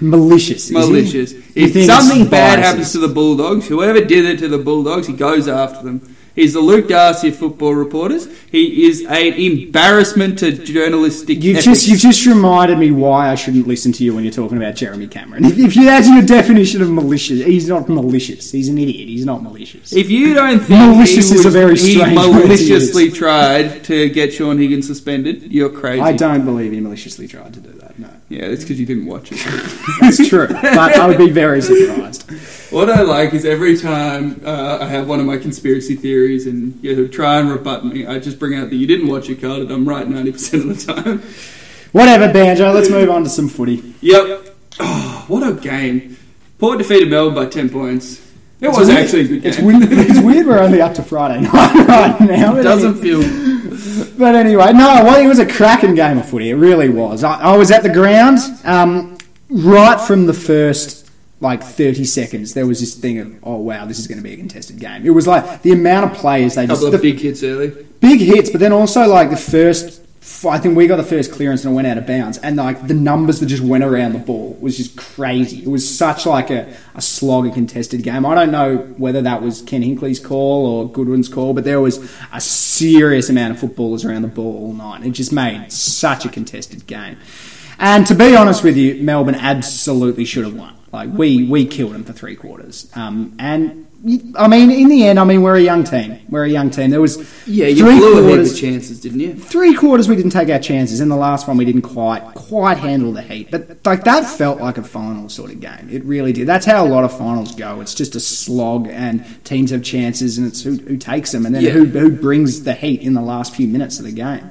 Malicious. 0.00 0.70
Malicious. 0.72 1.32
If 1.54 1.86
something 1.86 2.28
bad 2.28 2.56
biases. 2.56 2.64
happens 2.64 2.92
to 2.92 2.98
the 2.98 3.08
Bulldogs, 3.08 3.68
whoever 3.68 4.04
did 4.04 4.24
it 4.24 4.40
to 4.40 4.48
the 4.48 4.58
Bulldogs, 4.58 5.06
he 5.06 5.12
goes 5.12 5.46
after 5.46 5.84
them. 5.84 6.15
He's 6.36 6.52
the 6.52 6.60
Luke 6.60 6.86
Darcy 6.88 7.28
of 7.28 7.36
football 7.36 7.74
reporters. 7.74 8.28
He 8.50 8.86
is 8.86 9.00
an 9.06 9.32
embarrassment 9.32 10.38
to 10.40 10.52
journalistic 10.52 11.42
You've 11.42 11.56
ethics. 11.56 11.64
just 11.64 11.88
you've 11.88 12.00
just 12.00 12.26
reminded 12.26 12.78
me 12.78 12.90
why 12.90 13.30
I 13.30 13.34
shouldn't 13.34 13.66
listen 13.66 13.90
to 13.92 14.04
you 14.04 14.14
when 14.14 14.22
you're 14.22 14.32
talking 14.32 14.58
about 14.58 14.74
Jeremy 14.76 15.08
Cameron. 15.08 15.46
If, 15.46 15.58
if 15.58 15.74
you 15.74 15.86
that's 15.86 16.08
your 16.08 16.22
definition 16.22 16.82
of 16.82 16.90
malicious, 16.90 17.42
he's 17.44 17.68
not 17.68 17.88
malicious. 17.88 18.52
He's 18.52 18.68
an 18.68 18.76
idiot. 18.76 19.08
He's 19.08 19.24
not 19.24 19.42
malicious. 19.42 19.94
If 19.94 20.10
you 20.10 20.34
don't 20.34 20.60
think 20.60 20.94
Malicious 20.94 21.30
he 21.30 21.36
is 21.36 21.46
a 21.46 21.50
very 21.50 21.76
he 21.76 21.94
strange 21.94 22.20
to 22.20 22.32
maliciously 22.32 23.10
tried 23.10 23.82
to 23.84 24.10
get 24.10 24.34
Shaun 24.34 24.58
Higgins 24.58 24.86
suspended, 24.86 25.50
you're 25.50 25.70
crazy. 25.70 26.02
I 26.02 26.12
don't 26.12 26.44
believe 26.44 26.72
he 26.72 26.80
maliciously 26.80 27.26
tried 27.26 27.54
to 27.54 27.60
do 27.60 27.72
that. 27.72 27.98
No, 27.98 28.10
Yeah, 28.28 28.48
that's 28.48 28.62
because 28.62 28.80
you 28.80 28.86
didn't 28.86 29.06
watch 29.06 29.30
it. 29.30 29.38
that's 30.00 30.28
true. 30.28 30.48
but 30.48 30.96
I 30.96 31.06
would 31.06 31.18
be 31.18 31.30
very 31.30 31.62
surprised. 31.62 32.28
what 32.72 32.90
I 32.90 33.02
like 33.02 33.34
is 33.34 33.44
every 33.44 33.76
time 33.76 34.40
uh, 34.44 34.78
I 34.80 34.86
have 34.86 35.08
one 35.08 35.20
of 35.20 35.26
my 35.26 35.36
conspiracy 35.38 35.94
theories 35.94 36.46
and 36.46 36.82
you 36.82 37.06
try 37.06 37.38
and 37.38 37.48
rebut 37.48 37.84
me, 37.84 38.04
I 38.04 38.18
just 38.18 38.40
bring 38.40 38.58
out 38.58 38.70
that 38.70 38.76
you 38.76 38.86
didn't 38.86 39.06
watch 39.06 39.30
it, 39.30 39.40
Carl, 39.40 39.60
and 39.60 39.70
I'm 39.70 39.88
right 39.88 40.06
90% 40.06 40.70
of 40.70 40.86
the 40.86 40.92
time. 40.92 41.22
Whatever, 41.92 42.32
banjo. 42.32 42.72
Let's 42.72 42.90
move 42.90 43.08
on 43.10 43.22
to 43.24 43.30
some 43.30 43.48
footy. 43.48 43.94
Yep. 44.00 44.56
Oh, 44.80 45.24
what 45.28 45.48
a 45.48 45.54
game. 45.54 46.16
Port 46.58 46.78
defeated 46.78 47.08
Melbourne 47.08 47.34
by 47.34 47.46
10 47.46 47.70
points. 47.70 48.25
It 48.60 48.68
It's 48.68 48.78
was 48.78 48.88
weird- 48.88 49.00
actually 49.00 49.20
a 49.20 49.28
good 49.28 49.42
game. 49.42 49.52
It's 49.52 49.58
weird, 49.60 49.82
it's 50.10 50.20
weird. 50.20 50.46
We're 50.46 50.58
only 50.60 50.80
up 50.80 50.94
to 50.94 51.02
Friday 51.02 51.40
night 51.52 51.52
right 51.88 52.20
now. 52.20 52.56
It 52.56 52.62
doesn't 52.62 52.96
feel. 53.02 53.20
But 54.18 54.34
anyway, 54.34 54.72
no, 54.72 55.02
well, 55.04 55.22
it 55.22 55.26
was 55.28 55.38
a 55.38 55.46
cracking 55.46 55.94
game 55.94 56.18
of 56.18 56.28
footy. 56.28 56.48
It 56.50 56.54
really 56.54 56.88
was. 56.88 57.22
I, 57.22 57.38
I 57.38 57.56
was 57.56 57.70
at 57.70 57.82
the 57.82 57.90
ground 57.92 58.38
um, 58.64 59.18
right 59.50 60.00
from 60.00 60.24
the 60.26 60.32
first 60.32 61.10
like 61.40 61.62
30 61.62 62.04
seconds. 62.06 62.54
There 62.54 62.66
was 62.66 62.80
this 62.80 62.94
thing 62.94 63.18
of, 63.18 63.34
oh 63.42 63.56
wow, 63.56 63.84
this 63.84 63.98
is 63.98 64.06
going 64.06 64.16
to 64.16 64.24
be 64.24 64.32
a 64.32 64.36
contested 64.38 64.78
game. 64.80 65.04
It 65.04 65.10
was 65.10 65.26
like 65.26 65.60
the 65.60 65.72
amount 65.72 66.10
of 66.10 66.16
players 66.16 66.54
they 66.54 66.66
just 66.66 66.80
couple 66.80 66.90
the 66.92 66.98
big 66.98 67.18
hits 67.20 67.42
early. 67.42 67.86
big 68.00 68.20
hits, 68.20 68.48
but 68.48 68.58
then 68.60 68.72
also 68.72 69.06
like 69.06 69.28
the 69.28 69.36
first 69.36 70.00
I 70.44 70.58
think 70.58 70.76
we 70.76 70.86
got 70.86 70.96
the 70.96 71.04
first 71.04 71.30
clearance 71.32 71.64
and 71.64 71.72
it 71.72 71.76
went 71.76 71.86
out 71.86 71.98
of 71.98 72.06
bounds, 72.06 72.38
and 72.38 72.56
like 72.56 72.86
the 72.86 72.94
numbers 72.94 73.40
that 73.40 73.46
just 73.46 73.62
went 73.62 73.84
around 73.84 74.12
the 74.12 74.18
ball 74.18 74.56
was 74.60 74.76
just 74.76 74.96
crazy. 74.96 75.62
It 75.62 75.68
was 75.68 75.88
such 75.88 76.26
like 76.26 76.50
a, 76.50 76.74
a 76.94 77.00
slog, 77.00 77.46
a 77.46 77.50
contested 77.50 78.02
game. 78.02 78.26
I 78.26 78.34
don't 78.34 78.50
know 78.50 78.78
whether 78.96 79.22
that 79.22 79.40
was 79.40 79.62
Ken 79.62 79.82
Hinkley's 79.82 80.18
call 80.18 80.66
or 80.66 80.90
Goodwin's 80.90 81.28
call, 81.28 81.54
but 81.54 81.64
there 81.64 81.80
was 81.80 82.12
a 82.32 82.40
serious 82.40 83.30
amount 83.30 83.54
of 83.54 83.60
footballers 83.60 84.04
around 84.04 84.22
the 84.22 84.28
ball 84.28 84.66
all 84.66 84.72
night. 84.72 85.04
It 85.04 85.10
just 85.10 85.32
made 85.32 85.70
such 85.70 86.24
a 86.24 86.28
contested 86.28 86.86
game. 86.86 87.18
And 87.78 88.06
to 88.06 88.14
be 88.14 88.34
honest 88.34 88.64
with 88.64 88.76
you, 88.76 89.02
Melbourne 89.02 89.34
absolutely 89.34 90.24
should 90.24 90.44
have 90.44 90.54
won. 90.54 90.74
Like 90.92 91.10
we 91.12 91.44
we 91.44 91.66
killed 91.66 91.92
them 91.92 92.04
for 92.04 92.12
three 92.12 92.36
quarters. 92.36 92.90
Um, 92.94 93.36
and 93.38 93.86
I 94.36 94.46
mean, 94.46 94.70
in 94.70 94.88
the 94.88 95.04
end, 95.04 95.18
I 95.18 95.24
mean, 95.24 95.42
we're 95.42 95.56
a 95.56 95.60
young 95.60 95.82
team. 95.82 96.18
We're 96.28 96.44
a 96.44 96.48
young 96.48 96.70
team. 96.70 96.90
There 96.90 97.00
was 97.00 97.16
Yeah, 97.44 97.66
you 97.66 97.84
three 97.84 97.98
blew 97.98 98.12
a 98.12 98.16
heap 98.20 98.24
quarters- 98.28 98.60
chances, 98.60 99.00
didn't 99.00 99.18
you? 99.18 99.34
three 99.34 99.74
quarters 99.74 100.08
we 100.08 100.14
didn't 100.14 100.30
take 100.30 100.48
our 100.48 100.60
chances. 100.60 101.00
In 101.00 101.08
the 101.08 101.16
last 101.16 101.48
one, 101.48 101.56
we 101.56 101.64
didn't 101.64 101.82
quite 101.82 102.22
quite 102.36 102.78
handle 102.78 103.12
the 103.12 103.22
heat. 103.22 103.48
But 103.50 103.78
like 103.84 104.04
that 104.04 104.24
felt 104.24 104.60
like 104.60 104.78
a 104.78 104.84
final 104.84 105.28
sort 105.28 105.50
of 105.50 105.58
game. 105.58 105.88
It 105.90 106.04
really 106.04 106.32
did. 106.32 106.46
That's 106.46 106.64
how 106.66 106.86
a 106.86 106.88
lot 106.88 107.02
of 107.02 107.18
finals 107.18 107.52
go. 107.56 107.80
It's 107.80 107.94
just 107.94 108.14
a 108.14 108.20
slog, 108.20 108.86
and 108.88 109.24
teams 109.42 109.72
have 109.72 109.82
chances, 109.82 110.38
and 110.38 110.46
it's 110.46 110.62
who, 110.62 110.76
who 110.76 110.96
takes 110.96 111.32
them, 111.32 111.44
and 111.44 111.52
then 111.52 111.62
Yeah. 111.64 111.70
who 111.70 111.86
who 111.86 112.10
brings 112.10 112.62
the 112.62 112.74
heat 112.74 113.00
in 113.02 113.14
the 113.14 113.22
last 113.22 113.56
few 113.56 113.66
minutes 113.66 113.98
of 113.98 114.04
the 114.04 114.12
game. 114.12 114.44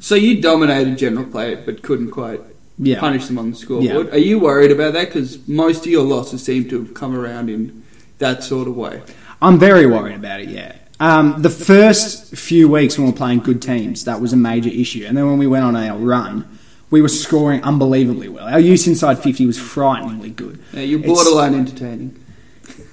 So 0.00 0.14
you 0.14 0.40
dominated 0.40 0.96
general 0.96 1.26
play, 1.26 1.54
but 1.66 1.82
couldn't 1.82 2.12
quite 2.12 2.40
Yeah. 2.78 2.98
punish 2.98 3.26
them 3.26 3.38
on 3.38 3.50
the 3.50 3.56
scoreboard. 3.56 4.06
Yeah. 4.06 4.14
Are 4.14 4.18
you 4.18 4.38
worried 4.38 4.70
about 4.70 4.94
that? 4.94 5.06
Because 5.12 5.38
most 5.46 5.84
of 5.84 5.92
your 5.92 6.04
losses 6.04 6.42
seem 6.44 6.64
to 6.70 6.78
have 6.78 6.94
come 6.94 7.14
around 7.14 7.50
in 7.50 7.82
that 8.18 8.42
sort 8.44 8.68
of 8.68 8.76
way. 8.76 9.02
I'm 9.40 9.58
very 9.58 9.86
worried 9.86 10.16
about 10.16 10.40
it. 10.40 10.48
Yeah. 10.48 10.74
Um, 11.00 11.42
the 11.42 11.50
first 11.50 12.34
few 12.36 12.68
weeks 12.68 12.98
when 12.98 13.06
we 13.06 13.12
were 13.12 13.16
playing 13.16 13.40
good 13.40 13.62
teams, 13.62 14.04
that 14.04 14.20
was 14.20 14.32
a 14.32 14.36
major 14.36 14.70
issue, 14.70 15.04
and 15.06 15.16
then 15.16 15.26
when 15.26 15.38
we 15.38 15.46
went 15.46 15.64
on 15.64 15.76
our 15.76 15.98
run. 15.98 16.58
We 16.90 17.02
were 17.02 17.08
scoring 17.08 17.62
unbelievably 17.64 18.30
well. 18.30 18.46
Our 18.48 18.58
use 18.60 18.86
inside 18.86 19.18
50 19.18 19.44
was 19.44 19.58
frighteningly 19.58 20.30
good. 20.30 20.58
Yeah, 20.72 20.80
you're 20.80 21.00
It's- 21.00 21.14
borderline 21.14 21.54
entertaining. 21.54 22.16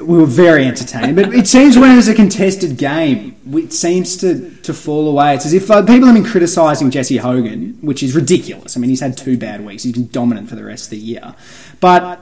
we 0.02 0.18
were 0.18 0.26
very 0.26 0.66
entertaining. 0.66 1.16
But 1.16 1.34
it 1.34 1.48
seems 1.48 1.78
when 1.78 1.98
it's 1.98 2.10
a 2.10 2.14
contested 2.14 2.76
game, 2.78 3.38
it 3.54 3.72
seems 3.72 4.18
to, 4.18 4.50
to 4.64 4.74
fall 4.74 5.08
away. 5.08 5.36
It's 5.36 5.46
as 5.46 5.54
if 5.54 5.70
like, 5.70 5.88
people 5.88 6.08
have 6.08 6.16
been 6.16 6.26
criticising 6.26 6.92
Jesse 6.92 7.16
Hogan, 7.16 7.78
which 7.80 8.04
is 8.04 8.14
ridiculous. 8.14 8.76
I 8.76 8.82
mean, 8.82 8.90
he's 8.90 9.00
had 9.00 9.16
two 9.16 9.38
bad 9.38 9.66
weeks. 9.66 9.84
He's 9.84 9.94
been 9.94 10.10
dominant 10.10 10.50
for 10.50 10.56
the 10.58 10.66
rest 10.66 10.88
of 10.88 10.90
the 10.90 10.98
year. 10.98 11.34
But 11.80 12.20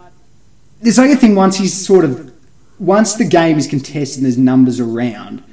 there's 0.80 1.00
like 1.00 1.10
a 1.10 1.16
thing 1.16 1.34
once 1.34 1.58
he's 1.58 1.74
sort 1.74 2.06
of 2.06 2.33
once 2.80 3.14
the 3.16 3.26
game 3.26 3.58
is 3.58 3.68
contested 3.68 4.18
and 4.18 4.26
there's 4.26 4.38
numbers 4.38 4.80
around, 4.80 5.44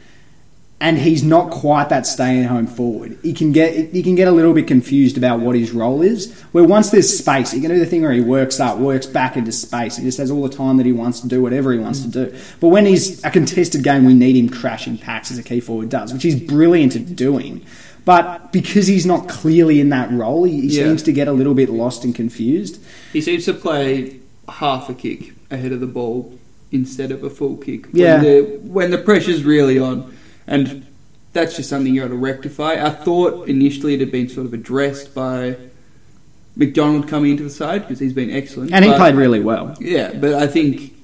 and 0.82 0.96
he's 0.96 1.22
not 1.22 1.50
quite 1.50 1.90
that 1.90 2.06
staying 2.06 2.44
home 2.44 2.66
forward. 2.66 3.18
He 3.22 3.34
can 3.34 3.52
get 3.52 3.92
he 3.92 4.02
can 4.02 4.14
get 4.14 4.28
a 4.28 4.30
little 4.30 4.54
bit 4.54 4.66
confused 4.66 5.18
about 5.18 5.40
what 5.40 5.54
his 5.54 5.72
role 5.72 6.00
is. 6.00 6.32
Where 6.52 6.64
once 6.64 6.88
there's 6.90 7.18
space, 7.18 7.50
he 7.50 7.60
can 7.60 7.70
do 7.70 7.78
the 7.78 7.84
thing 7.84 8.00
where 8.00 8.12
he 8.12 8.22
works 8.22 8.58
up, 8.60 8.78
works 8.78 9.04
back 9.06 9.36
into 9.36 9.52
space. 9.52 9.96
He 9.98 10.04
just 10.04 10.16
has 10.16 10.30
all 10.30 10.42
the 10.42 10.54
time 10.56 10.78
that 10.78 10.86
he 10.86 10.92
wants 10.92 11.20
to 11.20 11.28
do 11.28 11.42
whatever 11.42 11.72
he 11.72 11.78
wants 11.78 12.00
to 12.00 12.08
do. 12.08 12.34
But 12.60 12.68
when 12.68 12.86
he's 12.86 13.22
a 13.24 13.30
contested 13.30 13.84
game, 13.84 14.06
we 14.06 14.14
need 14.14 14.36
him 14.36 14.48
crashing 14.48 14.96
packs 14.96 15.30
as 15.30 15.36
a 15.36 15.42
key 15.42 15.60
forward 15.60 15.90
does, 15.90 16.14
which 16.14 16.22
he's 16.22 16.40
brilliant 16.40 16.96
at 16.96 17.14
doing. 17.14 17.60
But 18.06 18.50
because 18.50 18.86
he's 18.86 19.04
not 19.04 19.28
clearly 19.28 19.78
in 19.80 19.90
that 19.90 20.10
role, 20.10 20.44
he, 20.44 20.62
he 20.62 20.78
Yeah. 20.78 20.84
seems 20.84 21.02
to 21.02 21.12
get 21.12 21.28
a 21.28 21.32
little 21.32 21.52
bit 21.52 21.68
lost 21.68 22.04
and 22.04 22.14
confused. 22.14 22.80
He 23.12 23.20
seems 23.20 23.44
to 23.44 23.52
play 23.52 24.16
half 24.48 24.88
a 24.88 24.94
kick 24.94 25.34
ahead 25.50 25.72
of 25.72 25.80
the 25.80 25.86
ball 25.86 26.32
instead 26.72 27.10
of 27.10 27.24
a 27.24 27.30
full 27.30 27.56
kick. 27.56 27.86
Yeah. 27.92 28.16
When 28.16 28.22
the, 28.22 28.58
when 28.62 28.90
the 28.90 28.98
pressure's 28.98 29.44
really 29.44 29.78
on. 29.78 30.16
And 30.46 30.86
that's 31.32 31.56
just 31.56 31.68
something 31.68 31.94
you 31.94 32.02
got 32.02 32.08
to 32.08 32.14
rectify. 32.14 32.84
I 32.84 32.90
thought 32.90 33.48
initially 33.48 33.94
it 33.94 34.00
had 34.00 34.10
been 34.10 34.28
sort 34.28 34.46
of 34.46 34.54
addressed 34.54 35.14
by 35.14 35.56
McDonald 36.56 37.08
coming 37.08 37.32
into 37.32 37.42
the 37.42 37.50
side 37.50 37.82
because 37.82 37.98
he's 37.98 38.12
been 38.12 38.30
excellent. 38.30 38.72
And 38.72 38.84
he 38.84 38.90
but- 38.90 38.98
played 38.98 39.14
really 39.14 39.40
well. 39.40 39.76
Yeah, 39.80 40.12
but 40.12 40.34
I 40.34 40.46
think 40.46 40.94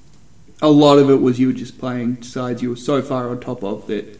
a 0.61 0.69
lot 0.69 0.97
of 0.97 1.09
it 1.09 1.21
was 1.21 1.39
you 1.39 1.47
were 1.47 1.53
just 1.53 1.77
playing 1.77 2.23
sides 2.23 2.61
you 2.61 2.69
were 2.69 2.75
so 2.75 3.01
far 3.01 3.29
on 3.29 3.39
top 3.39 3.63
of 3.63 3.87
that 3.87 4.19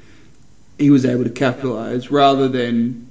he 0.77 0.91
was 0.91 1.05
able 1.05 1.23
to 1.23 1.29
capitalise 1.29 2.11
rather 2.11 2.47
than 2.47 3.06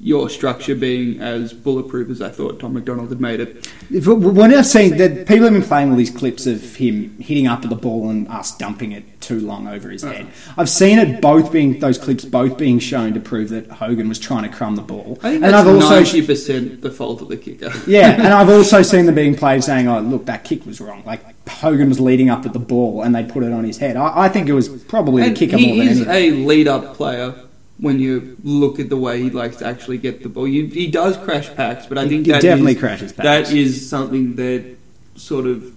your 0.00 0.30
structure 0.30 0.76
being 0.76 1.20
as 1.20 1.52
bulletproof 1.52 2.08
as 2.08 2.22
I 2.22 2.28
thought 2.28 2.60
Tom 2.60 2.74
McDonald 2.74 3.08
had 3.08 3.20
made 3.20 3.40
it. 3.40 3.70
If, 3.90 4.06
when 4.06 4.54
I've 4.54 4.66
seen 4.66 4.96
that 4.98 5.26
people 5.26 5.44
have 5.44 5.52
been 5.52 5.62
playing 5.62 5.90
all 5.90 5.96
these 5.96 6.10
clips 6.10 6.46
of 6.46 6.76
him 6.76 7.18
hitting 7.18 7.48
up 7.48 7.64
at 7.64 7.70
the 7.70 7.76
ball 7.76 8.08
and 8.08 8.28
us 8.28 8.56
dumping 8.56 8.92
it 8.92 9.20
too 9.20 9.40
long 9.40 9.66
over 9.66 9.90
his 9.90 10.02
head. 10.02 10.28
I've 10.56 10.68
seen 10.68 10.98
it 10.98 11.20
both 11.20 11.52
being 11.52 11.80
those 11.80 11.98
clips 11.98 12.24
both 12.24 12.56
being 12.56 12.78
shown 12.78 13.12
to 13.14 13.20
prove 13.20 13.48
that 13.50 13.68
Hogan 13.70 14.08
was 14.08 14.18
trying 14.18 14.44
to 14.44 14.48
crumb 14.48 14.76
the 14.76 14.82
ball. 14.82 15.18
I 15.22 15.32
think 15.32 15.44
and 15.44 15.52
that's 15.52 15.66
I've 15.66 15.74
also 15.74 15.96
ninety 15.96 16.24
percent 16.24 16.80
the 16.80 16.90
fault 16.90 17.20
of 17.20 17.28
the 17.28 17.36
kicker. 17.36 17.72
yeah, 17.86 18.12
and 18.12 18.28
I've 18.28 18.48
also 18.48 18.82
seen 18.82 19.06
them 19.06 19.16
being 19.16 19.34
played 19.34 19.64
saying, 19.64 19.88
"Oh, 19.88 20.00
look, 20.00 20.26
that 20.26 20.44
kick 20.44 20.64
was 20.64 20.80
wrong." 20.80 21.02
Like 21.04 21.48
Hogan 21.48 21.88
was 21.88 21.98
leading 22.00 22.30
up 22.30 22.46
at 22.46 22.52
the 22.52 22.58
ball 22.58 23.02
and 23.02 23.14
they 23.14 23.24
put 23.24 23.42
it 23.42 23.52
on 23.52 23.64
his 23.64 23.78
head. 23.78 23.96
I, 23.96 24.24
I 24.24 24.28
think 24.28 24.48
it 24.48 24.54
was 24.54 24.68
probably 24.68 25.28
the 25.28 25.34
kicker 25.34 25.58
more 25.58 25.74
he 25.74 25.78
than 25.78 25.88
is 25.88 26.06
anything. 26.06 26.42
a 26.42 26.46
lead-up 26.46 26.94
player. 26.94 27.34
When 27.80 28.00
you 28.00 28.36
look 28.42 28.80
at 28.80 28.88
the 28.88 28.96
way 28.96 29.22
he 29.22 29.30
likes 29.30 29.56
to 29.58 29.66
actually 29.66 29.98
get 29.98 30.22
the 30.24 30.28
ball, 30.28 30.48
you, 30.48 30.66
he 30.66 30.88
does 30.88 31.16
crash 31.16 31.48
packs, 31.54 31.86
but 31.86 31.96
I 31.96 32.08
think 32.08 32.26
he 32.26 32.32
that 32.32 32.42
definitely 32.42 32.72
is- 32.72 32.80
crashes 32.80 33.12
packs. 33.12 33.48
That 33.50 33.56
is 33.56 33.88
something 33.88 34.34
that 34.36 34.64
sort 35.14 35.46
of 35.46 35.72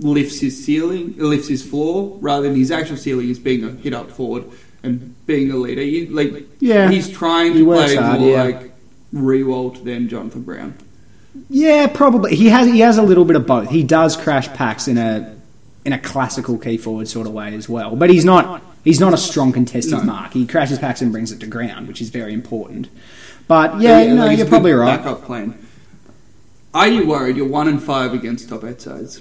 lifts 0.00 0.40
his 0.40 0.64
ceiling, 0.64 1.14
lifts 1.18 1.48
his 1.48 1.62
floor, 1.62 2.16
rather 2.20 2.48
than 2.48 2.56
his 2.56 2.70
actual 2.70 2.96
ceiling 2.96 3.28
is 3.28 3.38
being 3.38 3.64
a 3.64 3.70
hit 3.70 3.92
up 3.92 4.10
forward 4.10 4.44
and 4.82 5.14
being 5.26 5.50
a 5.50 5.56
leader. 5.56 5.82
He, 5.82 6.06
like 6.06 6.46
Yeah. 6.60 6.90
he's 6.90 7.08
trying 7.10 7.52
He 7.52 7.58
to 7.60 7.64
works 7.66 7.92
play 7.94 8.02
hard, 8.02 8.20
more 8.20 8.30
yeah. 8.30 8.42
like 8.44 8.72
Riewoldt 9.14 9.84
than 9.84 10.08
Jonathan 10.08 10.42
Brown. 10.42 10.74
Yeah, 11.50 11.86
probably. 11.86 12.34
He 12.34 12.48
has 12.48 12.66
he 12.66 12.80
has 12.80 12.96
a 12.96 13.02
little 13.02 13.24
bit 13.26 13.36
of 13.36 13.46
both. 13.46 13.68
He 13.68 13.82
does 13.82 14.16
crash 14.16 14.48
packs 14.54 14.88
in 14.88 14.96
a 14.96 15.36
in 15.84 15.92
a 15.92 15.98
classical 15.98 16.56
key 16.58 16.78
forward 16.78 17.08
sort 17.08 17.26
of 17.26 17.32
way 17.34 17.54
as 17.54 17.68
well. 17.68 17.94
But 17.94 18.08
he's 18.10 18.24
not 18.24 18.62
he's 18.86 19.00
not 19.00 19.12
a 19.12 19.18
strong 19.18 19.52
contested 19.52 19.92
No. 19.98 20.02
mark. 20.04 20.32
He 20.32 20.46
crashes 20.46 20.78
packs 20.78 21.02
and 21.02 21.12
brings 21.12 21.30
it 21.32 21.40
to 21.40 21.46
ground, 21.46 21.88
which 21.88 22.00
is 22.00 22.08
very 22.08 22.32
important. 22.32 22.88
But 23.46 23.80
yeah, 23.80 24.00
you 24.00 24.14
know, 24.14 24.26
like, 24.26 24.38
you're 24.38 24.46
probably 24.46 24.72
right. 24.72 24.96
Backup 24.96 25.24
plan. 25.24 25.58
Are 26.72 26.88
you 26.88 27.06
worried? 27.06 27.36
You're 27.36 27.48
one 27.48 27.68
and 27.68 27.82
five 27.82 28.14
against 28.14 28.48
top 28.48 28.64
eight 28.64 28.80
sides, 28.80 29.20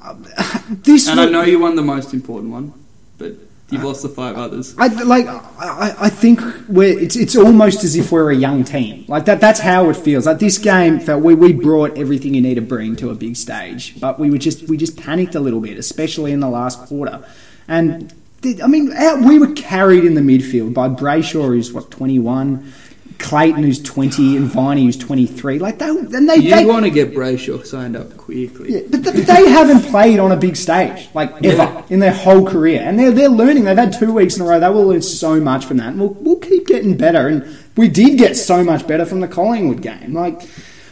This 0.70 1.08
and 1.08 1.20
I 1.20 1.26
know 1.28 1.42
you 1.42 1.58
won 1.58 1.76
the 1.76 1.82
most 1.82 2.14
important 2.14 2.52
one, 2.52 2.72
but 3.18 3.34
you've 3.70 3.82
lost 3.82 4.02
the 4.02 4.08
five 4.08 4.36
others. 4.36 4.74
I 4.78 4.86
like. 4.86 5.26
I, 5.26 5.94
I 5.98 6.08
think 6.08 6.40
we're. 6.68 6.98
It's 6.98 7.16
it's 7.16 7.36
almost 7.36 7.82
as 7.82 7.96
if 7.96 8.12
we're 8.12 8.30
a 8.30 8.36
young 8.36 8.64
team. 8.64 9.04
Like 9.08 9.24
that. 9.24 9.40
That's 9.40 9.60
how 9.60 9.90
it 9.90 9.96
feels. 9.96 10.26
Like 10.26 10.38
this 10.38 10.58
game 10.58 11.00
felt. 11.00 11.22
We, 11.22 11.34
we 11.34 11.52
brought 11.52 11.98
everything 11.98 12.34
you 12.34 12.40
need 12.40 12.54
to 12.54 12.60
bring 12.62 12.94
to 12.96 13.10
a 13.10 13.14
big 13.14 13.36
stage, 13.36 14.00
but 14.00 14.18
we 14.20 14.30
were 14.30 14.38
just 14.38 14.68
we 14.68 14.76
just 14.76 14.96
panicked 14.96 15.34
a 15.34 15.40
little 15.40 15.60
bit, 15.60 15.76
especially 15.78 16.32
in 16.32 16.40
the 16.40 16.48
last 16.48 16.78
quarter. 16.86 17.24
And 17.66 18.14
I 18.44 18.66
mean, 18.66 18.92
our, 18.92 19.20
we 19.26 19.38
were 19.38 19.52
carried 19.52 20.04
in 20.04 20.14
the 20.14 20.20
midfield 20.20 20.72
by 20.74 20.88
Brayshaw, 20.88 21.46
who's 21.46 21.72
what 21.72 21.90
twenty 21.90 22.18
one. 22.18 22.72
Clayton, 23.18 23.64
who's 23.64 23.82
twenty, 23.82 24.36
and 24.36 24.46
Viney, 24.46 24.84
who's 24.84 24.96
twenty 24.96 25.26
three. 25.26 25.58
Like 25.58 25.80
they, 25.80 25.88
and 25.88 26.28
they, 26.28 26.36
You 26.36 26.54
they 26.54 26.64
want 26.64 26.84
to 26.84 26.90
get 26.90 27.12
Brayshaw 27.12 27.66
signed 27.66 27.96
up 27.96 28.16
quickly. 28.16 28.74
yeah, 28.74 28.80
but 28.88 29.02
th- 29.02 29.26
they 29.26 29.48
haven't 29.48 29.80
played 29.90 30.20
on 30.20 30.30
a 30.30 30.36
big 30.36 30.54
stage 30.54 31.08
like 31.14 31.32
ever 31.44 31.56
Yeah. 31.64 31.82
in 31.90 31.98
their 31.98 32.12
whole 32.12 32.46
career, 32.48 32.80
and 32.80 32.96
they're 32.96 33.10
they're 33.10 33.28
learning. 33.28 33.64
They've 33.64 33.76
had 33.76 33.92
two 33.92 34.12
weeks 34.12 34.36
in 34.36 34.42
a 34.42 34.44
row. 34.48 34.60
They 34.60 34.68
will 34.68 34.86
learn 34.86 35.02
so 35.02 35.40
much 35.40 35.64
from 35.64 35.78
that, 35.78 35.88
and 35.88 35.98
we'll 35.98 36.10
we'll 36.20 36.36
keep 36.36 36.68
getting 36.68 36.96
better. 36.96 37.26
And 37.26 37.58
we 37.76 37.88
did 37.88 38.18
get 38.18 38.36
so 38.36 38.62
much 38.62 38.86
better 38.86 39.04
from 39.04 39.18
the 39.18 39.26
Collingwood 39.26 39.82
game. 39.82 40.14
Like 40.14 40.40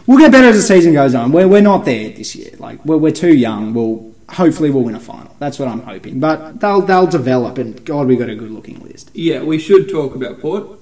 we'll 0.09 0.19
get 0.19 0.33
better 0.33 0.49
as 0.49 0.57
the 0.57 0.63
season 0.63 0.95
goes 0.95 1.15
on. 1.15 1.31
We're 1.31 1.47
we're 1.47 1.61
not 1.61 1.85
there 1.85 2.11
this 2.11 2.35
year. 2.35 2.51
Like 2.59 2.85
we're 2.85 2.97
we're 2.97 3.13
too 3.13 3.37
young. 3.37 3.73
We'll 3.73 4.16
hopefully 4.31 4.71
we'll 4.71 4.83
win 4.83 4.95
a 4.95 5.01
final. 5.01 5.35
That's 5.39 5.59
what 5.59 5.69
I'm 5.69 5.83
hoping. 5.83 6.21
But 6.21 6.61
they'll 6.61 6.81
they'll 6.81 7.07
develop, 7.07 7.59
and 7.59 7.85
God, 7.85 8.07
we 8.07 8.17
got 8.17 8.29
a 8.29 8.35
good 8.35 8.51
looking 8.51 8.81
list. 8.81 9.11
Yeah, 9.15 9.43
we 9.43 9.59
should 9.59 9.89
talk 9.89 10.15
about 10.15 10.41
Port. 10.41 10.81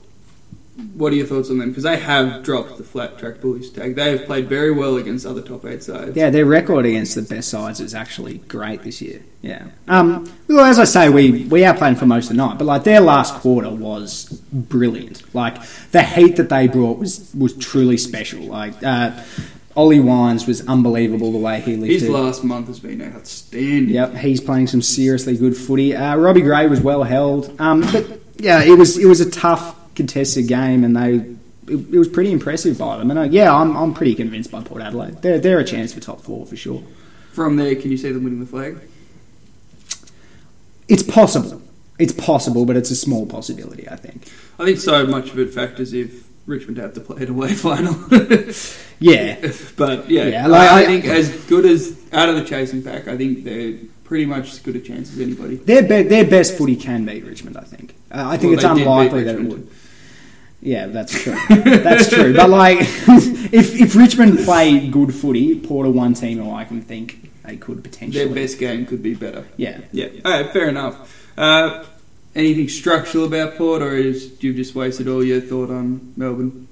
What 0.95 1.13
are 1.13 1.17
your 1.17 1.27
thoughts 1.27 1.51
on 1.51 1.59
them? 1.59 1.69
Because 1.69 1.85
they 1.85 1.99
have 1.99 2.43
dropped 2.43 2.79
the 2.79 2.85
flat 2.85 3.17
track 3.17 3.41
bullies 3.41 3.71
tag. 3.71 3.95
They 3.95 4.11
have 4.11 4.27
played 4.27 4.49
very 4.49 4.73
well 4.73 4.97
against 4.97 5.25
other 5.25 5.41
top 5.41 5.65
eight 5.65 5.85
sides. 5.85 6.17
Yeah, 6.17 6.31
their 6.31 6.45
record 6.45 6.85
against 6.85 7.15
the 7.15 7.23
best 7.23 7.49
sides 7.49 7.79
is 7.79 7.95
actually 7.95 8.39
great 8.39 8.83
this 8.83 9.01
year. 9.01 9.23
Yeah. 9.41 9.69
Um, 9.87 10.29
well, 10.49 10.65
as 10.65 10.81
I 10.81 10.85
say, 10.85 11.11
we 11.11 11.45
we 11.45 11.65
are 11.65 11.77
playing 11.77 11.95
for 11.97 12.07
most 12.07 12.25
of 12.25 12.37
the 12.37 12.43
night, 12.45 12.59
but 12.59 12.65
like 12.65 12.83
their 12.83 13.01
last 13.01 13.35
quarter 13.35 13.71
was 13.71 14.33
brilliant. 14.53 15.23
Like 15.33 15.59
the 15.93 16.03
heat 16.03 16.37
that 16.37 16.49
they 16.49 16.67
brought 16.67 16.99
was 16.99 17.33
was 17.39 17.57
truly 17.57 17.97
special. 17.97 18.43
Like 18.43 18.75
uh, 18.83 19.13
Ollie 19.77 20.01
Wines 20.01 20.47
was 20.47 20.67
unbelievable 20.69 21.33
the 21.33 21.39
way 21.39 21.61
he 21.61 21.77
lifted. 21.77 22.03
His 22.03 22.09
last 22.09 22.45
month 22.45 22.69
has 22.69 22.79
been 22.79 23.03
outstanding. 23.03 23.95
Yep, 23.95 24.15
he's 24.15 24.41
playing 24.41 24.69
some 24.69 24.83
seriously 24.83 25.37
good 25.37 25.57
footy. 25.57 25.97
Uh, 25.97 26.17
Robbie 26.17 26.43
Gray 26.43 26.67
was 26.69 26.81
well 26.81 27.03
held, 27.03 27.61
um, 27.61 27.81
but 27.81 28.21
yeah, 28.37 28.63
it 28.63 28.79
was 28.79 28.97
it 28.97 29.07
was 29.07 29.21
a 29.21 29.31
tough 29.31 29.77
contested 29.95 30.47
game, 30.47 30.85
and 30.85 30.97
they 30.97 31.15
it, 31.67 31.95
it 31.95 31.99
was 31.99 32.09
pretty 32.09 32.31
impressive 32.31 32.79
by 32.79 32.99
them. 32.99 33.11
And 33.11 33.19
uh, 33.19 33.23
yeah, 33.23 33.53
I'm 33.55 33.77
I'm 33.77 33.95
pretty 33.95 34.15
convinced 34.15 34.51
by 34.51 34.63
Port 34.63 34.83
Adelaide. 34.83 35.23
They're 35.23 35.39
they're 35.39 35.59
a 35.59 35.65
chance 35.65 35.93
for 35.93 36.01
top 36.01 36.21
four 36.21 36.47
for 36.47 36.57
sure. 36.57 36.83
From 37.33 37.57
there, 37.57 37.75
can 37.75 37.91
you 37.91 37.97
see 37.97 38.13
them 38.13 38.23
winning 38.23 38.41
the 38.41 38.47
flag? 38.47 38.79
It's 40.89 41.03
possible. 41.03 41.61
It's 41.99 42.13
possible, 42.13 42.65
but 42.65 42.77
it's 42.77 42.91
a 42.91 42.97
small 42.97 43.27
possibility, 43.27 43.89
I 43.89 43.97
think. 43.97 44.31
I 44.59 44.65
think 44.65 44.79
so 44.79 45.07
much 45.07 45.31
of 45.31 45.39
it 45.39 45.53
factors 45.53 45.93
if 45.93 46.24
Richmond 46.47 46.79
have 46.79 46.95
to 46.95 47.01
play 47.01 47.23
an 47.23 47.31
away 47.31 47.55
final. 47.55 47.95
Yeah. 49.01 49.37
but 49.77 50.11
yeah, 50.11 50.27
Yeah, 50.27 50.47
like, 50.47 50.71
I, 50.71 50.83
I- 50.83 50.87
think 50.87 51.05
as 51.07 51.31
good 51.47 51.65
as 51.65 51.99
out 52.13 52.29
of 52.29 52.37
the 52.37 52.45
chasing 52.45 52.83
pack, 52.83 53.09
I 53.09 53.17
think 53.17 53.45
they're 53.45 53.75
pretty 54.05 54.27
much 54.27 54.53
as 54.53 54.59
good 54.59 54.77
a 54.77 54.81
chance 54.81 55.13
as 55.13 55.21
anybody. 55.21 55.57
Their, 55.57 55.83
be- 55.83 56.03
their 56.09 56.25
best 56.25 56.57
footy 56.59 56.77
can 56.77 57.05
beat 57.07 57.25
Richmond, 57.25 57.57
I 57.57 57.63
think. 57.63 57.95
Uh, 58.11 58.23
I 58.29 58.37
think 58.37 58.51
Well, 58.51 58.53
it's 58.55 58.63
they 58.63 58.69
did 58.69 58.75
beat 58.77 58.81
unlikely 58.83 59.23
that 59.25 59.35
it 59.37 59.43
would. 59.45 59.69
Yeah, 60.61 60.87
that's 60.87 61.13
true. 61.23 61.37
that's 61.49 62.09
true. 62.09 62.35
But 62.35 62.49
like, 62.49 62.79
if 62.81 63.79
if 63.81 63.95
Richmond 63.95 64.39
play 64.41 64.89
good 64.89 65.15
footy, 65.15 65.61
Port 65.61 65.87
are 65.87 65.91
one 65.91 66.15
team 66.15 66.39
who 66.39 66.51
I 66.51 66.65
can 66.65 66.81
think 66.81 67.31
they 67.45 67.57
could 67.59 67.83
potentially. 67.85 68.25
Their 68.25 68.35
best 68.35 68.59
game 68.59 68.87
could 68.87 69.03
be 69.03 69.15
better. 69.15 69.45
Yeah. 69.59 69.81
Yeah, 69.93 70.09
all 70.25 70.31
right, 70.31 70.51
fair 70.51 70.69
enough. 70.71 71.31
Uh, 71.37 71.85
anything 72.35 72.69
structural 72.69 73.25
about 73.25 73.57
Port, 73.57 73.83
or 73.83 73.95
is 73.95 74.43
you've 74.43 74.57
just 74.57 74.75
wasted 74.75 75.09
all 75.09 75.25
your 75.25 75.41
thought 75.41 75.71
on 75.71 76.13
Melbourne? 76.17 76.69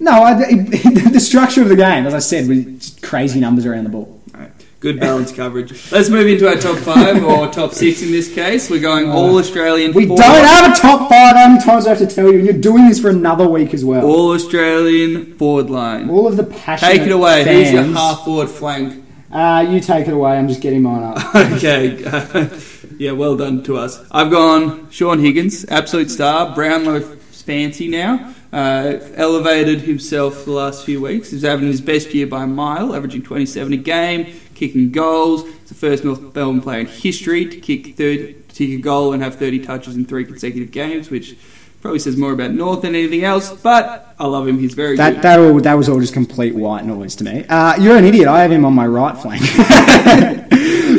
No, 0.00 0.12
I, 0.22 0.36
it, 0.38 1.12
the 1.12 1.20
structure 1.20 1.62
of 1.62 1.68
the 1.68 1.76
game, 1.76 2.06
as 2.06 2.14
I 2.14 2.20
said, 2.20 2.48
was 2.48 2.96
crazy 3.02 3.40
numbers 3.40 3.66
around 3.66 3.84
the 3.84 3.90
ball. 3.90 4.20
Right, 4.32 4.52
good 4.78 5.00
balanced 5.00 5.34
coverage. 5.34 5.90
Let's 5.90 6.08
move 6.08 6.28
into 6.28 6.46
our 6.48 6.54
top 6.54 6.76
five 6.78 7.24
or 7.24 7.48
top 7.48 7.72
six 7.72 8.00
in 8.02 8.12
this 8.12 8.32
case. 8.32 8.70
We're 8.70 8.80
going 8.80 9.10
all 9.10 9.36
Australian. 9.38 9.92
We 9.94 10.06
forward. 10.06 10.22
don't 10.22 10.44
have 10.44 10.72
a 10.72 10.80
top 10.80 11.08
five. 11.08 11.34
How 11.34 11.48
many 11.48 11.64
times 11.64 11.86
I 11.86 11.90
have 11.90 11.98
to 11.98 12.06
tell 12.06 12.30
you? 12.30 12.38
And 12.38 12.44
you're 12.44 12.54
doing 12.60 12.86
this 12.88 13.00
for 13.00 13.10
another 13.10 13.48
week 13.48 13.74
as 13.74 13.84
well. 13.84 14.06
all 14.06 14.32
Australian 14.34 15.36
forward 15.36 15.68
line. 15.68 16.08
All 16.10 16.28
of 16.28 16.36
the 16.36 16.44
passion. 16.44 16.88
Take 16.88 17.02
it 17.02 17.12
away. 17.12 17.44
Fans, 17.44 17.70
Who's 17.70 17.72
your 17.72 17.82
half 17.94 18.24
forward 18.24 18.48
flank? 18.48 19.04
Uh, 19.32 19.66
you 19.68 19.80
take 19.80 20.06
it 20.06 20.14
away. 20.14 20.38
I'm 20.38 20.46
just 20.48 20.60
getting 20.60 20.82
mine 20.82 21.02
up. 21.02 21.34
okay. 21.34 21.96
yeah, 22.98 23.12
well 23.12 23.36
done 23.36 23.62
to 23.64 23.76
us. 23.76 24.00
I've 24.10 24.30
gone 24.30 24.90
Shaun 24.90 25.20
Higgins, 25.20 25.64
absolute 25.68 26.10
star. 26.10 26.54
Brownlow 26.54 27.00
fancy 27.00 27.88
now. 27.88 28.34
Uh, 28.52 28.98
elevated 29.14 29.82
himself 29.82 30.44
the 30.46 30.50
last 30.52 30.84
few 30.86 31.00
weeks. 31.02 31.30
He's 31.30 31.42
having 31.42 31.66
his 31.66 31.80
best 31.82 32.14
year 32.14 32.26
by 32.26 32.44
a 32.44 32.46
mile, 32.46 32.94
averaging 32.94 33.22
27 33.22 33.72
a 33.74 33.76
game, 33.76 34.26
kicking 34.54 34.90
goals. 34.90 35.44
He's 35.44 35.68
the 35.68 35.74
first 35.74 36.02
North 36.04 36.20
Melbourne 36.34 36.62
player 36.62 36.80
in 36.80 36.86
history 36.86 37.44
to 37.46 37.56
kick 37.60 37.96
third, 37.96 38.48
to 38.48 38.54
kick 38.54 38.78
a 38.78 38.82
goal 38.82 39.12
and 39.12 39.22
have 39.22 39.34
30 39.36 39.60
touches 39.66 39.96
in 39.96 40.06
three 40.06 40.24
consecutive 40.24 40.70
games, 40.70 41.10
which 41.10 41.36
probably 41.82 41.98
says 41.98 42.16
more 42.16 42.32
about 42.32 42.52
North 42.52 42.80
than 42.82 42.94
anything 42.94 43.22
else. 43.22 43.52
But 43.52 44.14
I 44.18 44.26
love 44.26 44.48
him. 44.48 44.58
He's 44.58 44.72
very 44.74 44.96
That 44.96 45.14
good. 45.16 45.22
that 45.22 45.38
all 45.38 45.60
that 45.60 45.74
was 45.74 45.88
all 45.90 46.00
just 46.00 46.14
complete 46.14 46.54
white 46.54 46.86
noise 46.86 47.16
to 47.16 47.24
me. 47.24 47.44
Uh, 47.50 47.76
you're 47.78 47.96
an 47.98 48.04
idiot. 48.06 48.28
I 48.28 48.40
have 48.40 48.50
him 48.50 48.64
on 48.64 48.72
my 48.72 48.86
right 48.86 49.16
flank. 49.16 49.42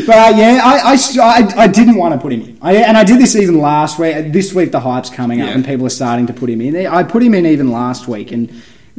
but 0.09 0.17
uh, 0.33 0.37
yeah, 0.37 0.59
I, 0.63 0.93
I, 0.93 0.97
I, 1.21 1.63
I 1.63 1.67
didn't 1.67 1.95
want 1.95 2.13
to 2.15 2.19
put 2.19 2.33
him 2.33 2.41
in. 2.41 2.57
I, 2.61 2.75
and 2.77 2.97
I 2.97 3.03
did 3.03 3.19
this 3.19 3.35
even 3.35 3.59
last 3.59 3.99
week. 3.99 4.33
This 4.33 4.53
week 4.53 4.71
the 4.71 4.79
hype's 4.79 5.09
coming 5.09 5.41
up 5.41 5.47
Yeah. 5.49 5.53
and 5.55 5.63
people 5.65 5.85
are 5.85 5.89
starting 6.01 6.25
to 6.27 6.33
put 6.33 6.49
him 6.49 6.61
in. 6.61 6.87
I 6.87 7.03
put 7.03 7.21
him 7.23 7.33
in 7.33 7.45
even 7.45 7.71
last 7.71 8.07
week 8.07 8.31
and. 8.31 8.49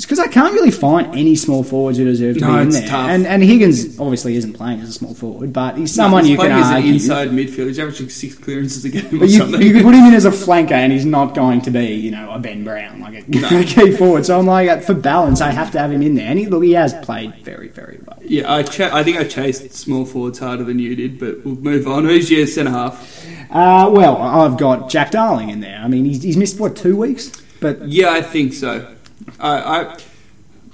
It's 0.01 0.07
because 0.07 0.19
I 0.19 0.29
can't 0.29 0.55
really 0.55 0.71
find 0.71 1.09
any 1.15 1.37
small 1.37 1.63
forwards 1.63 1.99
who 1.99 2.07
deserve 2.07 2.39
to 2.39 2.41
No, 2.41 2.55
be 2.57 2.63
in 2.63 2.69
there. 2.71 2.89
tough. 2.89 3.11
And, 3.11 3.27
and 3.27 3.43
Higgins 3.43 4.01
obviously 4.01 4.35
isn't 4.35 4.55
playing 4.55 4.81
as 4.81 4.89
a 4.89 4.93
small 4.95 5.13
forward, 5.13 5.53
but 5.53 5.77
he's 5.77 5.95
someone 5.95 6.23
He's 6.25 6.31
you 6.31 6.39
can 6.39 6.53
as 6.53 6.71
an 6.71 6.85
inside 6.85 7.29
midfielder. 7.29 7.67
He's 7.67 7.79
averaging 7.79 8.09
six 8.09 8.35
clearances 8.35 8.83
a 8.87 8.89
game 8.89 9.05
or 9.15 9.19
But 9.19 9.29
you, 9.29 9.37
something. 9.39 9.61
you 9.61 9.75
could 9.75 9.83
put 9.83 9.95
him 9.95 10.07
in 10.07 10.15
as 10.15 10.25
a 10.25 10.31
flanker, 10.47 10.71
and 10.71 10.91
he's 10.91 11.05
not 11.05 11.35
going 11.35 11.61
to 11.61 11.71
be, 11.71 11.89
you 11.97 12.11
know, 12.13 12.31
a 12.31 12.39
Ben 12.39 12.65
Brown, 12.65 13.01
like 13.03 13.13
a, 13.13 13.19
a 13.61 13.65
key 13.65 13.91
forward. 13.95 14.25
So 14.25 14.39
I'm 14.39 14.47
like, 14.47 14.83
for 14.85 14.95
balance, 14.95 15.43
I 15.43 15.51
have 15.51 15.71
to 15.73 15.79
have 15.79 15.93
him 15.93 16.01
in 16.01 16.15
there. 16.15 16.29
And 16.29 16.39
he, 16.39 16.47
look, 16.47 16.65
he 16.65 16.73
has 16.73 16.95
played 17.05 17.35
very, 17.45 17.69
very 17.69 18.01
well. 18.07 18.19
Yeah, 18.23 18.51
I 18.51 18.63
cha- 18.63 18.97
I 18.97 19.05
think 19.05 19.19
I 19.19 19.25
chased 19.25 19.71
small 19.75 20.07
forwards 20.07 20.39
harder 20.39 20.65
than 20.65 20.79
you 20.79 20.97
did, 20.97 21.19
but 21.21 21.45
we'll 21.45 21.57
move 21.57 21.87
on. 21.87 22.05
Who's 22.07 22.31
your 22.31 22.47
centre 22.47 22.71
half? 22.71 23.27
Uh, 23.51 23.91
well, 23.93 24.17
I've 24.17 24.57
got 24.57 24.89
Jack 24.89 25.11
Darling 25.11 25.51
in 25.51 25.61
there. 25.61 25.79
I 25.79 25.89
mean, 25.89 26.07
he's, 26.07 26.23
he's 26.23 26.39
missed 26.39 26.59
what 26.59 26.75
two 26.75 26.97
weeks, 26.97 27.31
but 27.61 27.87
Yeah, 27.87 28.13
I 28.13 28.23
think 28.23 28.55
so. 28.55 28.97
I, 29.41 29.81
I 29.83 29.97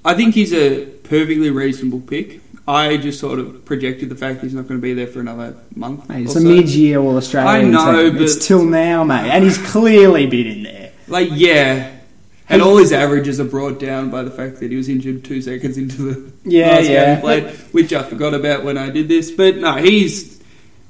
I 0.05 0.15
think 0.15 0.35
he's 0.35 0.53
a 0.53 0.87
perfectly 0.87 1.51
reasonable 1.51 2.01
pick. 2.01 2.41
I 2.69 2.97
just 2.97 3.21
sort 3.21 3.39
of 3.39 3.65
projected 3.65 4.09
the 4.09 4.17
fact 4.17 4.41
he's 4.43 4.55
not 4.55 4.67
going 4.67 4.81
to 4.81 4.83
be 4.83 4.93
there 4.93 5.07
for 5.07 5.21
another 5.21 5.57
month. 5.77 6.09
mate, 6.09 6.25
it's 6.25 6.35
a 6.35 6.41
so. 6.41 6.49
mid-year 6.49 6.99
All 6.99 7.17
Australian. 7.17 7.75
I 7.77 7.93
know, 7.93 8.11
team. 8.11 8.23
it's 8.23 8.45
till 8.47 8.65
now, 8.65 9.05
mate, 9.05 9.31
and 9.31 9.45
he's 9.45 9.59
clearly 9.59 10.27
been 10.27 10.47
in 10.49 10.63
there. 10.65 10.91
Like, 11.07 11.29
yeah. 11.33 11.93
And 12.49 12.63
all 12.63 12.77
his 12.77 12.93
averages 12.93 13.41
are 13.41 13.45
brought 13.45 13.79
down 13.81 14.11
by 14.11 14.23
the 14.23 14.31
fact 14.31 14.61
that 14.61 14.71
he 14.71 14.77
was 14.77 14.89
injured 14.89 15.25
two 15.25 15.43
seconds 15.43 15.77
into 15.79 15.97
the 16.13 16.33
Yeah, 16.45 16.71
last 16.77 16.83
game 16.83 16.93
yeah. 16.93 17.15
he 17.17 17.21
played, 17.21 17.45
which 17.73 17.93
I 17.93 18.03
forgot 18.05 18.35
about 18.35 18.65
when 18.65 18.79
I 18.79 18.91
did 18.91 19.09
this. 19.09 19.31
But 19.33 19.57
no, 19.57 19.75
he's 19.77 20.41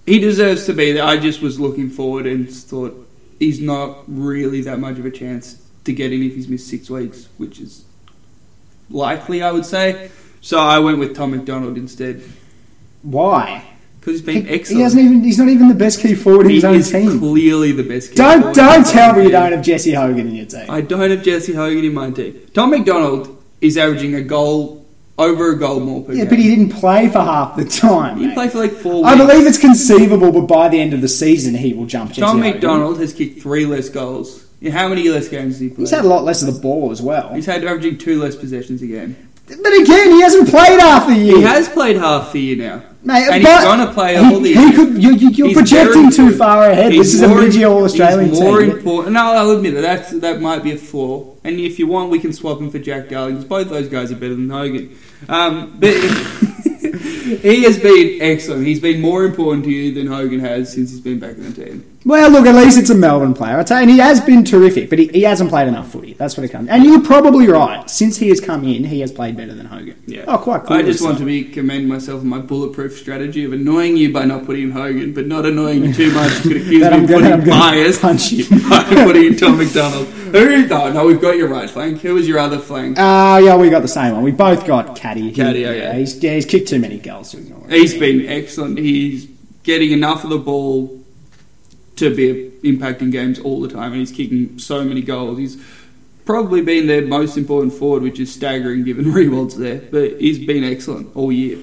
he 0.04 0.18
deserves 0.18 0.66
to 0.66 0.72
be 0.74 0.92
there. 0.92 1.04
I 1.04 1.16
just 1.18 1.40
was 1.42 1.58
looking 1.58 1.88
forward 1.90 2.26
and 2.26 2.50
thought 2.50 3.06
he's 3.38 3.60
not 3.60 4.04
really 4.06 4.60
that 4.62 4.78
much 4.78 4.98
of 4.98 5.04
a 5.06 5.10
chance 5.10 5.65
to 5.86 5.92
get 5.92 6.12
in 6.12 6.22
if 6.22 6.34
he's 6.34 6.48
missed 6.48 6.68
six 6.68 6.88
weeks, 6.90 7.28
which 7.38 7.60
is 7.60 7.84
likely, 8.90 9.42
I 9.42 9.52
would 9.52 9.66
say. 9.66 10.10
So 10.40 10.58
I 10.58 10.78
went 10.78 10.98
with 10.98 11.16
Tom 11.16 11.32
McDonald 11.32 11.76
instead 11.76 12.22
Why? 13.02 13.64
because 14.00 14.20
he's 14.20 14.22
been 14.22 14.46
He, 14.46 14.54
excellent. 14.54 14.76
he 14.76 14.82
hasn't 14.82 15.02
even. 15.04 15.24
He's 15.24 15.38
not 15.38 15.48
even 15.48 15.68
the 15.68 15.74
best 15.74 16.00
key 16.00 16.14
forward 16.14 16.44
in 16.46 16.50
He 16.50 16.54
his 16.56 16.64
own 16.64 16.76
is 16.76 16.90
team. 16.90 17.18
clearly 17.18 17.72
the 17.72 17.82
best. 17.82 18.10
key 18.10 18.16
Don't 18.16 18.54
don't 18.54 18.86
tell 18.86 19.14
me 19.16 19.24
you 19.24 19.30
don't 19.30 19.50
have 19.52 19.62
Jesse 19.64 19.92
Hogan 19.92 20.28
in 20.28 20.34
your 20.36 20.46
team. 20.46 20.66
I 20.70 20.80
don't 20.80 21.10
have 21.10 21.22
Jesse 21.24 21.52
Hogan 21.54 21.84
in 21.84 21.94
my 21.94 22.10
team. 22.10 22.40
Tom 22.54 22.70
McDonald 22.70 23.42
is 23.60 23.76
averaging 23.76 24.14
a 24.14 24.22
goal 24.22 24.84
over 25.18 25.50
a 25.50 25.58
goal 25.58 25.80
more 25.80 26.04
per 26.04 26.12
yeah, 26.12 26.20
game. 26.24 26.28
but 26.28 26.38
he 26.38 26.54
didn't 26.54 26.72
play 26.74 27.08
for 27.08 27.20
half 27.20 27.56
the 27.56 27.64
time. 27.64 28.18
He 28.18 28.26
mate. 28.26 28.34
played 28.34 28.52
for 28.52 28.58
like 28.58 28.72
four 28.72 29.04
I 29.06 29.16
believe 29.16 29.46
it's 29.46 29.58
conceivable, 29.58 30.30
but 30.30 30.42
by 30.42 30.68
the 30.68 30.78
end 30.78 30.92
of 30.92 31.00
the 31.00 31.08
season, 31.08 31.54
he 31.54 31.72
will 31.72 31.86
jump. 31.86 32.10
Jesse 32.10 32.20
Tom 32.20 32.36
Hogan. 32.36 32.52
McDonald 32.52 33.00
has 33.00 33.12
kicked 33.14 33.40
three 33.42 33.64
less 33.66 33.88
goals. 33.88 34.45
In 34.60 34.72
how 34.72 34.88
many 34.88 35.08
less 35.08 35.28
games 35.28 35.54
has 35.54 35.60
he 35.60 35.68
played? 35.68 35.80
He's 35.80 35.90
had 35.90 36.04
a 36.04 36.08
lot 36.08 36.24
less 36.24 36.42
of 36.42 36.52
the 36.54 36.60
ball 36.60 36.90
as 36.90 37.02
well. 37.02 37.34
He's 37.34 37.46
had 37.46 37.62
averaging 37.64 37.98
two 37.98 38.20
less 38.20 38.34
possessions 38.36 38.80
a 38.82 38.86
game. 38.86 39.14
But 39.48 39.80
again, 39.80 40.10
he 40.10 40.22
hasn't 40.22 40.48
played 40.48 40.80
half 40.80 41.06
the 41.06 41.14
year. 41.14 41.36
He 41.36 41.42
has 41.42 41.68
played 41.68 41.96
half 41.96 42.32
the 42.32 42.40
year 42.40 42.56
now. 42.56 42.82
Mate, 43.04 43.28
and 43.30 43.44
he's 43.46 43.60
going 43.62 43.86
to 43.86 43.92
play 43.94 44.16
all 44.16 44.40
the 44.40 44.52
he 44.52 44.60
year. 44.60 44.72
could, 44.72 45.00
you, 45.00 45.14
He's 45.46 45.56
projecting 45.56 46.10
too 46.10 46.30
good. 46.30 46.38
far 46.38 46.68
ahead. 46.68 46.90
He's 46.90 47.12
this 47.12 47.14
is 47.14 47.22
a 47.22 47.28
more- 47.28 47.42
mid-year 47.42 47.68
All-Australian 47.68 48.30
he's 48.30 48.40
more 48.40 48.58
team. 48.58 48.70
important. 48.72 49.12
No, 49.12 49.20
I'll 49.34 49.50
admit 49.52 49.74
it. 49.74 49.82
That's, 49.82 50.10
that 50.10 50.40
might 50.40 50.64
be 50.64 50.72
a 50.72 50.76
flaw. 50.76 51.36
And 51.44 51.60
if 51.60 51.78
you 51.78 51.86
want, 51.86 52.10
we 52.10 52.18
can 52.18 52.32
swap 52.32 52.58
him 52.58 52.72
for 52.72 52.80
Jack 52.80 53.08
Darling. 53.10 53.40
Both 53.44 53.68
those 53.68 53.88
guys 53.88 54.10
are 54.10 54.16
better 54.16 54.34
than 54.34 54.50
Hogan. 54.50 54.98
Um, 55.28 55.76
but 55.78 55.92
he 55.94 57.62
has 57.62 57.78
been 57.78 58.20
excellent. 58.20 58.66
He's 58.66 58.80
been 58.80 59.00
more 59.00 59.24
important 59.24 59.64
to 59.66 59.70
you 59.70 59.94
than 59.94 60.08
Hogan 60.08 60.40
has 60.40 60.72
since 60.72 60.90
he's 60.90 61.00
been 61.00 61.20
back 61.20 61.36
in 61.36 61.52
the 61.52 61.64
team. 61.64 61.95
Well, 62.06 62.30
look, 62.30 62.46
at 62.46 62.54
least 62.54 62.78
it's 62.78 62.90
a 62.90 62.94
Melbourne 62.94 63.34
player. 63.34 63.58
I 63.58 63.64
tell 63.64 63.78
you, 63.78 63.82
and 63.82 63.90
he 63.90 63.98
has 63.98 64.20
been 64.20 64.44
terrific, 64.44 64.88
but 64.88 65.00
he, 65.00 65.08
he 65.08 65.22
hasn't 65.22 65.50
played 65.50 65.66
enough 65.66 65.90
footy. 65.90 66.12
That's 66.12 66.36
what 66.36 66.44
it 66.44 66.50
comes. 66.50 66.68
And 66.68 66.84
you're 66.84 67.02
probably 67.02 67.48
right. 67.48 67.90
Since 67.90 68.16
he 68.16 68.28
has 68.28 68.40
come 68.40 68.62
in, 68.62 68.84
he 68.84 69.00
has 69.00 69.10
played 69.10 69.36
better 69.36 69.52
than 69.52 69.66
Hogan. 69.66 70.00
Yeah. 70.06 70.24
Oh, 70.28 70.38
quite 70.38 70.62
I 70.62 70.66
clearly 70.66 70.92
just 70.92 71.02
want 71.02 71.16
so. 71.16 71.18
to 71.18 71.24
be 71.24 71.42
commend 71.42 71.88
myself 71.88 72.20
on 72.20 72.28
my 72.28 72.38
bulletproof 72.38 72.96
strategy 72.96 73.42
of 73.42 73.52
annoying 73.52 73.96
you 73.96 74.12
by 74.12 74.24
not 74.24 74.46
putting 74.46 74.70
Hogan, 74.70 75.14
but 75.14 75.26
not 75.26 75.46
annoying 75.46 75.82
you 75.82 75.92
too 75.92 76.12
much. 76.12 76.44
You 76.44 76.52
could 76.52 76.62
accuse 76.62 76.88
me 76.88 77.02
of 77.02 77.10
putting 77.10 77.44
bias 77.44 77.98
punch 77.98 78.30
you. 78.30 78.44
by 78.70 78.84
putting 78.84 79.24
in 79.24 79.36
Tom 79.36 79.58
McDonald. 79.58 80.06
Who? 80.06 80.66
No, 80.68 80.92
no, 80.92 81.06
we've 81.06 81.20
got 81.20 81.36
your 81.36 81.48
right 81.48 81.68
flank. 81.68 82.02
Who 82.02 82.14
was 82.14 82.28
your 82.28 82.38
other 82.38 82.60
flank? 82.60 82.96
Uh, 83.00 83.40
yeah, 83.42 83.56
we 83.56 83.68
got 83.68 83.82
the 83.82 83.88
same 83.88 84.14
one. 84.14 84.22
We 84.22 84.30
both 84.30 84.64
got 84.64 84.94
Caddy. 84.94 85.32
Caddy, 85.32 85.60
yeah, 85.62 85.70
okay. 85.70 85.98
he's, 85.98 86.22
yeah, 86.22 86.34
he's 86.34 86.46
kicked 86.46 86.68
too 86.68 86.78
many 86.78 86.98
goals 86.98 87.32
to 87.32 87.38
ignore. 87.38 87.68
He's 87.68 87.98
been 87.98 88.26
excellent. 88.28 88.78
He's 88.78 89.26
getting 89.64 89.90
enough 89.90 90.22
of 90.22 90.30
the 90.30 90.38
ball 90.38 91.02
to 91.96 92.14
be 92.14 92.50
impacting 92.62 93.10
games 93.10 93.38
all 93.38 93.60
the 93.60 93.68
time, 93.68 93.92
and 93.92 94.00
he's 94.00 94.12
kicking 94.12 94.58
so 94.58 94.84
many 94.84 95.02
goals. 95.02 95.38
He's 95.38 95.56
probably 96.24 96.60
been 96.62 96.86
their 96.86 97.06
most 97.06 97.36
important 97.36 97.72
forward, 97.72 98.02
which 98.02 98.18
is 98.20 98.32
staggering 98.32 98.84
given 98.84 99.04
Riewoldt's 99.12 99.56
there. 99.56 99.78
But 99.90 100.20
he's 100.20 100.38
been 100.44 100.64
excellent 100.64 101.14
all 101.16 101.32
year. 101.32 101.58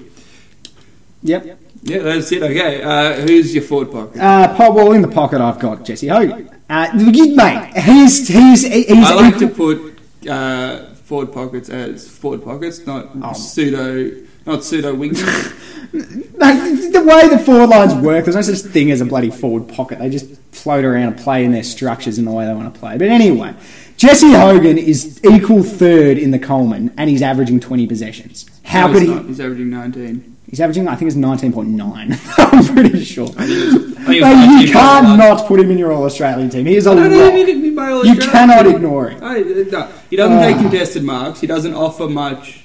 Yep. 1.22 1.58
Yeah, 1.82 1.98
that's 1.98 2.32
it. 2.32 2.42
Okay, 2.42 2.82
uh, 2.82 3.20
who's 3.26 3.54
your 3.54 3.62
forward 3.62 3.92
pocket? 3.92 4.20
Uh, 4.20 4.54
well, 4.72 4.92
in 4.92 5.02
the 5.02 5.08
pocket, 5.08 5.40
I've 5.40 5.58
got 5.58 5.84
Jesse 5.84 6.08
Hogan. 6.08 6.48
Uh, 6.68 6.88
mate, 6.94 7.72
he's 7.76 8.26
he's 8.28 8.62
he's. 8.64 8.90
I 8.90 9.14
like 9.14 9.38
to 9.38 9.48
put 9.48 9.98
uh, 10.28 10.86
forward 10.94 11.32
pockets 11.32 11.68
as 11.68 12.08
forward 12.08 12.42
pockets, 12.42 12.86
not 12.86 13.10
Oh. 13.22 13.32
pseudo, 13.34 14.10
not 14.46 14.64
pseudo 14.64 14.94
wings. 14.94 15.22
The 15.94 17.04
way 17.06 17.28
the 17.28 17.38
forward 17.38 17.68
lines 17.68 17.94
work, 17.94 18.24
there's 18.24 18.36
no 18.36 18.42
such 18.42 18.70
thing 18.72 18.90
as 18.90 19.00
a 19.00 19.04
bloody 19.04 19.30
forward 19.30 19.68
pocket. 19.68 19.98
They 19.98 20.10
just 20.10 20.26
float 20.52 20.84
around 20.84 21.08
and 21.12 21.16
play 21.18 21.44
in 21.44 21.52
their 21.52 21.62
structures 21.62 22.18
in 22.18 22.24
the 22.24 22.30
way 22.32 22.46
they 22.46 22.54
want 22.54 22.72
to 22.72 22.78
play. 22.80 22.96
But 22.98 23.08
anyway, 23.08 23.54
Jesse 23.96 24.32
Hogan 24.32 24.76
is 24.78 25.20
equal 25.24 25.62
third 25.62 26.18
in 26.18 26.30
the 26.32 26.38
Coleman, 26.38 26.92
and 26.96 27.08
he's 27.10 27.22
averaging 27.22 27.60
20 27.60 27.86
possessions. 27.86 28.46
How 28.64 28.86
No, 28.88 28.92
could 28.94 29.02
he's 29.02 29.08
he? 29.10 29.14
not. 29.14 29.24
He's 29.26 29.40
averaging 29.40 29.70
nineteen. 29.70 30.30
He's 30.48 30.60
averaging, 30.60 30.86
I 30.88 30.94
think 30.94 31.08
it's 31.10 31.16
19.9. 31.16 32.38
I'm 32.52 32.74
pretty 32.74 33.02
sure. 33.04 33.26
I 33.38 33.46
think 33.46 33.50
it 33.50 33.64
was- 33.72 33.74
I 33.74 33.78
think 33.78 33.88
it 33.88 33.96
was 33.96 34.06
Mate, 34.06 34.20
19 34.20 34.66
you 34.66 34.72
can't 34.72 35.18
not 35.18 35.46
put 35.48 35.58
him 35.58 35.70
in 35.70 35.78
your 35.78 35.90
All 35.92 36.04
Australian 36.04 36.50
team. 36.50 36.66
He 36.66 36.76
is 36.76 36.86
a 36.86 36.90
I 36.90 36.94
don't 36.94 37.04
lock. 37.10 37.32
even 37.32 37.46
think 37.46 37.64
he'd 37.64 37.70
be 37.74 37.78
All 37.80 38.04
You 38.06 38.16
cannot 38.16 38.66
ignore 38.66 39.08
him. 39.08 39.24
I, 39.24 39.38
no, 39.40 39.88
he 40.10 40.16
doesn't 40.16 40.38
take 40.40 40.56
Ah. 40.56 40.60
contested 40.62 41.02
marks. 41.02 41.40
He 41.40 41.46
doesn't 41.46 41.72
offer 41.74 42.06
much 42.06 42.63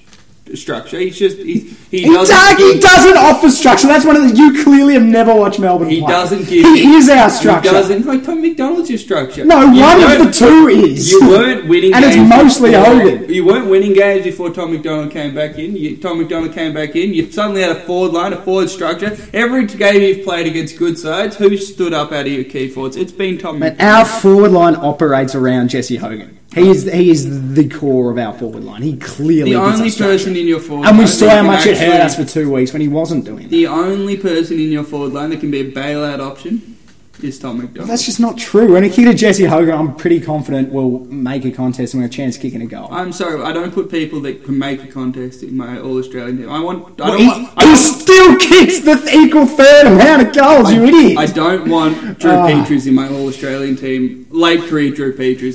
structure. 0.56 1.00
He's 1.00 1.18
just 1.18 1.38
he 1.38 1.60
he, 1.92 2.04
He, 2.04 2.14
doesn't. 2.14 2.36
does, 2.36 2.58
he 2.76 2.80
doesn't 2.80 3.18
offer 3.18 3.50
structure. 3.50 3.88
That's 3.88 4.06
one 4.06 4.16
of 4.16 4.30
the. 4.30 4.36
You 4.36 4.64
clearly 4.64 4.94
have 4.94 5.04
never 5.04 5.34
watched 5.34 5.60
Melbourne 5.60 5.90
He 5.90 6.00
play. 6.02 6.08
doesn't 6.12 6.40
give. 6.48 6.66
He 6.66 6.94
is 6.94 7.10
our 7.10 7.30
He 7.30 7.36
structure. 7.36 7.72
doesn't 7.72 8.06
like 8.06 8.24
Tom 8.24 8.42
McDonald's 8.42 8.90
your 8.90 9.00
structure. 9.00 9.44
No, 9.46 9.62
You 9.72 9.82
one 9.82 10.02
of 10.22 10.26
the 10.26 10.32
two 10.32 10.68
is. 10.68 11.12
You 11.12 11.28
weren't 11.28 11.68
winning, 11.68 11.94
And 11.94 12.06
it's 12.06 12.16
mostly 12.18 12.72
before- 12.72 12.86
Hogan. 12.86 13.34
You 13.34 13.46
weren't 13.46 13.68
winning 13.70 13.94
games 13.94 14.24
before 14.24 14.52
Tom 14.52 14.72
McDonald 14.74 15.12
came 15.12 15.34
back 15.34 15.58
in. 15.58 15.76
You, 15.76 15.98
Tom 15.98 16.20
McDonald 16.20 16.54
came 16.54 16.74
back 16.74 16.96
in. 16.96 17.14
You 17.14 17.32
suddenly 17.32 17.62
had 17.62 17.72
a 17.72 17.80
forward 17.82 18.14
line, 18.14 18.34
a 18.34 18.38
forward 18.42 18.70
structure. 18.70 19.18
Every 19.34 19.66
game 19.66 20.02
you've 20.02 20.24
played 20.26 20.48
against 20.48 20.78
good 20.78 20.98
sides, 20.98 21.38
who 21.38 21.58
stood 21.58 21.94
up 21.94 22.12
out 22.12 22.28
of 22.28 22.32
your 22.32 22.44
key 22.44 22.68
forwards? 22.70 22.96
It's 22.98 23.12
been 23.12 23.38
Tom. 23.38 23.60
But 23.60 23.74
McDonald. 23.78 23.98
our 24.00 24.06
forward 24.06 24.52
line 24.52 24.76
operates 24.76 25.34
around 25.36 25.70
Jesse 25.70 25.98
Hogan. 25.98 26.38
He 26.54 26.70
is 26.70 26.92
he 26.92 27.12
is 27.12 27.54
the 27.54 27.70
core 27.70 28.12
of 28.12 28.18
our 28.18 28.34
forward 28.34 28.64
line. 28.64 28.82
He 28.82 28.98
clearly 28.98 29.52
the 29.54 29.60
only 29.60 29.92
person 29.92 30.36
in 30.36 30.48
your 30.48 30.60
forward 30.60 30.88
and 30.88 30.98
we 30.98 31.06
saw 31.06 31.30
how 31.30 31.44
much 31.44 31.68
it 31.68 31.78
hurt 31.78 32.02
us 32.02 32.16
for 32.16 32.26
two 32.26 32.52
weeks 32.52 32.74
when 32.74 32.82
he 32.82 32.88
wasn't 32.88 33.26
doing 33.26 33.44
that. 33.44 33.50
The 33.50 33.68
only 33.68 34.18
person 34.18 34.60
in 34.60 34.72
your 34.72 34.84
forward 34.84 35.14
line 35.14 35.30
that 35.30 35.40
can 35.42 35.52
be 35.52 35.60
a 35.60 35.72
bailout 35.72 36.20
option 36.20 36.76
is 37.22 37.38
Tom 37.38 37.58
McDonald. 37.58 37.90
That's 37.90 38.06
just 38.06 38.20
not 38.20 38.38
true. 38.38 38.74
When 38.74 38.84
it 38.84 38.94
kicked 38.94 39.10
at 39.10 39.18
Jesse 39.18 39.44
Hogan, 39.44 39.76
I'm 39.78 39.96
pretty 39.96 40.22
confident 40.22 40.72
we'll 40.72 41.00
make 41.06 41.46
a 41.46 41.52
contest 41.52 41.94
and 41.94 42.02
have 42.02 42.10
a 42.10 42.14
chance 42.14 42.36
of 42.38 42.42
kicking 42.42 42.62
a 42.62 42.66
goal. 42.66 42.88
I'm 42.92 43.12
sorry, 43.12 43.42
I 43.44 43.52
don't 43.52 43.74
put 43.74 43.92
people 43.92 44.22
that 44.22 44.44
can 44.44 44.58
make 44.58 44.84
a 44.84 44.88
contest 44.88 45.44
in 45.44 45.56
my 45.56 45.80
All 45.80 45.98
Australian 45.98 46.38
team. 46.38 46.50
I 46.50 46.62
want. 46.62 47.00
I 47.00 47.10
Well, 47.10 47.18
don't 47.18 47.20
he, 47.20 47.28
want. 47.28 47.54
I 47.58 47.66
he 47.66 47.74
don't, 47.74 47.78
still 47.78 48.38
kicks 48.38 48.80
the 48.80 49.10
equal 49.14 49.46
third 49.46 49.88
amount 49.88 50.28
of 50.28 50.34
goals, 50.34 50.72
you 50.72 50.84
idiot. 50.86 51.18
I 51.18 51.26
don't 51.26 51.70
want 51.70 52.20
Drew. 52.20 52.32
Ah. 52.32 52.48
Peters 52.48 52.88
in 52.88 52.96
my 52.96 53.08
All 53.10 53.28
Australian 53.28 53.76
team. 53.76 54.26
Late 54.32 54.62
career 54.70 54.92
Drew 54.92 55.16
Petrie. 55.16 55.54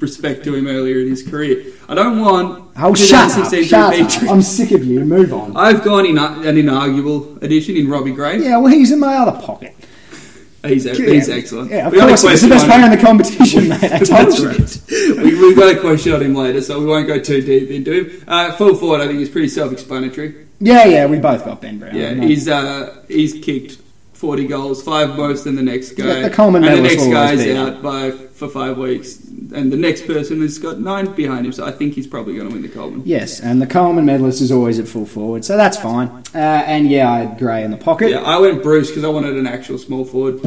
Respect 0.00 0.44
to 0.44 0.54
him 0.54 0.66
earlier 0.68 1.00
in 1.00 1.08
his 1.08 1.22
career. 1.28 1.72
I 1.88 1.94
don't 1.94 2.20
want. 2.20 2.70
oh, 2.76 2.94
shut 2.94 3.36
up. 3.36 3.52
Shut 3.52 3.72
up. 3.72 4.30
I'm 4.30 4.42
sick 4.42 4.70
of 4.70 4.84
you. 4.84 5.00
Move 5.04 5.32
on. 5.32 5.56
I've 5.56 5.82
gone 5.82 6.06
in 6.06 6.18
an 6.18 6.56
inarguable 6.56 7.42
addition 7.42 7.76
in 7.76 7.88
Robbie 7.88 8.12
Gray. 8.12 8.38
Yeah, 8.38 8.58
well, 8.58 8.72
he's 8.72 8.92
in 8.92 9.00
my 9.00 9.14
other 9.16 9.40
pocket. 9.40 9.74
He's, 10.64 10.84
he's 10.84 11.28
excellent. 11.28 11.70
Yeah, 11.70 11.86
of 11.86 11.92
We 11.92 11.98
got 11.98 12.08
a 12.08 12.10
course. 12.10 12.22
He's 12.30 12.42
the 12.42 12.48
best 12.48 12.66
player 12.66 12.84
in 12.84 12.90
the 12.90 12.96
competition, 12.96 13.68
mate. 13.68 13.84
I 13.84 13.98
told 13.98 14.08
That's 14.08 14.40
you. 14.40 15.14
right. 15.14 15.24
we, 15.24 15.40
we've 15.40 15.56
got 15.56 15.74
a 15.74 15.80
question 15.80 16.12
on 16.12 16.20
him 16.22 16.34
later, 16.34 16.60
so 16.60 16.80
we 16.80 16.86
won't 16.86 17.06
go 17.06 17.18
too 17.20 17.40
deep 17.40 17.70
into 17.70 17.92
him. 17.92 18.24
Uh, 18.26 18.52
full 18.52 18.74
forward, 18.74 19.00
I 19.00 19.06
think, 19.06 19.20
is 19.20 19.30
pretty 19.30 19.48
self-explanatory. 19.48 20.46
Yeah, 20.60 20.84
yeah, 20.84 21.06
we 21.06 21.18
both 21.18 21.44
got 21.44 21.60
Ben 21.60 21.78
Brown. 21.78 21.94
Yeah, 21.94 22.14
he's 22.14 22.48
uh, 22.48 23.04
he's 23.06 23.34
kicked 23.34 23.78
forty 24.12 24.48
goals, 24.48 24.82
five 24.82 25.16
most 25.16 25.44
than 25.44 25.54
the 25.54 25.62
next 25.62 25.92
guy. 25.92 26.06
Yeah, 26.06 26.28
the 26.28 26.34
Coleman 26.34 26.64
and 26.64 26.78
the 26.78 26.82
next 26.82 27.06
guy's 27.06 27.46
out 27.48 27.80
by 27.80 28.10
for 28.38 28.48
five 28.48 28.78
weeks, 28.78 29.18
and 29.52 29.72
the 29.72 29.76
next 29.76 30.06
person 30.06 30.40
has 30.40 30.58
got 30.58 30.78
nine 30.78 31.12
behind 31.14 31.44
him. 31.44 31.52
So 31.52 31.66
I 31.66 31.72
think 31.72 31.94
he's 31.94 32.06
probably 32.06 32.36
going 32.36 32.48
to 32.48 32.52
win 32.54 32.62
the 32.62 32.68
Coleman. 32.68 33.02
Yes, 33.04 33.40
and 33.40 33.60
the 33.60 33.66
Coleman 33.66 34.06
medalist 34.06 34.40
is 34.40 34.52
always 34.52 34.78
at 34.78 34.86
full 34.86 35.06
forward, 35.06 35.44
so 35.44 35.56
that's 35.56 35.76
fine. 35.76 36.08
Uh, 36.34 36.38
and 36.38 36.88
yeah, 36.88 37.10
I 37.10 37.18
had 37.20 37.38
Gray 37.38 37.64
in 37.64 37.70
the 37.70 37.76
pocket. 37.76 38.10
Yeah, 38.10 38.22
I 38.22 38.38
went 38.38 38.62
Breust 38.62 38.90
because 38.90 39.04
I 39.04 39.08
wanted 39.08 39.36
an 39.36 39.46
actual 39.46 39.78
small 39.78 40.04
forward. 40.04 40.40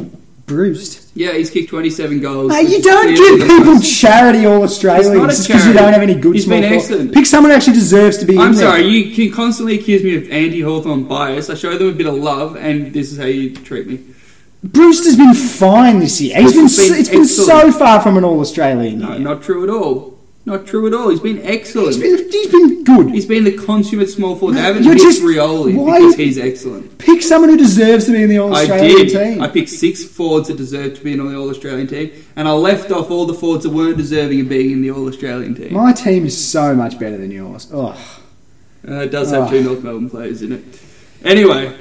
Breust. 0.46 1.12
Yeah, 1.16 1.34
he's 1.34 1.50
kicked 1.50 1.70
twenty-seven 1.70 2.20
goals. 2.20 2.50
Mate, 2.50 2.70
you 2.70 2.82
don't 2.82 3.16
give 3.16 3.48
people 3.48 3.80
charity 3.80 4.46
all 4.46 4.64
Australians 4.64 5.38
just 5.38 5.48
because 5.48 5.66
you 5.66 5.74
don't 5.74 5.94
have 5.94 6.02
any 6.02 6.16
good 6.16 6.36
He's 6.36 6.46
been 6.46 6.64
excellent. 6.64 7.14
Pick 7.14 7.26
someone 7.26 7.52
who 7.52 7.56
actually 7.56 7.74
deserves 7.74 8.18
to 8.18 8.26
be 8.26 8.38
I'm 8.38 8.50
in 8.52 8.56
there. 8.56 8.70
sorry, 8.70 8.86
you 8.86 9.14
can 9.16 9.32
constantly 9.34 9.80
accuse 9.80 10.04
me 10.04 10.16
of 10.16 10.30
anti-Hawthorn 10.30 11.06
bias. 11.06 11.50
I 11.50 11.56
show 11.56 11.78
them 11.78 11.90
a 11.90 11.94
bit 11.94 12.08
of 12.08 12.16
love, 12.16 12.58
and 12.58 12.94
this 12.94 13.12
is 13.12 13.18
how 13.18 13.26
you 13.26 13.56
treat 13.56 13.88
me. 13.88 14.00
Has 14.64 15.18
been 15.18 15.34
fine 15.34 16.00
this 16.00 16.22
year. 16.22 16.40
He's 16.40 16.54
been, 16.54 16.68
been 16.68 17.00
it's 17.00 17.10
been 17.10 17.26
so 17.26 17.72
far 17.72 18.00
from 18.02 18.18
an 18.18 18.24
All 18.24 18.40
Australian 18.40 19.00
No, 19.00 19.10
year. 19.12 19.20
not 19.20 19.42
true 19.42 19.64
at 19.64 19.70
all. 19.70 20.20
Not 20.46 20.66
true 20.66 20.86
at 20.88 20.94
all. 20.94 21.10
He's 21.10 21.20
been 21.20 21.40
excellent. 21.44 21.96
He's 21.96 22.00
been, 22.00 22.32
he's 22.32 22.48
been 22.52 22.84
good. 22.84 23.10
He's 23.12 23.26
been 23.28 23.44
the 23.44 23.56
consummate 23.58 24.10
small 24.10 24.36
forward. 24.36 24.56
They 24.58 24.62
haven't 24.62 24.84
You're 24.84 24.94
picked 24.94 25.06
just- 25.06 25.22
Rioli 25.22 25.76
why- 25.76 26.00
because 26.00 26.16
he's 26.16 26.38
excellent. 26.40 26.98
Pick 27.00 27.22
someone 27.22 27.50
who 27.52 27.58
deserves 27.58 28.06
to 28.06 28.12
be 28.12 28.24
in 28.24 28.30
the 28.30 28.40
All 28.40 28.54
I 28.56 28.62
Australian 28.62 29.08
did. 29.08 29.10
team. 29.34 29.42
I 29.42 29.48
picked 29.48 29.70
six 29.70 30.04
forwards 30.04 30.48
that 30.48 30.58
deserved 30.58 30.96
to 30.98 31.04
be 31.04 31.14
in 31.14 31.20
the 31.20 31.36
All 31.38 31.50
Australian 31.50 31.88
team, 31.88 32.12
and 32.36 32.48
I 32.48 32.52
left 32.54 32.92
off 32.92 33.10
all 33.12 33.26
the 33.26 33.34
forwards 33.36 33.64
that 33.66 33.72
weren't 33.72 33.98
deserving 33.98 34.42
of 34.42 34.50
being 34.50 34.72
in 34.72 34.82
the 34.82 34.92
All 34.92 35.08
Australian 35.08 35.54
team. 35.56 35.74
My 35.74 35.92
team 35.94 36.26
is 36.26 36.36
so 36.44 36.76
much 36.76 37.00
better 37.00 37.18
than 37.18 37.30
yours. 37.32 37.68
Ugh. 37.74 37.96
Uh, 38.88 38.94
it 38.94 39.12
does 39.12 39.30
have 39.32 39.48
Oh. 39.48 39.52
two 39.52 39.64
North 39.64 39.84
Melbourne 39.84 40.10
players 40.10 40.42
in 40.42 40.52
it. 40.54 40.64
Anyway, 41.24 41.72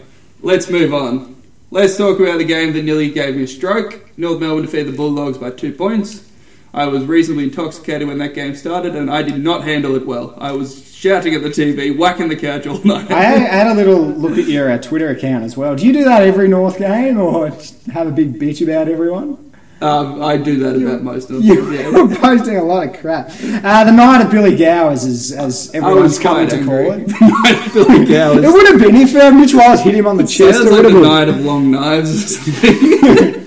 let's 0.43 0.69
move 0.69 0.93
on. 0.93 1.37
Let's 1.73 1.97
talk 1.97 2.19
about 2.19 2.39
the 2.39 2.45
game 2.45 2.73
that 2.73 2.83
nearly 2.83 3.11
gave 3.11 3.37
me 3.37 3.45
a 3.45 3.47
stroke. 3.47 4.11
North 4.19 4.41
Melbourne 4.41 4.65
defeated 4.65 4.89
the 4.89 4.97
Bulldogs 4.97 5.39
by 5.39 5.53
two 5.53 5.73
points. 5.73 6.29
I 6.75 6.87
was 6.87 7.05
reasonably 7.05 7.45
intoxicated 7.45 8.09
when 8.09 8.19
that 8.19 8.35
game 8.35 8.57
started, 8.57 8.97
and 8.97 9.09
I 9.09 9.23
did 9.23 9.39
not 9.39 9.63
handle 9.63 9.95
it 9.95 10.05
well. 10.05 10.35
I 10.39 10.51
was 10.51 10.93
shouting 10.93 11.33
at 11.37 11.45
the 11.45 11.49
TV, 11.49 11.97
whacking 11.97 12.29
the 12.29 12.35
couch 12.35 12.67
all 12.67 12.83
night. 12.83 13.09
I 13.13 13.23
had, 13.23 13.69
a 13.69 13.75
little 13.75 14.03
look 14.03 14.37
at 14.37 14.47
your 14.47 14.69
uh, 14.69 14.79
Twitter 14.79 15.11
account 15.11 15.45
as 15.45 15.57
well. 15.57 15.77
Do 15.77 15.87
you 15.87 15.93
do 15.93 16.03
that 16.03 16.25
every 16.25 16.49
North 16.49 16.79
game 16.79 17.21
or 17.21 17.51
have 17.93 18.09
a 18.09 18.13
big 18.13 18.41
bitch 18.41 18.61
about 18.61 18.89
everyone? 18.89 19.50
Um, 19.83 20.23
I 20.23 20.37
do 20.37 20.59
that 20.59 20.77
about 20.77 21.03
most 21.03 21.31
North 21.31 21.43
You 21.43 21.63
Melbourne. 21.63 22.09
were 22.11 22.17
posting 22.17 22.57
a 22.59 22.63
lot 22.63 22.87
of 22.89 23.01
crap. 23.01 23.29
Uh, 23.31 23.85
the 23.85 23.93
night 23.93 24.23
of 24.23 24.31
Billy 24.31 24.55
Gowers, 24.55 25.05
as, 25.05 25.33
as 25.33 25.71
everyone's 25.75 26.19
coming 26.19 26.49
to 26.49 26.63
call 26.65 26.93
it. 26.93 27.07
Billy 27.73 28.05
Gowers. 28.13 28.45
It 28.45 28.53
would 28.53 28.67
have 28.69 28.79
been 28.81 28.95
if 28.97 29.15
uh, 29.17 29.31
Mitch 29.31 29.55
Wallis 29.55 29.81
hit 29.81 29.95
him 29.95 30.07
on 30.07 30.19
the 30.19 30.25
chest. 30.27 30.59
Sounds 30.59 30.67
It 30.67 30.73
like 30.73 30.83
would 30.85 30.85
the 30.85 30.91
have 30.91 31.03
been. 31.03 31.03
night 31.03 31.29
of 31.31 31.41
long 31.41 31.71
knives 31.71 32.25
or 32.25 32.29
something. 32.29 33.47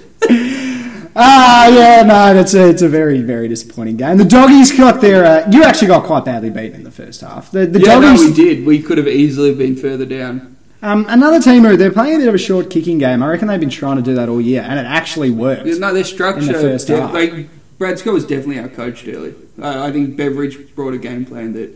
Ah, 1.15 1.67
yeah, 1.67 2.01
no, 2.01 2.33
that's 2.33 2.55
a, 2.55 2.69
it's 2.69 2.81
a 2.81 2.89
very, 2.89 3.21
very 3.21 3.47
disappointing 3.47 3.97
game. 3.97 4.17
The 4.17 4.25
doggies 4.25 4.71
got 4.75 4.99
their. 4.99 5.23
Uh, 5.23 5.47
you 5.51 5.63
actually 5.63 5.89
got 5.89 6.05
quite 6.05 6.25
badly 6.25 6.49
beaten 6.49 6.77
in 6.77 6.83
the 6.83 6.89
first 6.89 7.21
half. 7.21 7.51
The, 7.51 7.67
the 7.67 7.79
yeah, 7.79 7.99
no, 7.99 8.01
doggies. 8.13 8.29
we 8.29 8.33
did. 8.33 8.65
We 8.65 8.81
could 8.81 8.97
have 8.97 9.07
easily 9.07 9.53
been 9.53 9.75
further 9.75 10.05
down. 10.07 10.52
Um, 10.83 11.05
another 11.09 11.41
team 11.41 11.63
who 11.63 11.75
they're 11.77 11.91
playing 11.91 12.15
a 12.15 12.19
bit 12.19 12.27
of 12.27 12.35
a 12.35 12.37
short 12.39 12.69
kicking 12.69 12.99
game. 12.99 13.23
I 13.23 13.27
reckon 13.29 13.47
they've 13.47 13.59
been 13.59 13.69
trying 13.69 13.95
to 13.97 14.03
do 14.03 14.13
that 14.15 14.29
all 14.29 14.41
year, 14.41 14.61
and 14.61 14.77
it 14.79 14.85
actually 14.85 15.31
worked. 15.31 15.65
Yeah, 15.65 15.75
No, 15.79 15.93
their 15.93 16.03
structure. 16.03 16.41
In 16.41 16.47
the 16.47 16.53
first 16.53 16.87
de- 16.87 16.99
half. 17.01 17.13
like 17.13 17.47
Brad 17.79 17.97
Scott 17.99 18.13
was 18.13 18.25
definitely 18.25 18.59
our 18.59 18.69
coach 18.69 19.07
early. 19.07 19.33
I 19.61 19.87
I 19.87 19.91
think 19.91 20.15
Beveridge 20.17 20.75
brought 20.75 20.93
a 20.93 20.97
game 20.99 21.25
plan 21.25 21.53
that 21.53 21.71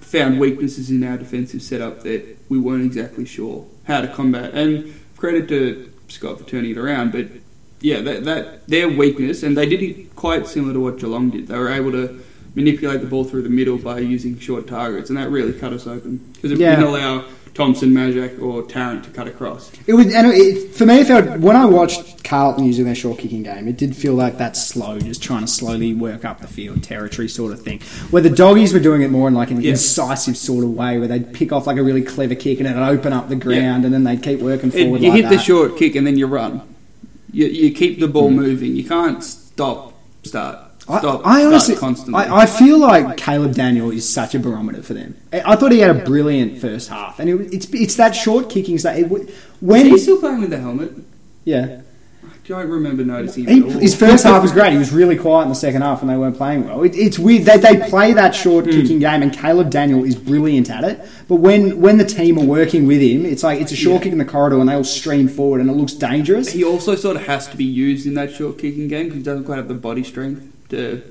found 0.00 0.40
weaknesses 0.40 0.90
in 0.90 1.04
our 1.04 1.18
defensive 1.18 1.62
setup 1.62 2.02
that 2.02 2.36
we 2.48 2.58
weren't 2.58 2.84
exactly 2.84 3.26
sure 3.26 3.66
how 3.86 4.00
to 4.00 4.08
combat. 4.08 4.54
And 4.54 4.94
credit 5.16 5.48
to 5.48 5.90
Scott 6.08 6.38
for 6.38 6.44
turning 6.44 6.70
it 6.72 6.78
around, 6.78 7.12
but 7.12 7.26
yeah, 7.80 8.00
that, 8.00 8.24
that 8.24 8.66
their 8.66 8.88
weakness, 8.88 9.42
and 9.42 9.56
they 9.56 9.68
did 9.68 9.82
it 9.82 10.16
quite 10.16 10.46
similar 10.46 10.72
to 10.72 10.80
what 10.80 10.98
Geelong 10.98 11.30
did. 11.30 11.46
They 11.48 11.58
were 11.58 11.68
able 11.70 11.92
to 11.92 12.20
manipulate 12.54 13.00
the 13.02 13.06
ball 13.06 13.24
through 13.24 13.42
the 13.42 13.50
middle 13.50 13.76
by 13.78 13.98
using 14.00 14.38
short 14.38 14.66
targets, 14.66 15.10
and 15.10 15.18
that 15.18 15.30
really 15.30 15.52
cut 15.52 15.72
us 15.72 15.86
open 15.86 16.16
because 16.34 16.50
it 16.52 16.58
Yeah. 16.58 16.70
didn't 16.76 16.86
allow 16.88 17.24
Thompson, 17.58 17.90
Majak, 17.90 18.40
or 18.40 18.62
Tarrant 18.62 19.02
to 19.02 19.10
cut 19.10 19.26
across. 19.26 19.72
It 19.88 19.94
was, 19.94 20.14
and 20.14 20.28
it, 20.28 20.72
for 20.76 20.86
me, 20.86 21.00
it 21.00 21.08
felt 21.08 21.40
when 21.40 21.56
I 21.56 21.64
watched 21.64 22.22
Carlton 22.22 22.64
using 22.64 22.84
their 22.84 22.94
short 22.94 23.18
kicking 23.18 23.42
game, 23.42 23.66
it 23.66 23.76
did 23.76 23.96
feel 23.96 24.14
like 24.14 24.38
that 24.38 24.56
slow, 24.56 25.00
just 25.00 25.24
trying 25.24 25.40
to 25.40 25.48
slowly 25.48 25.92
work 25.92 26.24
up 26.24 26.40
the 26.40 26.46
field, 26.46 26.84
territory 26.84 27.28
sort 27.28 27.52
of 27.52 27.60
thing. 27.60 27.80
Where 28.10 28.22
the 28.22 28.30
doggies 28.30 28.72
were 28.72 28.78
doing 28.78 29.02
it 29.02 29.10
more 29.10 29.26
in 29.26 29.34
like 29.34 29.50
an 29.50 29.60
Yeah. 29.60 29.72
incisive 29.72 30.36
sort 30.36 30.62
of 30.62 30.70
way, 30.70 30.98
where 30.98 31.08
they'd 31.08 31.32
pick 31.34 31.50
off 31.50 31.66
like 31.66 31.78
a 31.78 31.82
really 31.82 32.02
clever 32.02 32.36
kick 32.36 32.60
and 32.60 32.68
it'd 32.68 32.80
open 32.80 33.12
up 33.12 33.28
the 33.28 33.34
ground, 33.34 33.84
and 33.84 33.92
then 33.92 34.04
they'd 34.04 34.22
keep 34.22 34.38
working 34.38 34.68
It- 34.72 34.84
forward. 34.84 35.02
you 35.02 35.10
like 35.10 35.22
hit 35.22 35.28
the 35.28 35.38
short 35.38 35.76
kick 35.76 35.96
and 35.96 36.06
then 36.06 36.16
you 36.16 36.28
run. 36.28 36.62
You, 37.32 37.46
you 37.46 37.72
keep 37.72 37.98
the 37.98 38.06
ball 38.06 38.30
mm. 38.30 38.36
moving. 38.36 38.76
You 38.76 38.84
can't 38.84 39.22
stop, 39.24 39.94
start, 40.22 40.60
stop, 40.98 41.20
I 41.26 41.40
start 41.40 41.44
honestly, 41.52 41.76
constantly. 41.76 42.24
I, 42.24 42.36
I 42.42 42.46
feel 42.46 42.78
like 42.78 43.16
Caleb 43.16 43.54
Daniel 43.54 43.90
is 43.90 44.08
such 44.08 44.34
a 44.34 44.38
barometer 44.38 44.82
for 44.82 44.94
them. 44.94 45.16
I, 45.32 45.52
I 45.52 45.56
thought 45.56 45.72
he 45.72 45.80
had 45.80 45.94
a 45.94 46.04
brilliant 46.04 46.58
first 46.58 46.88
half, 46.88 47.18
and 47.20 47.28
it, 47.28 47.52
it's 47.52 47.66
it's 47.74 47.96
that 47.96 48.12
short 48.14 48.48
kicking 48.48 48.78
stuff. 48.78 48.96
When 49.60 49.86
Is 49.86 49.92
he 49.92 49.98
still 49.98 50.20
playing 50.20 50.40
with 50.40 50.50
the 50.50 50.58
helmet? 50.58 50.92
yeah, 51.44 51.80
I 52.24 52.28
don't 52.46 52.68
remember 52.70 53.04
noticing 53.04 53.46
He, 53.46 53.58
him 53.58 53.68
at 53.68 53.74
all. 53.74 53.80
his 53.80 53.94
first 53.94 54.24
half 54.24 54.40
was 54.42 54.52
great. 54.52 54.72
He 54.72 54.78
was 54.78 54.90
really 54.92 55.16
quiet 55.16 55.42
in 55.44 55.48
the 55.50 55.54
second 55.54 55.82
half 55.82 56.00
when 56.00 56.08
they 56.08 56.16
weren't 56.16 56.36
playing 56.36 56.64
well. 56.66 56.82
It, 56.82 56.94
it's 56.94 57.18
weird. 57.18 57.42
They, 57.44 57.58
they 57.58 57.88
play 57.90 58.12
that 58.14 58.34
short 58.34 58.64
Hmm. 58.64 58.70
kicking 58.70 58.98
game, 59.00 59.22
and 59.22 59.32
Caleb 59.32 59.68
Daniel 59.70 60.04
is 60.04 60.14
brilliant 60.16 60.70
at 60.70 60.84
it. 60.84 61.00
But 61.28 61.36
when, 61.36 61.80
when 61.80 61.98
the 61.98 62.04
team 62.06 62.38
are 62.38 62.44
working 62.44 62.86
with 62.86 63.02
him, 63.02 63.26
it's 63.26 63.42
like 63.42 63.60
it's 63.60 63.72
a 63.72 63.76
short 63.76 63.96
Yeah. 64.00 64.04
kick 64.04 64.12
in 64.12 64.18
the 64.18 64.24
corridor, 64.24 64.58
and 64.60 64.68
they 64.68 64.74
all 64.74 64.84
stream 64.84 65.28
forward, 65.28 65.60
and 65.60 65.68
it 65.68 65.74
looks 65.74 65.92
dangerous. 65.92 66.50
He 66.52 66.64
also 66.64 66.94
sort 66.94 67.16
of 67.16 67.26
has 67.26 67.46
to 67.48 67.56
be 67.56 67.64
used 67.64 68.06
in 68.06 68.14
that 68.14 68.32
short 68.32 68.56
kicking 68.58 68.88
game 68.88 69.04
because 69.06 69.18
he 69.18 69.22
doesn't 69.24 69.44
quite 69.44 69.56
have 69.56 69.68
the 69.68 69.74
body 69.74 70.02
strength 70.04 70.42
to 70.70 71.02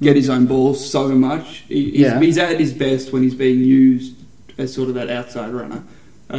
get 0.00 0.16
his 0.16 0.28
own 0.30 0.46
ball 0.46 0.74
so 0.74 1.08
much. 1.08 1.64
He, 1.68 1.90
he's, 1.90 2.00
Yeah. 2.00 2.20
he's 2.20 2.38
at 2.38 2.58
his 2.60 2.72
best 2.72 3.12
when 3.12 3.22
he's 3.22 3.34
being 3.34 3.60
used 3.60 4.14
as 4.56 4.72
sort 4.72 4.88
of 4.88 4.94
that 4.94 5.10
outside 5.10 5.50
runner. 5.52 5.82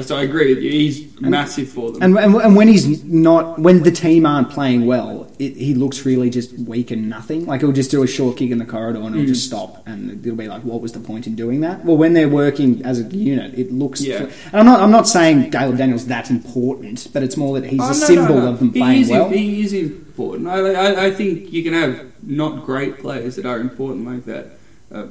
So 0.04 0.16
I 0.16 0.22
agree 0.22 0.54
with 0.54 0.64
you. 0.64 0.70
He's 0.70 1.20
massive 1.20 1.68
for 1.70 1.92
them. 1.92 2.04
And, 2.04 2.18
and, 2.20 2.36
and 2.36 2.56
when 2.56 2.68
he's 2.68 3.04
not, 3.04 3.58
when 3.58 3.82
the 3.82 3.90
team 3.90 4.24
aren't 4.24 4.52
playing 4.52 4.86
well, 4.86 5.32
it, 5.40 5.56
he 5.58 5.74
looks 5.74 6.06
really 6.06 6.30
just 6.30 6.54
weak 6.60 6.92
and 6.92 7.10
nothing. 7.10 7.48
Like 7.48 7.62
he'll 7.62 7.72
just 7.72 7.90
do 7.90 8.04
a 8.04 8.08
short 8.08 8.38
kick 8.38 8.52
in 8.52 8.60
the 8.60 8.66
corridor 8.66 9.00
and 9.02 9.16
he'll 9.16 9.24
Mm. 9.26 9.30
just 9.30 9.48
stop, 9.48 9.82
and 9.88 10.24
it'll 10.24 10.38
be 10.38 10.48
like, 10.48 10.62
what 10.64 10.80
was 10.82 10.92
the 10.92 11.00
point 11.00 11.26
in 11.26 11.36
doing 11.36 11.62
that? 11.62 11.84
Well, 11.86 11.98
when 11.98 12.14
they're 12.14 12.30
working 12.30 12.86
as 12.86 13.00
a 13.00 13.04
unit, 13.04 13.58
it 13.58 13.72
looks. 13.72 14.00
Yeah. 14.02 14.30
And 14.52 14.56
I'm 14.60 14.66
not, 14.68 14.80
I'm 14.80 14.92
not 14.92 15.08
saying 15.08 15.50
Caleb 15.50 15.78
Daniel's 15.78 16.06
that 16.06 16.30
important, 16.30 17.08
but 17.12 17.24
it's 17.24 17.36
more 17.36 17.60
that 17.60 17.68
he's 17.68 17.80
Oh, 17.82 17.86
a 17.86 17.88
no, 17.88 17.94
symbol 17.94 18.36
no, 18.36 18.42
no. 18.42 18.52
of 18.52 18.60
them 18.60 18.72
he 18.74 18.80
playing 18.80 19.02
is, 19.02 19.10
well. 19.10 19.30
He 19.30 19.62
is 19.62 19.74
important. 19.74 20.48
I, 20.50 20.60
I, 20.74 21.06
I 21.08 21.12
think 21.12 21.52
you 21.52 21.64
can 21.64 21.74
have 21.74 22.06
not 22.24 22.64
great 22.64 23.00
players 23.00 23.38
that 23.38 23.48
are 23.48 23.60
important 23.60 24.06
like 24.06 24.26
that. 24.26 24.52
Uh, 24.92 25.08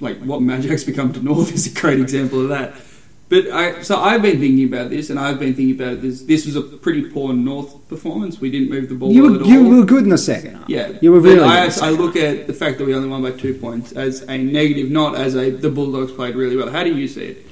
like 0.00 0.18
what 0.22 0.40
Majak's 0.40 0.82
become 0.82 1.12
to 1.12 1.20
North 1.22 1.52
is 1.54 1.68
a 1.68 1.80
great 1.80 2.00
example 2.00 2.42
of 2.42 2.48
that. 2.48 2.74
But 3.34 3.50
I, 3.50 3.82
so 3.82 3.96
I've 3.96 4.22
been 4.22 4.38
thinking 4.38 4.64
about 4.72 4.90
this, 4.90 5.10
and 5.10 5.18
I've 5.18 5.40
been 5.40 5.54
thinking 5.54 5.74
about 5.80 6.00
this. 6.02 6.22
This 6.22 6.46
was 6.46 6.54
a 6.56 6.62
pretty 6.62 7.02
poor 7.10 7.32
North 7.32 7.88
performance. 7.88 8.40
We 8.40 8.48
didn't 8.50 8.70
move 8.70 8.88
the 8.88 8.94
ball 8.94 9.12
You 9.12 9.22
were, 9.24 9.34
at 9.36 9.42
all. 9.42 9.48
you 9.48 9.68
were 9.76 9.84
good 9.84 10.04
in 10.04 10.10
the 10.10 10.18
second 10.18 10.54
half. 10.56 10.68
Yeah, 10.68 10.92
You 11.02 11.10
were 11.10 11.18
really 11.20 11.38
good. 11.38 11.48
I, 11.82 11.86
I 11.88 11.90
look 11.90 12.14
at 12.14 12.46
the 12.46 12.52
fact 12.52 12.78
that 12.78 12.84
we 12.86 12.94
only 12.94 13.08
won 13.08 13.22
by 13.22 13.32
two 13.32 13.54
points 13.54 13.90
as 13.92 14.22
a 14.22 14.38
negative, 14.38 14.90
not 14.90 15.16
as 15.16 15.34
a 15.34 15.50
the 15.50 15.68
Bulldogs 15.68 16.12
played 16.12 16.36
really 16.36 16.56
well. 16.56 16.70
How 16.70 16.84
do 16.84 16.94
you 16.94 17.08
see 17.08 17.24
it? 17.24 17.46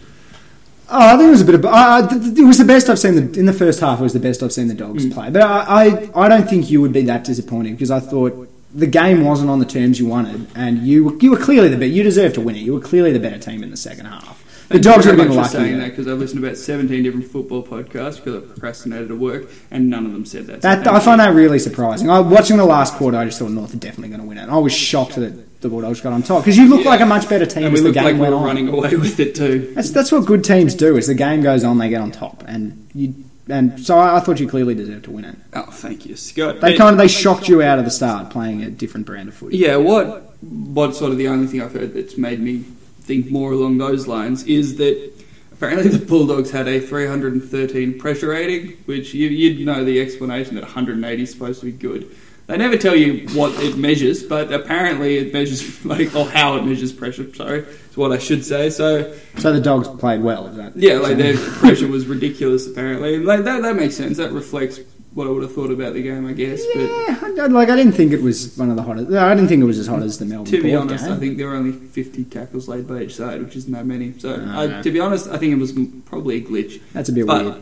Oh, 0.89 1.15
I 1.15 1.17
think 1.17 1.29
it 1.29 1.31
was 1.31 1.41
a 1.41 1.45
bit 1.47 1.55
of. 1.57 1.65
I 1.67 1.99
I- 1.99 2.07
th- 2.07 2.23
th- 2.23 2.39
it 2.39 2.45
was 2.45 2.59
the 2.59 2.65
best 2.65 2.89
I've 2.91 2.99
seen 2.99 3.15
the, 3.17 3.39
in 3.41 3.47
the 3.47 3.53
first 3.53 3.81
half. 3.81 3.99
It 3.99 4.03
was 4.03 4.13
the 4.13 4.21
best 4.21 4.43
I've 4.43 4.53
seen 4.53 4.69
the 4.69 4.75
Dogs 4.75 5.05
Mm. 5.07 5.13
play. 5.15 5.31
But 5.31 5.43
I, 5.43 5.87
I, 5.87 6.11
I 6.25 6.29
don't 6.29 6.49
think 6.49 6.71
you 6.71 6.81
would 6.83 6.93
be 6.93 7.03
that 7.03 7.25
disappointed 7.25 7.73
because 7.73 7.91
I 7.91 7.99
thought 7.99 8.49
the 8.75 8.87
game 8.87 9.25
wasn't 9.25 9.51
on 9.51 9.59
the 9.59 9.65
terms 9.67 9.99
you 9.99 10.07
wanted, 10.07 10.47
and 10.55 10.87
you 10.87 11.19
you 11.21 11.31
were 11.33 11.39
clearly 11.39 11.69
the 11.71 11.77
better. 11.77 11.87
You 11.87 12.03
deserved 12.05 12.35
to 12.37 12.41
win 12.41 12.55
it. 12.57 12.61
You 12.61 12.75
were 12.75 12.81
clearly 12.81 13.11
the 13.13 13.21
better 13.21 13.39
team 13.39 13.63
in 13.65 13.71
the 13.71 13.77
second 13.77 14.07
half. 14.07 14.42
The 14.69 14.79
Dogs 14.79 15.07
are 15.07 15.15
have 15.17 15.27
for 15.27 15.33
lucky. 15.35 15.49
saying 15.51 15.79
that 15.79 15.91
because 15.91 16.09
I've 16.09 16.19
listened 16.19 16.41
to 16.41 16.47
about 16.47 16.57
seventeen 16.57 17.03
different 17.03 17.27
football 17.27 17.63
podcasts 17.63 18.17
because 18.17 18.37
I 18.43 18.47
procrastinated 18.47 19.11
at 19.11 19.19
work, 19.19 19.49
and 19.71 19.91
none 19.91 20.07
of 20.07 20.13
them 20.13 20.25
said 20.25 20.47
that. 20.47 20.63
So 20.63 20.69
That, 20.69 20.87
I 20.87 20.99
find 21.01 21.21
you. 21.21 21.27
that 21.27 21.35
really 21.35 21.59
surprising. 21.59 22.09
I, 22.11 22.21
watching 22.21 22.57
the 22.57 22.65
last 22.65 22.95
quarter, 22.95 23.17
I 23.19 23.25
just 23.27 23.39
thought 23.39 23.51
North 23.51 23.75
are 23.75 23.79
definitely 23.79 24.09
going 24.09 24.21
to 24.21 24.27
win 24.27 24.39
it. 24.39 24.43
And 24.43 24.51
I 24.51 24.57
was 24.59 24.73
shocked 24.73 25.17
that 25.17 25.61
the 25.61 25.69
Bulldogs 25.69 26.01
got 26.01 26.13
on 26.13 26.23
top 26.23 26.43
because 26.43 26.57
you 26.57 26.69
look 26.69 26.85
Yeah. 26.85 26.91
like 26.91 27.01
a 27.01 27.07
much 27.07 27.29
better 27.29 27.47
team 27.47 27.65
and 27.67 27.75
as 27.75 27.83
we 27.83 27.89
the 27.91 27.95
game 27.95 28.05
like 28.05 28.15
we 28.15 28.21
went 28.21 28.33
were 28.33 28.39
on. 28.39 28.45
running 28.47 28.69
away 28.69 28.97
with 28.97 29.21
it 29.21 29.35
too. 29.35 29.73
That's 29.75 29.91
that's 29.91 30.11
what 30.11 30.25
good 30.27 30.43
teams 30.43 30.75
do. 30.75 30.97
As 30.97 31.07
the 31.07 31.15
game 31.15 31.43
goes 31.43 31.65
on, 31.65 31.79
they 31.79 31.89
get 31.89 32.01
on 32.01 32.11
top, 32.11 32.43
and 32.47 32.89
you 32.95 33.15
and 33.49 33.79
so 33.85 33.99
I, 33.99 34.21
thought 34.21 34.39
you 34.41 34.49
clearly 34.49 34.75
deserved 34.75 35.05
to 35.05 35.11
win 35.11 35.25
it. 35.25 35.37
Oh, 35.53 35.63
thank 35.71 36.07
you, 36.07 36.15
Scott. 36.17 36.61
They 36.61 36.77
kind 36.77 36.93
of 36.93 36.99
they 36.99 37.09
shocked 37.09 37.49
you 37.49 37.61
out 37.61 37.79
of 37.81 37.85
the 37.85 37.91
start 37.91 38.31
playing 38.31 38.63
a 38.63 38.71
different 38.71 39.05
brand 39.05 39.29
of 39.29 39.35
footy. 39.35 39.59
Yeah, 39.59 39.77
what 39.77 40.33
what 40.43 40.95
sort 40.97 41.11
of 41.13 41.19
the 41.19 41.29
only 41.29 41.47
thing 41.49 41.61
I've 41.61 41.73
heard 41.75 41.93
that's 41.93 42.17
made 42.17 42.41
me 42.41 42.65
think 43.03 43.31
more 43.31 43.53
along 43.53 43.79
those 43.79 44.07
lines 44.07 44.45
is 44.45 44.77
that 44.77 45.13
apparently 45.53 45.89
the 45.89 46.05
Bulldogs 46.05 46.51
had 46.51 46.69
a 46.69 46.81
313 46.81 47.99
pressure 47.99 48.29
rating, 48.29 48.77
which 48.87 49.15
you, 49.15 49.29
you'd 49.29 49.65
know 49.67 49.85
the 49.85 50.01
explanation 50.01 50.55
that 50.55 50.63
180 50.65 51.23
is 51.23 51.31
supposed 51.31 51.61
to 51.61 51.67
be 51.67 51.73
good. 51.73 52.15
They 52.47 52.57
never 52.57 52.77
tell 52.77 52.97
you 52.97 53.29
what 53.37 53.53
it 53.63 53.77
measures, 53.77 54.23
but 54.23 54.53
apparently 54.53 55.17
it 55.19 55.33
measures 55.33 55.85
like 55.87 56.15
or 56.15 56.27
how 56.27 56.57
it 56.57 56.65
measures 56.65 56.93
pressure. 56.93 57.33
Sorry, 57.35 57.61
is 57.61 57.97
what 57.97 58.13
I 58.13 58.19
should 58.19 58.45
say. 58.45 58.71
So 58.71 59.15
So 59.39 59.53
the 59.53 59.61
dogs 59.61 59.89
played 59.89 60.23
well. 60.23 60.49
Is 60.49 60.57
that 60.57 60.77
yeah, 60.77 60.95
like 60.95 61.17
their 61.17 61.37
pressure 61.37 61.87
was 61.87 62.07
ridiculous. 62.07 62.67
Apparently, 62.67 63.19
like 63.19 63.45
that 63.45 63.63
that 63.63 63.77
makes 63.77 63.97
sense. 63.97 64.17
That 64.17 64.33
reflects 64.33 64.81
what 65.15 65.27
I 65.27 65.31
would 65.31 65.43
have 65.43 65.55
thought 65.55 65.71
about 65.71 65.93
the 65.95 66.03
game, 66.03 66.27
I 66.27 66.33
guess. 66.33 66.63
But 66.75 66.83
Yeah, 66.83 67.19
I- 67.45 67.47
like 67.47 67.69
I 67.69 67.77
didn't 67.77 67.93
think 67.93 68.13
it 68.13 68.23
was 68.23 68.57
one 68.57 68.71
of 68.71 68.77
the 68.77 68.83
hottest. 68.83 69.11
I 69.13 69.35
didn't 69.35 69.49
think 69.49 69.63
it 69.63 69.67
was 69.67 69.79
as 69.79 69.87
hot 69.87 70.03
as 70.03 70.19
the 70.19 70.25
Melbourne. 70.25 70.51
To 70.53 70.63
be 70.63 70.75
honest, 70.75 71.05
game. 71.05 71.13
I 71.15 71.17
think 71.19 71.37
there 71.37 71.49
were 71.49 71.55
only 71.57 71.73
50 71.73 72.25
tackles 72.25 72.69
laid 72.69 72.87
by 72.89 73.03
each 73.03 73.17
side, 73.17 73.43
which 73.43 73.57
isn't 73.57 73.73
that 73.73 73.85
many. 73.87 74.15
So, 74.19 74.37
No, 74.37 74.53
I, 74.61 74.67
no. 74.67 74.83
to 74.83 74.91
be 74.91 75.01
honest, 75.01 75.29
I 75.29 75.37
think 75.39 75.53
it 75.53 75.59
was 75.59 75.73
probably 76.07 76.37
a 76.37 76.41
glitch. 76.41 76.81
that's 76.93 77.09
a 77.09 77.13
bit 77.13 77.27
But 77.27 77.45
weird. 77.45 77.57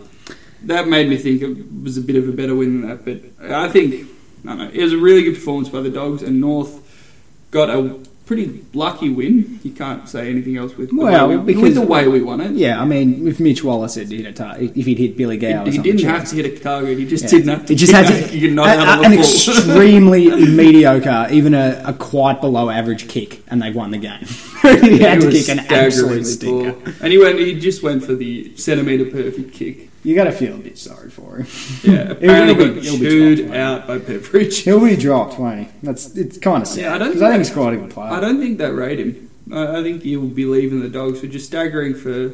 that 0.65 0.89
made 0.89 1.09
me 1.09 1.17
think 1.17 1.43
it 1.43 1.57
was 1.83 1.97
a 1.97 2.03
bit 2.03 2.17
of 2.17 2.29
a 2.29 2.33
better 2.33 2.55
win 2.55 2.81
than 2.83 2.91
that. 2.91 3.05
But 3.05 3.51
I 3.51 3.69
think, 3.69 4.07
I 4.47 4.57
don't 4.57 4.75
it 4.75 4.83
was 4.83 4.93
a 4.93 4.99
really 4.99 5.23
good 5.25 5.35
performance 5.35 5.69
by 5.69 5.81
the 5.81 5.91
Dogs, 5.91 6.23
and 6.23 6.41
North 6.41 6.79
got 7.51 7.69
a 7.71 7.97
pretty 8.31 8.65
lucky 8.75 9.09
win. 9.11 9.59
You 9.65 9.73
can't 9.73 10.09
say 10.09 10.31
anything 10.31 10.57
else 10.57 10.77
with 10.77 10.91
the, 10.91 10.95
Well, 10.97 11.29
way, 11.29 11.37
we, 11.37 11.43
because- 11.47 11.63
with 11.65 11.75
the 11.75 11.81
way 11.83 12.07
we 12.07 12.23
won 12.23 12.41
it. 12.41 12.53
Yeah, 12.53 12.81
I 12.81 12.85
mean, 12.85 13.27
if 13.27 13.41
Mitch 13.41 13.65
Wallis 13.65 13.97
had 13.97 14.09
hit 14.13 14.25
a 14.25 14.31
tar- 14.33 14.55
if 14.61 14.87
he'd 14.87 14.99
hit 14.99 15.17
Billy 15.17 15.37
Gow, 15.37 15.63
or 15.63 15.67
He, 15.67 15.73
he 15.73 15.79
didn't 15.79 16.05
have 16.05 16.29
to 16.29 16.37
hit 16.37 16.47
a 16.47 16.57
target, 16.61 16.97
he 16.97 17.07
just 17.07 17.25
Yeah. 17.25 17.31
didn't 17.31 17.49
have 17.49 17.67
to 17.67 17.73
He 17.73 17.77
just 17.77 17.93
had 17.93 18.07
to 18.07 18.15
a- 18.15 18.63
a- 18.63 19.01
an 19.03 19.13
extremely 19.13 20.31
mediocre, 20.47 21.27
even 21.33 21.55
a, 21.55 21.83
a 21.85 21.93
quite 21.93 22.41
below 22.41 22.71
average 22.71 23.09
kick, 23.09 23.43
and 23.49 23.61
they 23.61 23.73
won 23.73 23.91
the 23.91 23.99
game. 23.99 24.25
he 24.63 24.91
He 24.99 24.99
had 25.01 25.21
to 25.23 25.31
kick 25.33 25.49
an 25.49 25.59
absolute 25.59 26.25
stinker. 26.25 26.77
And 27.03 27.13
he 27.13 27.19
went. 27.19 27.41
He 27.41 27.59
just 27.59 27.83
went 27.83 28.05
for 28.05 28.15
the 28.15 28.57
centimetre 28.57 29.07
perfect 29.07 29.53
kick. 29.55 29.90
You 30.03 30.15
got 30.15 30.25
to 30.25 30.33
feel 30.33 30.55
a 30.55 30.59
bit 30.59 30.79
sorry 30.79 31.11
for 31.11 31.37
him. 31.37 31.47
Yeah, 31.83 32.13
apparently 32.13 32.65
He'll 32.65 32.75
be- 32.75 32.81
he'll 32.81 32.99
be 32.99 33.05
chewed 33.05 33.37
dropped, 33.39 33.51
won't 33.51 33.61
out 33.61 33.87
by 33.87 33.99
Beveridge. 33.99 34.59
He'll 34.59 34.81
be 34.85 34.97
dropped, 34.97 35.39
won't 35.39 35.67
he? 35.67 35.69
That's 35.83 36.17
it's 36.17 36.39
kind 36.39 36.63
of 36.63 36.69
sad. 36.69 36.81
Yeah, 36.81 36.95
I 36.95 36.99
don't 36.99 37.11
think 37.13 37.23
I 37.23 37.31
think 37.33 37.45
he's 37.45 37.53
quite 37.55 37.75
a 37.75 37.77
good 37.77 37.91
player. 37.91 38.11
I 38.13 38.21
don't 38.21 38.41
think 38.41 38.59
that 38.59 38.73
rate 38.75 38.99
him. 38.99 39.31
I, 39.53 39.79
I 39.81 39.83
think 39.83 40.03
he'll 40.03 40.27
be 40.27 40.47
leaving 40.47 40.81
the 40.81 40.89
dogs 40.89 41.21
for 41.21 41.27
just 41.27 41.47
staggering 41.47 41.95
for 41.95 42.33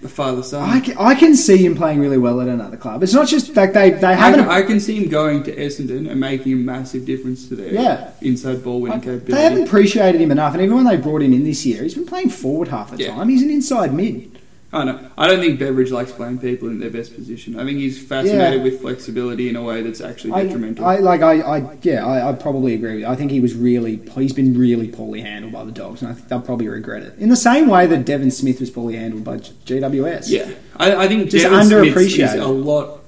the 0.00 0.08
father 0.08 0.44
son. 0.44 0.62
I 0.70 0.78
can, 0.78 0.96
I 0.96 1.14
can 1.16 1.34
see 1.34 1.56
him 1.66 1.74
playing 1.74 1.98
really 1.98 2.18
well 2.18 2.40
at 2.40 2.46
another 2.46 2.76
club. 2.76 3.02
It's 3.02 3.12
not 3.14 3.26
just 3.26 3.56
like 3.56 3.72
they 3.72 3.90
they 3.90 4.14
haven't. 4.14 4.46
I 4.48 4.62
can 4.62 4.78
see 4.78 4.94
him 5.02 5.08
going 5.08 5.42
to 5.44 5.56
Essendon 5.56 6.08
and 6.08 6.20
making 6.20 6.52
a 6.52 6.56
massive 6.56 7.04
difference 7.04 7.48
to 7.48 7.56
their 7.56 7.72
Yeah. 7.74 8.10
inside 8.20 8.62
ball 8.62 8.80
winning 8.80 9.00
Like, 9.00 9.26
they 9.26 9.42
haven't 9.42 9.64
appreciated 9.66 10.20
him 10.20 10.30
enough, 10.30 10.52
and 10.54 10.62
even 10.62 10.76
when 10.76 10.84
they 10.84 10.96
brought 10.96 11.22
him 11.22 11.32
in 11.32 11.42
this 11.42 11.66
year, 11.66 11.82
he's 11.82 11.94
been 11.94 12.06
playing 12.06 12.30
forward 12.30 12.68
half 12.68 12.92
the 12.92 13.02
Yeah. 13.02 13.16
time. 13.16 13.28
He's 13.28 13.42
an 13.42 13.50
inside 13.50 13.92
mid. 13.92 14.37
I 14.70 14.84
know. 14.84 15.00
I 15.16 15.26
don't 15.26 15.40
think 15.40 15.58
Beveridge 15.58 15.90
likes 15.90 16.12
playing 16.12 16.40
people 16.40 16.68
in 16.68 16.78
their 16.78 16.90
best 16.90 17.14
position. 17.14 17.58
I 17.58 17.64
think 17.64 17.78
he's 17.78 18.06
fascinated 18.06 18.58
Yeah. 18.58 18.62
with 18.64 18.82
flexibility 18.82 19.48
in 19.48 19.56
a 19.56 19.62
way 19.62 19.80
that's 19.80 20.02
actually 20.02 20.42
detrimental. 20.42 20.84
I 20.84 20.96
like 20.98 21.22
I, 21.22 21.40
I 21.40 21.78
yeah 21.82 22.04
I, 22.06 22.28
I 22.28 22.32
probably 22.34 22.74
agree 22.74 22.92
with 22.92 23.00
you. 23.00 23.06
I 23.06 23.16
think 23.16 23.30
he 23.30 23.40
was 23.40 23.54
really 23.54 23.96
he's 24.14 24.34
been 24.34 24.58
really 24.58 24.88
poorly 24.88 25.22
handled 25.22 25.54
by 25.54 25.64
the 25.64 25.72
dogs, 25.72 26.02
and 26.02 26.10
I 26.10 26.14
think 26.14 26.28
they'll 26.28 26.42
probably 26.42 26.68
regret 26.68 27.02
it 27.02 27.14
in 27.18 27.30
the 27.30 27.36
same 27.36 27.68
way 27.68 27.86
that 27.86 28.04
Devon 28.04 28.30
Smith 28.30 28.60
was 28.60 28.68
poorly 28.68 28.96
handled 28.96 29.24
by 29.24 29.38
GWS. 29.38 30.28
yeah, 30.28 30.50
I, 30.76 31.04
I 31.04 31.08
think 31.08 31.30
Just 31.30 31.46
Smith's 31.46 31.68
underappreciated. 31.70 32.34
is 32.34 32.40
a 32.42 32.46
lot, 32.48 33.00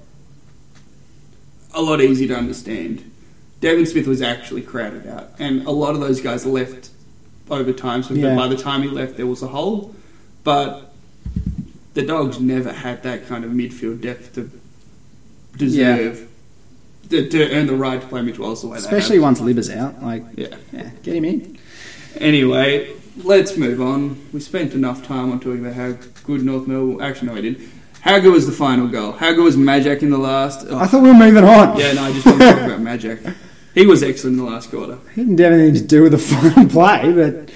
a 1.75 1.83
lot 1.83 2.01
easier 2.01 2.29
to 2.29 2.37
understand. 2.37 3.05
Devon 3.61 3.85
Smith 3.85 4.07
was 4.07 4.23
actually 4.23 4.63
crowded 4.63 5.07
out, 5.07 5.29
and 5.39 5.67
a 5.67 5.71
lot 5.71 5.95
of 5.95 6.01
those 6.01 6.21
guys 6.23 6.47
left 6.47 6.89
over 7.51 7.73
time. 7.73 8.03
So 8.03 8.15
Yeah. 8.15 8.35
by 8.35 8.49
the 8.49 8.57
time 8.57 8.83
he 8.83 8.89
left, 8.89 9.17
there 9.19 9.27
was 9.27 9.43
a 9.43 9.49
hole. 9.49 9.95
But 10.43 10.90
the 11.95 12.03
Dogs 12.03 12.41
never 12.41 12.73
had 12.73 13.03
that 13.03 13.27
kind 13.27 13.45
of 13.45 13.51
midfield 13.51 14.01
depth 14.01 14.35
to 14.35 14.51
deserve 15.57 16.29
to, 17.11 17.29
to 17.29 17.51
earn 17.53 17.67
the 17.67 17.75
right 17.75 18.01
to 18.01 18.07
play 18.07 18.23
Mitch 18.23 18.39
Wallis 18.39 18.63
the 18.63 18.69
way 18.69 18.79
especially 18.79 19.19
once 19.19 19.41
Libba's 19.41 19.71
out. 19.71 20.03
Like. 20.03 20.23
Yeah. 20.37 20.55
yeah, 20.73 20.91
get 21.03 21.17
him 21.17 21.25
in. 21.25 21.59
Anyway, 22.17 22.93
let's 23.25 23.57
move 23.57 23.81
on. 23.81 24.25
We 24.33 24.41
spent 24.41 24.75
enough 24.75 25.05
time 25.07 25.33
on 25.33 25.41
talking 25.41 25.61
about 25.61 25.75
how 25.75 25.93
good 26.25 26.45
North 26.45 26.67
Melbourne. 26.67 27.01
Actually, 27.01 27.29
no, 27.29 27.35
we 27.35 27.43
didn't. 27.43 27.69
How 28.01 28.19
good 28.19 28.33
was 28.33 28.47
the 28.47 28.53
final 28.53 28.89
goal? 28.89 29.13
How 29.13 29.33
good 29.33 29.45
was 29.45 29.57
Majak 29.57 30.03
in 30.03 30.11
the 30.11 30.19
last? 30.19 30.67
Oh, 30.71 30.79
I 30.79 30.87
thought 30.87 31.03
we 31.03 31.09
were 31.09 31.15
moving 31.15 31.45
on. 31.45 31.79
yeah, 31.79 31.93
no, 31.93 32.05
I 32.05 32.13
just 32.13 32.25
want 32.25 32.39
to 32.41 32.45
talk 32.53 32.61
about 32.63 32.81
Majak. 32.81 33.35
He 33.73 33.87
was 33.87 34.03
excellent 34.03 34.37
in 34.37 34.45
the 34.45 34.51
last 34.51 34.69
quarter. 34.69 34.99
He 35.15 35.23
didn't 35.23 35.39
have 35.39 35.53
anything 35.53 35.75
to 35.75 35.87
do 35.87 36.03
with 36.03 36.11
the 36.11 36.19
final 36.19 36.69
play, 36.69 37.13
but 37.13 37.53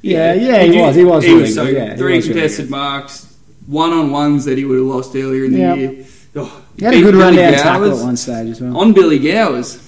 yeah, 0.00 0.32
yeah, 0.32 0.62
he, 0.62 0.70
did- 0.70 0.80
was. 0.80 0.94
He 0.94 1.04
was. 1.04 1.24
He 1.24 1.30
really 1.30 1.42
was 1.42 1.54
so 1.56 1.64
good. 1.66 1.74
Yeah, 1.74 1.96
Three 1.96 2.12
really 2.18 2.22
contested 2.28 2.70
marks, 2.70 3.29
one 3.70 3.92
on 3.92 4.10
ones 4.10 4.44
that 4.46 4.58
he 4.58 4.64
would 4.64 4.78
have 4.78 4.86
lost 4.86 5.14
earlier 5.14 5.44
in 5.44 5.52
the 5.52 5.58
Yeah. 5.58 5.74
year. 5.74 6.04
Oh, 6.36 6.62
He 6.78 6.84
had 6.84 6.94
a 6.94 7.00
good 7.02 7.14
run 7.14 7.34
Billy 7.34 7.52
down 7.52 7.62
tackle 7.62 7.98
at 7.98 8.04
one 8.04 8.16
stage 8.16 8.48
as 8.50 8.60
well. 8.60 8.76
on 8.76 8.92
Billy 8.92 9.18
Gowers. 9.18 9.78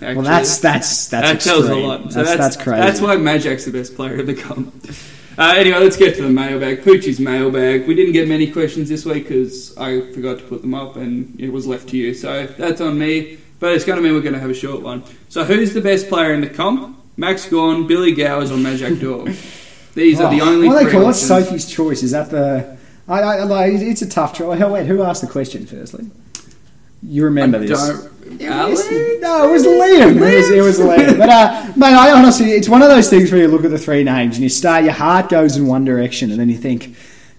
Actually. 0.00 0.14
well, 0.14 0.24
that's 0.24 0.58
that's 0.58 1.08
that's 1.08 1.28
that 1.28 1.40
tells 1.40 1.68
a 1.68 1.74
lot. 1.74 2.12
So 2.12 2.22
That's, 2.22 2.28
that's, 2.38 2.54
that's 2.54 2.56
crazy. 2.56 2.80
That's 2.82 3.00
why 3.00 3.16
Majak's 3.16 3.64
the 3.64 3.72
best 3.72 3.96
player 3.96 4.16
in 4.20 4.26
the 4.26 4.34
comp. 4.34 4.72
Uh, 5.36 5.54
anyway, 5.56 5.78
let's 5.78 5.96
get 5.96 6.14
to 6.16 6.22
the 6.22 6.28
mailbag. 6.28 6.82
Poochie's 6.82 7.18
mailbag. 7.20 7.86
We 7.88 7.94
didn't 7.94 8.12
get 8.12 8.28
many 8.28 8.50
questions 8.50 8.88
this 8.88 9.04
week 9.04 9.24
because 9.28 9.76
I 9.76 10.00
forgot 10.12 10.38
to 10.38 10.44
put 10.44 10.62
them 10.62 10.74
up 10.74 10.94
and 10.96 11.34
it 11.40 11.52
was 11.52 11.66
left 11.66 11.88
to 11.90 11.96
you. 11.96 12.14
So 12.14 12.46
that's 12.46 12.80
on 12.80 12.96
me. 12.98 13.38
But 13.60 13.72
it's 13.72 13.84
going 13.84 13.96
to 13.96 14.02
mean 14.02 14.14
we're 14.14 14.20
going 14.20 14.34
to 14.34 14.40
have 14.40 14.50
a 14.50 14.54
short 14.54 14.82
one. 14.82 15.02
So 15.28 15.42
who's 15.44 15.74
the 15.74 15.80
best 15.80 16.08
player 16.08 16.32
in 16.32 16.40
the 16.42 16.48
comp? 16.48 16.96
Max 17.16 17.48
Gawn, 17.48 17.88
Billy 17.88 18.12
Gowers, 18.12 18.52
or 18.52 18.56
Majak 18.56 19.00
Daw? 19.00 19.24
These 19.94 20.20
are 20.20 20.30
the 20.32 20.40
Oh, 20.42 20.48
only. 20.48 20.68
What 20.68 20.74
they 20.76 20.82
three 20.84 20.92
call 20.92 21.06
options. 21.06 21.26
Sophie's 21.26 21.66
choice. 21.68 22.04
Is 22.04 22.12
that 22.12 22.30
the? 22.30 22.77
I, 23.08 23.20
I, 23.20 23.42
like, 23.44 23.72
it's 23.74 24.02
a 24.02 24.08
tough 24.08 24.34
choice. 24.34 24.60
Wait, 24.60 24.86
who 24.86 25.02
asked 25.02 25.22
the 25.22 25.28
question 25.28 25.66
firstly? 25.66 26.10
You 27.02 27.24
remember 27.24 27.58
I 27.58 27.60
this? 27.66 27.70
don't- 27.88 28.40
It 28.40 28.46
Alex? 28.46 28.80
was- 28.88 29.20
no, 29.20 29.48
it 29.48 29.52
was 29.52 29.64
Liam. 29.64 30.16
It 30.16 30.36
was, 30.36 30.50
it 30.50 30.60
was 30.60 30.78
Liam. 30.78 31.16
But 31.16 31.28
uh, 31.28 31.72
mate, 31.76 31.94
I 31.94 32.12
honestly, 32.12 32.50
it's 32.50 32.68
one 32.68 32.82
of 32.82 32.88
those 32.88 33.08
things 33.08 33.30
where 33.32 33.40
you 33.40 33.48
look 33.48 33.64
at 33.64 33.70
the 33.70 33.78
three 33.78 34.04
names 34.04 34.34
and 34.36 34.42
you 34.42 34.48
start, 34.48 34.84
your 34.84 34.92
heart 34.92 35.28
goes 35.30 35.56
in 35.56 35.66
one 35.66 35.84
direction, 35.84 36.30
and 36.30 36.38
then 36.38 36.48
you 36.50 36.58
think, 36.58 36.94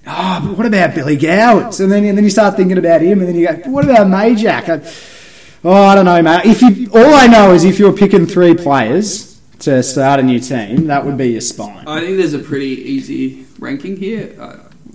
oh, 0.07 0.41
but 0.47 0.57
what 0.57 0.65
about 0.65 0.95
Billy 0.95 1.17
Gowers? 1.17 1.79
And 1.81 1.91
then 1.91 2.03
and 2.05 2.17
then 2.17 2.23
you 2.23 2.29
start 2.31 2.55
thinking 2.55 2.77
about 2.77 3.01
him, 3.01 3.19
and 3.19 3.27
then 3.27 3.35
you 3.35 3.47
go, 3.47 3.69
what 3.69 3.83
about 3.83 4.07
Majak? 4.07 4.69
I, 4.69 5.59
oh, 5.67 5.71
I 5.83 5.93
don't 5.93 6.05
know, 6.05 6.21
mate. 6.21 6.45
If 6.45 6.61
you, 6.61 6.89
all 6.93 7.13
I 7.13 7.27
know 7.27 7.51
is 7.53 7.63
if 7.65 7.77
you're 7.79 7.93
picking 7.93 8.25
three 8.25 8.55
players 8.55 9.39
to 9.59 9.83
start 9.83 10.19
a 10.21 10.23
new 10.23 10.39
team, 10.39 10.87
that 10.87 11.05
would 11.05 11.17
be 11.17 11.31
your 11.33 11.41
spine. 11.41 11.85
I 11.87 11.99
think 11.99 12.17
there's 12.17 12.33
a 12.33 12.39
pretty 12.39 12.67
easy 12.81 13.45
ranking 13.59 13.97
here. 13.97 14.33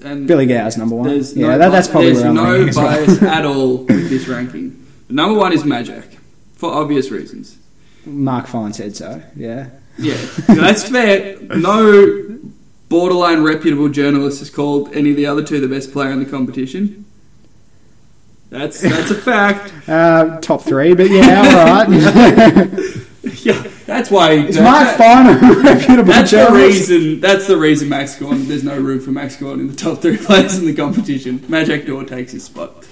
And 0.04 0.28
Billy 0.28 0.46
Gowers 0.46 0.76
number 0.76 0.94
one. 0.94 1.08
There's 1.08 1.36
yeah, 1.36 1.48
no, 1.48 1.58
that, 1.58 1.70
that's 1.70 1.88
probably 1.88 2.12
there's 2.12 2.22
where 2.22 2.30
I'm 2.30 2.66
no 2.66 2.72
bias 2.72 3.22
at 3.22 3.44
all 3.44 3.78
with 3.78 4.10
this 4.10 4.28
ranking. 4.28 4.86
Number 5.08 5.38
one 5.38 5.52
is 5.52 5.62
Majak, 5.62 6.16
for 6.54 6.72
obvious 6.72 7.10
reasons. 7.10 7.58
Mark 8.04 8.46
Fine 8.46 8.72
said 8.72 8.96
so. 8.96 9.22
Yeah. 9.34 9.70
Yeah, 9.96 10.16
that's 10.48 10.88
fair. 10.88 11.38
No 11.40 12.38
borderline 12.88 13.42
reputable 13.42 13.88
journalist 13.88 14.40
has 14.40 14.50
called 14.50 14.94
any 14.94 15.10
of 15.10 15.16
the 15.16 15.26
other 15.26 15.42
two 15.42 15.60
the 15.60 15.68
best 15.68 15.92
player 15.92 16.10
in 16.10 16.18
the 16.18 16.28
competition. 16.28 17.04
That's 18.50 18.80
that's 18.80 19.10
a 19.10 19.14
fact. 19.14 19.72
Uh, 19.86 20.40
top 20.40 20.62
three, 20.62 20.94
but 20.94 21.10
yeah, 21.10 21.42
all 21.42 21.84
right. 21.84 22.68
Yeah, 23.42 23.68
That's 23.86 24.10
why. 24.10 24.32
It's 24.32 24.58
Mark 24.58 24.96
Finer 24.96 25.38
a 25.38 25.62
reputable 25.62 26.04
That's 26.12 26.30
the 26.30 26.50
reason. 26.52 27.20
That's 27.20 27.46
the 27.46 27.56
reason 27.56 27.88
Max 27.88 28.18
Gawn. 28.18 28.48
There's 28.48 28.64
no 28.64 28.78
room 28.78 29.00
for 29.00 29.10
Max 29.10 29.36
Gawn 29.36 29.60
in 29.60 29.68
the 29.68 29.76
top 29.76 30.00
three 30.00 30.16
players 30.26 30.58
in 30.58 30.66
the 30.66 30.74
competition. 30.74 31.38
Majak 31.40 31.86
Daw 31.86 32.02
takes 32.04 32.32
his 32.32 32.44
spot. 32.44 32.86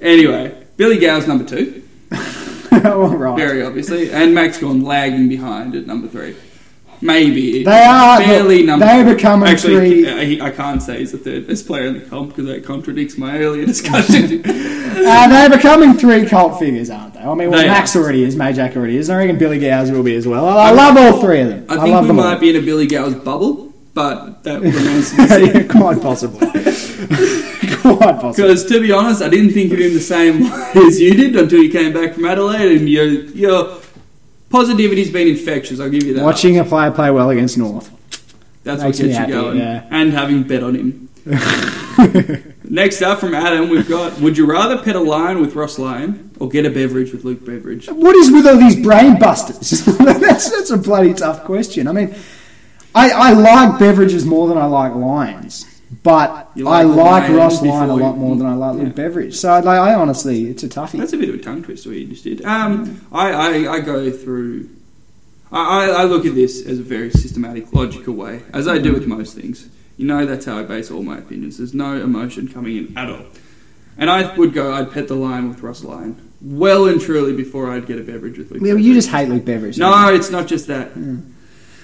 Anyway, 0.00 0.64
Billy 0.76 0.98
Gow's 0.98 1.26
number 1.26 1.44
two, 1.44 1.82
All 2.84 3.08
right. 3.16 3.36
very 3.36 3.62
obviously, 3.62 4.10
and 4.10 4.34
Max 4.34 4.58
Gawn 4.58 4.82
lagging 4.82 5.28
behind 5.28 5.74
at 5.74 5.86
number 5.86 6.08
three. 6.08 6.36
Maybe 7.00 7.62
They 7.64 7.84
are- 7.84 8.18
barely 8.18 8.62
number. 8.64 8.84
they're 8.86 9.14
becoming 9.14 9.48
Actually, 9.48 10.04
three- 10.04 10.40
I, 10.40 10.46
I 10.46 10.50
can't 10.50 10.82
say 10.82 10.98
he's 10.98 11.12
the 11.12 11.18
third 11.18 11.46
best 11.46 11.66
player 11.66 11.84
in 11.86 11.94
the 11.94 12.00
comp 12.00 12.30
because 12.30 12.46
that 12.46 12.64
contradicts 12.64 13.16
my 13.16 13.38
earlier 13.38 13.64
discussion. 13.66 14.42
Uh, 14.98 15.28
they're 15.28 15.48
becoming 15.56 15.94
three 15.94 16.26
cult 16.26 16.58
figures, 16.58 16.90
aren't 16.90 17.14
they? 17.14 17.20
I 17.20 17.32
mean, 17.34 17.50
well, 17.50 17.60
They 17.60 17.68
Max 17.68 17.94
are. 17.94 18.00
already 18.02 18.24
is, 18.24 18.34
Majak 18.34 18.74
already 18.76 18.96
is. 18.96 19.08
And 19.08 19.16
I 19.16 19.20
reckon 19.22 19.38
Billy 19.38 19.60
Gow's 19.60 19.92
will 19.92 20.02
be 20.02 20.16
as 20.16 20.26
well. 20.26 20.46
I, 20.48 20.68
I 20.68 20.70
love 20.72 20.96
all 20.96 21.20
three 21.20 21.40
of 21.40 21.48
them. 21.48 21.66
I 21.68 21.74
I, 21.74 21.76
think 21.78 21.90
love 21.92 22.02
we 22.02 22.08
them 22.08 22.16
might 22.16 22.34
all. 22.34 22.40
be 22.40 22.50
in 22.50 22.56
a 22.56 22.60
Billy 22.60 22.86
Gow's 22.88 23.14
bubble, 23.14 23.72
but 23.94 24.42
that 24.42 24.60
remains 24.60 25.10
to 25.12 25.16
be 25.18 25.26
seen. 25.28 25.46
Yeah, 25.54 25.62
Quite 25.68 26.02
possibly. 26.02 26.40
Quite 27.80 28.20
possibly. 28.20 28.32
Because 28.48 28.66
to 28.66 28.80
be 28.80 28.90
honest, 28.92 29.22
I 29.22 29.28
didn't 29.28 29.52
think 29.52 29.72
of 29.72 29.78
him 29.78 29.94
the 29.94 30.00
same 30.00 30.40
way 30.50 30.82
as 30.86 31.00
you 31.00 31.14
did 31.14 31.36
until 31.36 31.62
you 31.62 31.70
came 31.70 31.92
back 31.92 32.14
from 32.14 32.24
Adelaide, 32.24 32.78
and 32.78 32.88
your 32.88 33.06
your 33.06 33.76
positivity's 34.50 35.10
been 35.10 35.28
infectious. 35.28 35.80
I'll 35.80 35.90
give 35.90 36.04
you 36.04 36.14
that. 36.14 36.24
Watching 36.24 36.58
a 36.58 36.64
player 36.64 36.90
play 36.90 37.10
well 37.10 37.30
against 37.30 37.58
North. 37.58 37.90
that's 38.64 38.82
makes 38.82 38.98
what 38.98 39.06
gets 39.06 39.14
you 39.14 39.14
happy, 39.14 39.32
going, 39.32 39.58
yeah. 39.58 39.86
and 39.90 40.12
having 40.12 40.42
bet 40.42 40.62
on 40.62 40.74
him. 40.74 41.08
Next 42.64 43.02
up 43.02 43.18
from 43.18 43.34
Adam, 43.34 43.68
we've 43.68 43.88
got: 43.88 44.18
Would 44.20 44.38
you 44.38 44.46
rather 44.46 44.82
pet 44.82 44.96
a 44.96 45.00
lion 45.00 45.40
with 45.40 45.54
Ross 45.54 45.78
Lyon 45.78 46.30
or 46.38 46.48
get 46.48 46.64
a 46.64 46.70
beverage 46.70 47.12
with 47.12 47.24
Luke 47.24 47.44
Beveridge? 47.44 47.88
What 47.88 48.14
is 48.16 48.30
with 48.30 48.46
all 48.46 48.56
these 48.56 48.80
brain 48.82 49.18
busters? 49.18 49.84
that's, 49.98 50.50
that's 50.50 50.70
a 50.70 50.78
bloody 50.78 51.14
tough 51.14 51.44
question. 51.44 51.86
I 51.86 51.92
mean, 51.92 52.14
I, 52.94 53.10
I 53.10 53.32
like 53.32 53.78
beverages 53.78 54.24
more 54.24 54.48
than 54.48 54.58
I 54.58 54.66
like 54.66 54.94
lions. 54.94 55.77
But 56.02 56.50
You 56.54 56.68
I 56.68 56.82
like 56.82 57.28
like 57.28 57.30
Ross 57.38 57.62
Lyon 57.62 57.88
a 57.88 57.94
lot 57.96 58.16
more 58.18 58.36
than 58.36 58.46
I 58.46 58.54
like 58.54 58.76
Yeah. 58.76 58.84
Luke 58.84 58.94
Beveridge. 58.94 59.34
So 59.36 59.48
like, 59.54 59.66
I 59.66 59.94
honestly, 59.94 60.46
it's 60.48 60.62
a 60.62 60.68
toughie. 60.68 60.98
That's 60.98 61.14
a 61.14 61.16
bit 61.16 61.30
of 61.30 61.34
a 61.36 61.38
tongue 61.38 61.62
twister 61.62 61.88
what 61.88 61.98
you 61.98 62.06
just 62.06 62.24
did. 62.24 62.44
Um, 62.44 63.06
I, 63.10 63.32
I, 63.66 63.72
I 63.74 63.80
go 63.80 64.10
through. 64.10 64.68
I, 65.50 65.90
I 65.90 66.04
look 66.04 66.26
at 66.26 66.34
this 66.34 66.66
as 66.66 66.78
a 66.78 66.82
very 66.82 67.10
systematic, 67.10 67.72
logical 67.72 68.12
way, 68.14 68.42
as 68.52 68.68
I 68.68 68.76
do 68.78 68.92
with 68.92 69.06
most 69.06 69.34
things. 69.34 69.66
You 69.96 70.06
know, 70.06 70.26
that's 70.26 70.44
how 70.44 70.58
I 70.58 70.62
base 70.62 70.90
all 70.90 71.02
my 71.02 71.16
opinions. 71.18 71.56
There's 71.56 71.72
no 71.74 71.94
emotion 72.00 72.48
coming 72.48 72.76
in 72.76 72.98
at 72.98 73.08
all. 73.10 73.24
And 73.96 74.10
I 74.10 74.36
would 74.36 74.52
go, 74.52 74.72
I'd 74.74 74.92
pet 74.92 75.08
the 75.08 75.14
lion 75.16 75.48
with 75.48 75.60
Ross 75.62 75.82
Lyon 75.82 76.30
well 76.40 76.86
and 76.86 77.00
truly 77.00 77.34
before 77.34 77.70
I'd 77.72 77.86
get 77.86 77.98
a 77.98 78.02
beverage 78.02 78.36
with 78.38 78.50
Luke. 78.52 78.62
Yeah, 78.62 78.74
well, 78.74 78.82
you 78.82 78.94
just 78.94 79.08
hate 79.08 79.28
Luke 79.28 79.44
Beveridge. 79.44 79.76
no, 79.78 80.14
it's 80.14 80.30
not 80.30 80.46
just 80.46 80.66
that. 80.68 80.90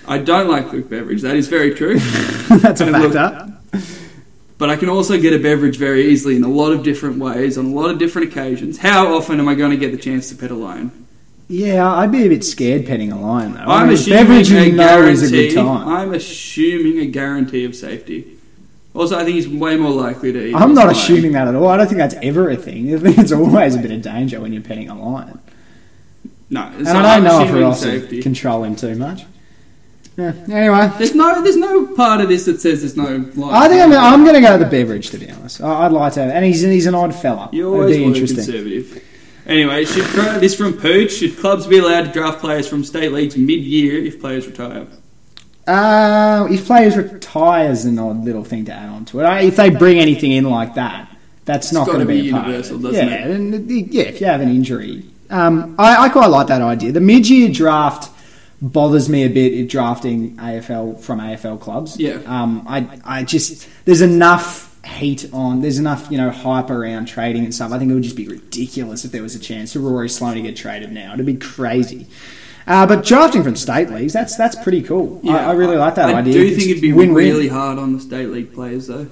I 0.06 0.18
don't 0.18 0.48
like 0.48 0.70
Luke 0.72 0.88
Beveridge. 0.90 1.22
That 1.22 1.34
is 1.34 1.48
very 1.48 1.74
true. 1.74 1.98
that's 2.50 2.80
a 2.82 2.84
And 2.84 2.92
look- 3.02 3.14
factor. 3.14 3.53
But 4.56 4.70
I 4.70 4.76
can 4.76 4.88
also 4.88 5.20
get 5.20 5.32
a 5.32 5.38
beverage 5.38 5.76
very 5.78 6.06
easily 6.06 6.36
in 6.36 6.44
a 6.44 6.48
lot 6.48 6.72
of 6.72 6.82
different 6.84 7.18
ways 7.18 7.58
on 7.58 7.66
a 7.66 7.70
lot 7.74 7.90
of 7.90 7.98
different 7.98 8.30
occasions. 8.30 8.78
How 8.78 9.14
often 9.16 9.40
am 9.40 9.48
I 9.48 9.54
going 9.54 9.72
to 9.72 9.76
get 9.76 9.90
the 9.90 9.98
chance 9.98 10.28
to 10.30 10.36
pet 10.36 10.50
a 10.50 10.54
lion? 10.54 11.06
Yeah, 11.48 11.92
I'd 11.92 12.12
be 12.12 12.24
a 12.24 12.28
bit 12.28 12.44
scared 12.44 12.86
petting 12.86 13.10
a 13.12 13.20
lion 13.20 13.54
though. 13.54 13.60
I 13.60 13.80
I'm 13.82 13.88
mean, 13.88 13.94
assuming 13.94 14.26
Beveridge, 14.26 14.50
a 14.52 14.66
you 14.66 14.72
know, 14.72 15.02
is 15.08 15.22
a 15.22 15.30
guarantee. 15.30 15.48
good 15.48 15.54
time. 15.56 15.88
I'm 15.88 16.14
assuming 16.14 17.00
a 17.00 17.06
guarantee 17.06 17.64
of 17.64 17.74
safety. 17.76 18.38
Also, 18.94 19.18
I 19.18 19.24
think 19.24 19.34
he's 19.34 19.48
way 19.48 19.76
more 19.76 19.90
likely 19.90 20.32
to. 20.32 20.46
eat 20.46 20.54
I'm 20.54 20.72
not 20.72 20.86
lion. 20.86 20.96
assuming 20.96 21.32
that 21.32 21.48
at 21.48 21.54
all. 21.56 21.68
I 21.68 21.76
don't 21.76 21.86
think 21.88 21.98
that's 21.98 22.14
ever 22.22 22.48
a 22.48 22.56
thing. 22.56 22.94
I 22.94 22.98
think 22.98 23.18
it's 23.18 23.32
always 23.32 23.74
a 23.74 23.78
bit 23.78 23.90
of 23.90 24.02
danger 24.02 24.40
when 24.40 24.52
you're 24.52 24.62
petting 24.62 24.88
a 24.88 24.94
lion. 24.96 25.40
No, 26.48 26.62
And 26.62 26.88
I 26.88 27.16
don't 27.16 27.24
know 27.24 27.40
if 27.40 27.46
assuming 27.48 27.62
Ross 27.64 27.80
safety. 27.80 28.16
would 28.16 28.22
control 28.22 28.62
him 28.64 28.76
too 28.76 28.94
much. 28.94 29.24
Yeah. 30.16 30.32
Anyway, 30.48 30.92
There's 30.96 31.14
no, 31.14 31.42
there's 31.42 31.56
no 31.56 31.88
part 31.88 32.20
of 32.20 32.28
this 32.28 32.44
that 32.44 32.60
says 32.60 32.80
there's 32.80 32.96
no. 32.96 33.04
Lion. 33.04 33.54
I 33.54 33.68
think 33.68 33.82
I'm, 33.82 33.92
I'm 33.92 34.22
going 34.22 34.36
to 34.36 34.40
go 34.40 34.56
to 34.56 34.62
the 34.62 34.70
beverage 34.70 35.10
to 35.10 35.18
be 35.18 35.28
honest. 35.28 35.60
I- 35.60 35.86
I'd 35.86 35.92
like 35.92 36.12
to, 36.12 36.22
have, 36.22 36.30
and 36.30 36.44
he's 36.44 36.60
he's 36.60 36.86
an 36.86 36.94
odd 36.94 37.14
fella. 37.14 37.50
You 37.52 37.72
always 37.72 37.96
be 37.96 38.04
interesting. 38.04 38.36
conservative. 38.36 39.02
Anyway, 39.46 39.84
should 39.84 40.04
this 40.40 40.54
from 40.54 40.74
Pooch? 40.74 41.10
Should 41.10 41.36
clubs 41.36 41.66
be 41.66 41.78
allowed 41.78 42.02
to 42.02 42.12
draft 42.12 42.40
players 42.40 42.66
from 42.66 42.82
state 42.82 43.12
leagues 43.12 43.36
mid-year 43.36 44.02
if 44.04 44.20
players 44.20 44.46
retire? 44.46 44.86
Uh, 45.66 46.46
if 46.50 46.64
players 46.64 46.96
retire 46.96 47.70
is 47.70 47.84
an 47.84 47.98
odd 47.98 48.24
little 48.24 48.44
thing 48.44 48.64
to 48.66 48.72
add 48.72 48.88
on 48.88 49.04
to 49.06 49.20
it. 49.20 49.24
I, 49.24 49.40
if 49.40 49.56
they 49.56 49.68
bring 49.68 49.98
anything 49.98 50.30
in 50.30 50.44
like 50.44 50.74
that, 50.74 51.14
that's 51.44 51.72
not 51.72 51.86
going 51.86 52.00
to 52.00 52.06
be, 52.06 52.22
be 52.22 52.26
universal, 52.28 52.78
doesn't 52.78 53.06
yeah, 53.06 53.26
it? 53.26 53.30
And, 53.30 53.54
uh, 53.54 53.74
yeah. 53.90 54.04
If 54.04 54.20
you 54.20 54.28
have 54.28 54.40
an 54.40 54.48
injury, 54.48 55.04
um, 55.28 55.74
I, 55.78 56.04
I 56.04 56.08
quite 56.08 56.28
like 56.28 56.46
that 56.46 56.62
idea. 56.62 56.92
The 56.92 57.00
mid-year 57.00 57.50
draft 57.50 58.10
bothers 58.72 59.08
me 59.08 59.24
a 59.24 59.28
bit 59.28 59.52
in 59.52 59.66
drafting 59.66 60.36
AFL 60.36 61.00
from 61.00 61.20
AFL 61.20 61.60
clubs. 61.60 61.98
Yeah. 61.98 62.20
Um, 62.26 62.64
I, 62.66 63.00
I 63.04 63.22
just 63.24 63.68
there's 63.84 64.00
enough 64.00 64.74
heat 64.84 65.28
on. 65.32 65.60
There's 65.60 65.78
enough 65.78 66.10
you 66.10 66.18
know 66.18 66.30
hype 66.30 66.70
around 66.70 67.06
trading 67.06 67.44
and 67.44 67.54
stuff. 67.54 67.72
I 67.72 67.78
think 67.78 67.90
it 67.90 67.94
would 67.94 68.02
just 68.02 68.16
be 68.16 68.28
ridiculous 68.28 69.04
if 69.04 69.12
there 69.12 69.22
was 69.22 69.34
a 69.34 69.38
chance 69.40 69.72
for 69.72 69.80
Rory 69.80 70.08
Sloane 70.08 70.34
to 70.36 70.42
get 70.42 70.56
traded 70.56 70.92
now. 70.92 71.14
It'd 71.14 71.26
be 71.26 71.36
crazy. 71.36 72.06
Uh, 72.66 72.86
but 72.86 73.04
drafting 73.04 73.42
from 73.42 73.56
state 73.56 73.90
leagues, 73.90 74.12
that's 74.14 74.36
that's 74.36 74.56
pretty 74.56 74.82
cool. 74.82 75.20
I, 75.28 75.50
I 75.50 75.52
really 75.52 75.76
like 75.76 75.96
that 75.96 76.08
I 76.08 76.14
idea. 76.20 76.32
I 76.32 76.36
do 76.38 76.46
It's 76.46 76.56
think 76.56 76.70
it'd 76.70 76.82
be 76.82 76.92
win-win. 76.94 77.14
really 77.14 77.48
hard 77.48 77.78
on 77.78 77.92
the 77.92 78.00
state 78.00 78.28
league 78.30 78.54
players 78.54 78.86
though. 78.86 79.08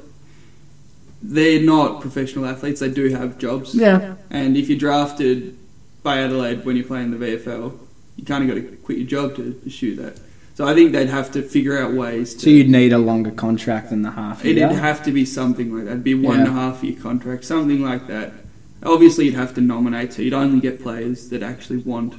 They're 1.22 1.60
not 1.62 2.00
professional 2.00 2.46
athletes; 2.46 2.80
they 2.80 2.90
do 2.90 3.08
have 3.10 3.38
jobs. 3.38 3.74
Yeah, 3.74 4.14
And 4.30 4.56
if 4.56 4.68
you're 4.68 4.78
drafted 4.78 5.56
by 6.02 6.18
Adelaide 6.18 6.64
when 6.64 6.76
you're 6.76 6.86
playing 6.86 7.16
the 7.16 7.24
VFL, 7.24 7.78
you 8.22 8.26
kind 8.26 8.48
of 8.48 8.54
got 8.56 8.62
to 8.70 8.76
quit 8.78 8.98
your 8.98 9.06
job 9.08 9.34
to 9.36 9.52
pursue 9.52 9.96
that. 9.96 10.16
So 10.54 10.64
I 10.64 10.74
think 10.74 10.92
they'd 10.92 11.08
have 11.08 11.32
to 11.32 11.42
figure 11.42 11.76
out 11.76 11.92
ways 11.92 12.34
to. 12.34 12.40
so 12.40 12.50
you'd 12.50 12.68
need 12.68 12.92
a 12.92 12.98
longer 12.98 13.32
contract 13.32 13.90
than 13.90 14.02
the 14.02 14.12
half 14.12 14.44
year. 14.44 14.56
It'd 14.66 14.78
have 14.78 15.02
to 15.04 15.10
be 15.10 15.24
something 15.24 15.74
like 15.74 15.86
that. 15.86 15.90
It'd 15.92 16.04
be 16.04 16.14
one 16.14 16.38
and 16.40 16.48
a 16.48 16.52
half 16.52 16.84
year 16.84 16.94
contract, 17.00 17.44
something 17.44 17.82
like 17.82 18.06
that. 18.06 18.32
Obviously, 18.84 19.24
you'd 19.26 19.34
have 19.34 19.54
to 19.56 19.60
nominate, 19.60 20.12
so 20.12 20.22
you'd 20.22 20.32
only 20.34 20.60
get 20.60 20.80
players 20.80 21.30
that 21.30 21.42
actually 21.42 21.78
want 21.78 22.14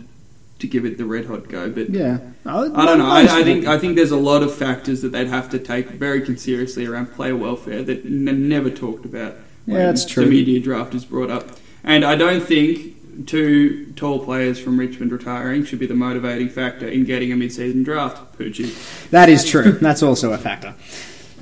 to 0.60 0.68
give 0.68 0.84
it 0.86 0.98
the 0.98 1.06
red 1.06 1.26
hot 1.28 1.48
go. 1.48 1.70
But 1.70 1.90
yeah, 1.92 2.20
I 2.46 2.86
don't 2.86 2.98
know. 2.98 3.06
I, 3.08 3.22
I 3.30 3.44
think 3.44 3.66
I 3.66 3.78
think 3.80 3.96
there's 3.96 4.12
a 4.12 4.18
lot 4.18 4.44
of 4.44 4.54
factors 4.54 5.02
that 5.04 5.10
they'd 5.14 5.28
have 5.28 5.50
to 5.52 5.60
take 5.60 5.90
very 5.90 6.38
seriously 6.38 6.86
around 6.86 7.14
player 7.14 7.36
welfare 7.38 7.84
that 7.84 8.06
n- 8.06 8.50
never 8.50 8.70
talked 8.70 9.06
about. 9.06 9.36
Yeah, 9.68 9.74
when 9.76 9.86
that's 9.86 10.06
true. 10.06 10.26
The 10.26 10.32
media 10.32 10.60
draft 10.60 10.94
is 10.96 11.06
brought 11.06 11.30
up, 11.30 11.46
and 11.84 12.04
I 12.04 12.16
don't 12.16 12.44
think 12.44 12.93
two 13.26 13.92
tall 13.96 14.24
players 14.24 14.60
from 14.60 14.80
Richmond 14.80 15.12
retiring 15.12 15.66
should 15.66 15.80
be 15.80 15.86
the 15.88 15.94
motivating 15.96 16.50
factor 16.50 16.88
in 16.88 17.04
getting 17.06 17.32
a 17.32 17.36
mid-season 17.36 17.84
draft. 17.84 18.38
Poochie. 18.38 19.10
that 19.12 19.30
is 19.30 19.46
true. 19.48 19.74
That's 19.74 20.04
also 20.04 20.34
a 20.34 20.38
factor. 20.38 20.74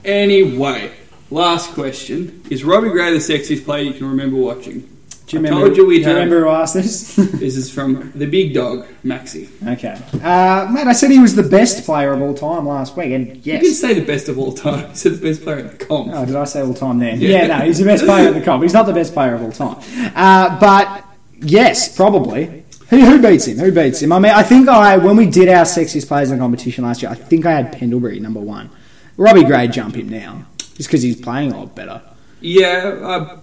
Anyway, 0.03 0.91
last 1.29 1.73
question: 1.73 2.43
Is 2.49 2.63
Robbie 2.63 2.89
Gray 2.89 3.11
the 3.11 3.19
sexiest 3.19 3.65
player 3.65 3.83
you 3.83 3.93
can 3.93 4.07
remember 4.09 4.37
watching? 4.37 4.87
Do 5.27 5.37
you 5.37 5.45
I 5.45 5.49
remember? 5.49 5.65
told 5.67 5.77
you 5.77 5.85
we'd 5.85 5.99
do 6.03 6.09
you 6.09 6.13
remember 6.15 6.41
who 6.41 6.49
asked 6.49 6.73
this? 6.73 7.15
This 7.41 7.55
is 7.55 7.71
from 7.73 8.11
the 8.15 8.25
big 8.25 8.53
dog, 8.53 8.85
Maxi. 9.05 9.47
okay, 9.73 9.97
uh, 10.21 10.69
mate. 10.71 10.87
I 10.87 10.91
said 10.93 11.09
he 11.11 11.19
was 11.19 11.35
the 11.35 11.43
best 11.43 11.85
player 11.85 12.11
of 12.11 12.21
all 12.21 12.33
time 12.33 12.67
last 12.67 12.97
week, 12.97 13.11
and 13.13 13.37
yes. 13.37 13.45
You 13.45 13.69
didn't 13.69 13.75
say 13.75 13.93
the 13.93 14.05
best 14.05 14.27
of 14.27 14.37
all 14.37 14.51
time. 14.53 14.89
You 14.89 14.95
said 14.95 15.13
the 15.13 15.21
best 15.29 15.43
player 15.43 15.59
in 15.59 15.67
the 15.67 15.85
comp. 15.85 16.11
Oh, 16.13 16.25
did 16.25 16.35
I 16.35 16.43
say 16.43 16.61
all 16.61 16.73
time 16.73 16.99
then? 16.99 17.21
Yeah. 17.21 17.29
Yeah, 17.29 17.47
no, 17.47 17.65
he's 17.65 17.77
the 17.79 17.85
best 17.85 18.03
player 18.03 18.27
at 18.27 18.33
the 18.33 18.41
comp. 18.41 18.63
He's 18.63 18.73
not 18.73 18.85
the 18.87 18.93
best 18.93 19.13
player 19.13 19.35
of 19.35 19.41
all 19.43 19.51
time. 19.53 19.77
Uh, 20.15 20.59
but 20.59 21.05
yes, 21.41 21.95
probably. 21.95 22.63
Who, 22.89 22.99
who 23.05 23.21
beats 23.21 23.47
him? 23.47 23.57
Who 23.57 23.71
beats 23.71 24.01
him? 24.01 24.11
I 24.11 24.19
mean, 24.19 24.31
I 24.33 24.43
think 24.43 24.67
I 24.67 24.97
when 24.97 25.15
we 25.15 25.25
did 25.25 25.47
our 25.49 25.63
sexiest 25.65 26.07
players 26.07 26.29
in 26.31 26.37
the 26.37 26.43
competition 26.43 26.83
last 26.83 27.01
year, 27.01 27.11
I 27.11 27.15
think 27.15 27.45
I 27.45 27.51
had 27.53 27.71
Pendlebury 27.71 28.19
number 28.19 28.39
one. 28.39 28.69
Robbie 29.17 29.43
Gray 29.43 29.67
jump 29.67 29.95
him 29.95 30.09
now, 30.09 30.45
just 30.57 30.89
because 30.89 31.01
he's 31.01 31.19
playing 31.19 31.51
a 31.51 31.59
lot 31.59 31.75
better. 31.75 32.01
Yeah, 32.41 32.97
uh, 33.03 33.39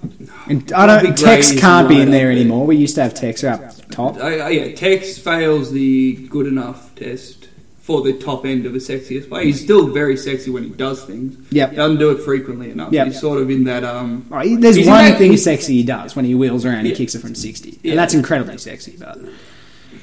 And 0.48 0.70
I 0.72 0.86
don't. 0.86 1.16
Tex 1.16 1.58
can't 1.58 1.88
be 1.88 2.00
in 2.00 2.10
there. 2.10 2.30
anymore. 2.30 2.66
We 2.66 2.76
used 2.76 2.96
to 2.96 3.02
have 3.04 3.14
Tex 3.14 3.44
up 3.44 3.72
top. 3.90 4.16
I, 4.16 4.38
I, 4.38 4.48
yeah, 4.50 4.74
Tex 4.74 5.18
fails 5.18 5.70
the 5.70 6.26
good 6.28 6.46
enough 6.46 6.94
test 6.96 7.48
for 7.88 8.02
the 8.02 8.12
top 8.12 8.44
end 8.44 8.66
of 8.66 8.74
the 8.74 8.78
sexiest 8.78 9.30
player. 9.30 9.44
He's 9.46 9.62
still 9.62 9.86
very 9.88 10.14
sexy 10.14 10.50
when 10.50 10.62
he 10.62 10.68
does 10.68 11.02
things. 11.04 11.38
Yeah, 11.50 11.70
He 11.70 11.76
doesn't 11.76 11.96
do 11.98 12.10
it 12.10 12.20
frequently 12.22 12.70
enough. 12.70 12.92
Yep. 12.92 13.06
He's 13.06 13.18
sort 13.18 13.40
of 13.40 13.48
in 13.48 13.64
that. 13.64 13.82
Um, 13.82 14.26
right, 14.28 14.60
there's 14.60 14.76
one 14.76 14.86
that- 14.86 15.16
thing 15.16 15.30
he's- 15.30 15.42
sexy 15.44 15.76
he 15.78 15.82
does 15.84 16.14
when 16.14 16.26
he 16.26 16.34
wheels 16.34 16.66
around 16.66 16.80
and 16.80 16.88
Yeah. 16.88 16.94
kicks 16.96 17.14
it 17.14 17.20
from 17.22 17.34
60. 17.34 17.78
Yeah. 17.82 17.92
And 17.92 17.98
that's 17.98 18.12
incredibly 18.12 18.58
sexy. 18.58 18.94
But 18.98 19.18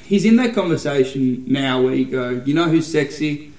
he's 0.04 0.24
in 0.24 0.34
that 0.36 0.52
conversation 0.52 1.44
now 1.46 1.80
where 1.80 1.94
you 1.94 2.06
go, 2.06 2.42
you 2.44 2.54
know 2.54 2.64
who's 2.64 2.88
sexy, 2.88 3.52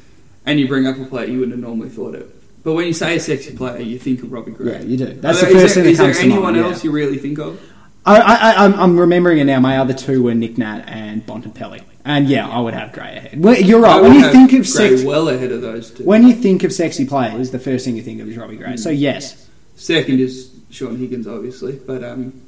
and 0.45 0.59
you 0.59 0.67
bring 0.67 0.85
up 0.87 0.99
a 0.99 1.05
player 1.05 1.27
you 1.27 1.39
wouldn't 1.39 1.55
have 1.55 1.63
normally 1.63 1.87
thought 1.89 2.15
of. 2.15 2.25
But 2.65 2.73
when 2.73 2.85
you 2.85 2.93
say 2.93 3.15
a 3.15 3.19
sexy 3.21 3.55
player, 3.55 3.79
you 3.81 3.97
think 3.97 4.23
of 4.23 4.31
Robbie 4.33 4.51
Gray. 4.51 4.73
yeah, 4.73 4.81
you 4.81 4.97
do. 4.97 5.05
That's 5.21 5.41
Are 5.41 5.45
the 5.45 5.51
first 5.53 5.65
is 5.67 5.75
there, 5.75 5.83
thing 5.85 5.91
is 5.93 5.97
that 5.99 6.03
comes 6.03 6.15
there 6.17 6.25
anyone 6.25 6.53
mind. 6.55 6.65
else 6.65 6.83
you 6.83 6.91
really 6.91 7.17
think 7.17 7.37
of? 7.39 7.61
I, 8.05 8.19
I, 8.19 8.65
I'm, 8.65 8.73
I'm 8.73 8.99
remembering 8.99 9.39
it 9.39 9.45
now. 9.45 9.59
My 9.61 9.77
other 9.77 9.93
two 9.93 10.23
were 10.23 10.33
Nick 10.33 10.57
Nat 10.57 10.83
and 10.87 11.25
Bontempelli. 11.25 11.81
And 12.07 12.29
yeah, 12.29 12.47
I 12.47 12.59
would 12.61 12.73
have 12.73 12.93
Gray 12.93 13.17
ahead. 13.17 13.43
Well, 13.43 13.59
you're 13.59 13.85
I 13.85 13.89
right. 13.95 14.01
would 14.01 14.07
When 14.09 14.13
you 14.17 14.23
have 14.23 14.31
think 14.31 14.53
of 14.53 14.59
Gray 14.59 14.63
sex, 14.63 15.03
well 15.03 15.27
ahead 15.27 15.51
of 15.51 15.61
those 15.61 15.91
two. 15.91 16.05
when 16.05 16.25
you 16.25 16.33
think 16.33 16.63
of 16.63 16.71
sexy 16.71 17.05
players, 17.05 17.51
the 17.51 17.59
first 17.59 17.83
thing 17.85 17.97
you 17.97 18.01
think 18.01 18.21
of 18.21 18.29
is 18.29 18.37
Robbie 18.37 18.55
Gray. 18.55 18.77
So 18.77 18.89
yes, 18.89 19.47
Second 19.75 20.19
is 20.21 20.51
Shaun 20.71 20.97
Higgins, 20.97 21.27
obviously, 21.27 21.73
but 21.73 22.03
um, 22.03 22.41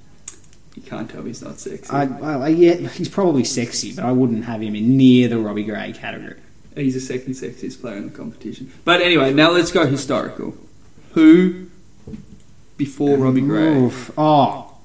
You 0.76 0.82
can't 0.84 1.10
tell 1.10 1.22
me 1.24 1.28
he's 1.30 1.42
not 1.42 1.60
sexy. 1.60 1.92
I, 1.92 2.06
well, 2.06 2.50
yeah, 2.50 2.76
he's 2.76 3.10
probably 3.10 3.44
sexy, 3.44 3.94
but 3.94 4.06
I 4.06 4.14
wouldn't 4.14 4.46
have 4.46 4.62
him 4.62 4.76
in 4.76 4.96
near 4.96 5.28
the 5.28 5.38
Robbie 5.38 5.64
Gray 5.66 5.92
category. 5.92 6.40
He's 6.76 6.94
the 6.94 7.02
second 7.02 7.34
sexiest 7.34 7.82
player 7.82 7.98
in 7.98 8.06
the 8.10 8.18
competition. 8.18 8.72
But 8.86 9.02
anyway, 9.02 9.34
now 9.34 9.52
let's 9.52 9.72
go 9.74 9.86
historical. 9.86 10.56
Who 11.14 11.68
before 12.78 13.18
Robbie 13.18 13.42
Gray? 13.42 13.76
Oof. 13.76 14.12
Oh, 14.18 14.78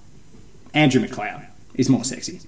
Andrew 0.75 1.01
McLeod 1.01 1.47
is 1.77 1.89
more 1.89 2.03
sexy. 2.03 2.41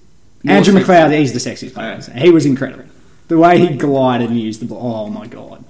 Andrew 0.45 0.73
sexy. 0.73 0.91
McLeod, 0.91 1.17
he's 1.17 1.33
the 1.33 1.39
sexiest 1.39 1.73
player. 1.73 1.99
Yeah. 1.99 2.19
He 2.21 2.29
was 2.29 2.45
incredible. 2.45 2.85
The 3.27 3.37
way 3.37 3.59
he 3.59 3.75
glided 3.75 4.29
and 4.29 4.39
used 4.39 4.61
the 4.61 4.65
ball. 4.65 5.07
Oh 5.07 5.09
my 5.09 5.27
god, 5.27 5.65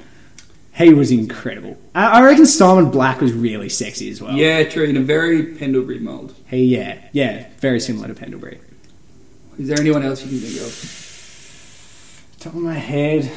he 0.76 0.94
was 0.94 1.12
incredible. 1.12 1.78
I, 1.96 2.20
I 2.20 2.22
reckon 2.22 2.46
Simon 2.46 2.92
Black 2.92 3.20
was 3.20 3.34
really 3.34 3.70
sexy 3.70 4.10
as 4.12 4.22
well. 4.22 4.34
Yeah, 4.34 4.64
true. 4.64 4.84
In 4.84 4.98
a 4.98 5.02
very 5.02 5.56
Pendlebury 5.56 6.00
mould. 6.00 6.36
He, 6.50 6.66
yeah, 6.66 7.00
yeah, 7.14 7.48
very 7.60 7.80
similar 7.80 8.08
to 8.08 8.14
Pendlebury. 8.14 8.60
Is 9.58 9.70
there 9.70 9.80
anyone 9.80 10.04
else 10.04 10.24
you 10.24 10.30
can 10.30 10.40
think 10.40 10.62
of? 10.62 12.36
Top 12.40 12.54
of 12.54 12.60
my 12.62 12.76
head, 12.76 13.32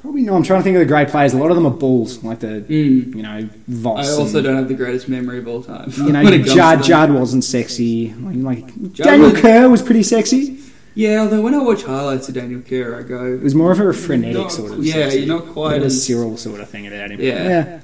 probably 0.00 0.22
no. 0.22 0.34
I'm 0.34 0.42
trying 0.42 0.60
to 0.60 0.64
think 0.64 0.76
of 0.76 0.80
the 0.80 0.86
great 0.86 1.08
players. 1.08 1.32
A 1.34 1.38
lot 1.38 1.50
of 1.50 1.56
them 1.56 1.66
are 1.66 1.70
bulls, 1.70 2.22
like 2.24 2.40
the 2.40 2.62
Mm. 2.68 3.14
you 3.14 3.22
know 3.22 3.48
Voss. 3.68 4.08
I 4.08 4.20
also 4.20 4.38
and, 4.38 4.46
don't 4.46 4.56
have 4.56 4.68
the 4.68 4.74
greatest 4.74 5.08
memory 5.08 5.38
of 5.38 5.48
all 5.48 5.62
time. 5.62 5.92
You 5.96 6.12
know, 6.12 6.22
when 6.24 6.32
it 6.34 6.38
comes 6.46 6.54
Judd. 6.54 6.82
Judd 6.82 7.10
wasn't 7.12 7.44
sexy. 7.44 8.12
Like, 8.14 8.36
like 8.66 8.92
Daniel 8.94 9.30
was- 9.32 9.40
Kerr 9.40 9.68
was 9.68 9.82
pretty 9.82 10.02
sexy. 10.02 10.58
Yeah, 10.94 11.20
although 11.20 11.40
when 11.40 11.54
I 11.54 11.58
watch 11.62 11.84
highlights 11.84 12.28
of 12.28 12.34
Daniel 12.34 12.60
Kerr, 12.62 12.98
I 12.98 13.02
go, 13.02 13.24
It 13.34 13.42
was 13.42 13.54
more 13.54 13.70
of 13.70 13.78
a 13.80 13.92
frenetic 13.92 14.36
Not- 14.36 14.52
sort 14.52 14.72
of. 14.72 14.84
yeah, 14.84 14.94
sexy. 14.94 15.20
you're 15.20 15.28
not 15.38 15.46
quite 15.52 15.82
a 15.82 15.88
Cyril 15.90 16.36
sort 16.36 16.60
of 16.60 16.68
thing 16.68 16.86
about 16.88 17.12
him. 17.12 17.20
Yeah. 17.20 17.44
yeah, 17.48 17.78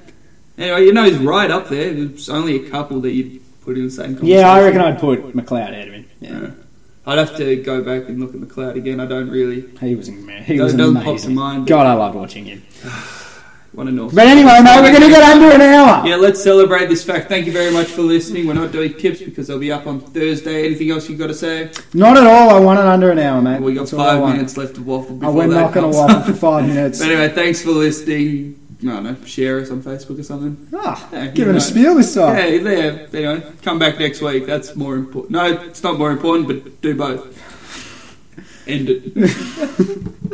Anyway, 0.57 0.85
you 0.87 0.93
know, 0.93 1.03
he's 1.05 1.17
right 1.17 1.49
up 1.49 1.69
there. 1.69 1.93
There's 1.93 2.27
only 2.29 2.65
a 2.65 2.69
couple 2.69 2.99
that 3.01 3.11
you'd 3.11 3.39
put 3.63 3.77
in 3.77 3.85
the 3.85 3.91
same 3.91 4.07
conversation. 4.15 4.27
Yeah, 4.39 4.51
I 4.51 4.61
reckon 4.63 4.81
I'd 4.81 4.99
put 4.99 5.33
McLeod 5.35 5.69
ahead 5.71 5.87
of 5.87 5.93
him. 5.93 6.05
Yeah, 6.19 6.29
Yeah. 6.41 6.49
I'd 7.07 7.17
have 7.17 7.35
to 7.37 7.55
go 7.63 7.81
back 7.81 8.09
and 8.09 8.19
look 8.19 8.35
at 8.35 8.41
McLeod 8.41 8.75
again. 8.75 8.99
I 8.99 9.05
don't 9.05 9.29
really 9.29 9.63
he 9.79 9.95
was 9.95 10.09
man. 10.11 10.43
He 10.43 10.59
was 10.59 10.73
doesn't 10.73 10.93
pop 10.95 11.03
to 11.05 11.09
amazing. 11.11 11.35
mind. 11.35 11.65
God, 11.67 11.85
I 11.87 11.93
loved 11.93 12.15
watching 12.15 12.43
him. 12.45 12.63
want 13.73 13.87
to 13.89 13.95
know. 13.95 14.09
But 14.09 14.27
anyway, 14.27 14.59
mate, 14.63 14.81
we're 14.81 14.91
gonna 14.91 15.07
get 15.07 15.23
under 15.23 15.47
an 15.55 15.61
hour. 15.61 16.05
Yeah, 16.05 16.17
let's 16.17 16.43
celebrate 16.43 16.87
this 16.89 17.05
fact. 17.05 17.29
Thank 17.29 17.45
you 17.45 17.53
very 17.53 17.71
much 17.71 17.87
for 17.87 18.01
listening. 18.01 18.45
We're 18.45 18.55
not 18.55 18.71
doing 18.73 18.93
tips 18.95 19.21
because 19.21 19.47
they'll 19.47 19.57
be 19.59 19.71
up 19.71 19.87
on 19.87 20.01
Thursday. 20.01 20.65
Anything 20.65 20.91
else 20.91 21.07
you've 21.09 21.19
got 21.19 21.27
to 21.27 21.33
say? 21.33 21.71
Not 21.93 22.17
at 22.17 22.27
all. 22.27 22.49
I 22.49 22.59
want 22.59 22.79
it 22.79 22.85
under 22.85 23.09
an 23.11 23.19
hour, 23.19 23.41
mate. 23.41 23.61
we 23.61 23.73
got 23.73 23.81
That's 23.81 23.93
all 23.93 24.01
I 24.01 24.05
five 24.13 24.21
want. 24.21 24.35
minutes 24.35 24.57
left 24.57 24.75
to 24.75 24.81
waffle 24.83 25.15
Oh, 25.15 25.19
before 25.19 25.33
we're 25.33 25.47
that 25.47 25.55
not 25.61 25.73
going 25.73 25.83
comes. 25.85 25.95
to 25.95 26.01
waffle 26.01 26.33
for 26.33 26.39
five 26.39 26.67
minutes. 26.67 26.99
But 26.99 27.09
anyway, 27.11 27.29
thanks 27.29 27.61
for 27.61 27.71
listening. 27.71 28.59
I 28.81 28.85
don't 28.85 29.03
know, 29.03 29.15
share 29.25 29.59
us 29.59 29.71
on 29.71 29.81
Facebook 29.81 30.19
or 30.19 30.23
something. 30.23 30.67
Ah, 30.73 31.09
Yeah, 31.11 31.27
giving 31.27 31.45
you 31.45 31.49
a 31.49 31.53
know. 31.53 31.59
spiel 31.59 31.95
this 31.95 32.13
time. 32.13 32.35
Yeah, 32.37 32.61
there. 32.61 33.07
Anyway, 33.11 33.51
come 33.63 33.79
back 33.79 33.97
next 33.97 34.21
week. 34.21 34.45
That's 34.45 34.75
more 34.75 34.95
important. 34.95 35.31
No, 35.31 35.45
it's 35.45 35.81
not 35.81 35.97
more 35.97 36.11
important, 36.11 36.47
but 36.47 36.81
do 36.81 36.95
both. 36.95 37.25
End 38.67 38.89
it. 38.89 40.13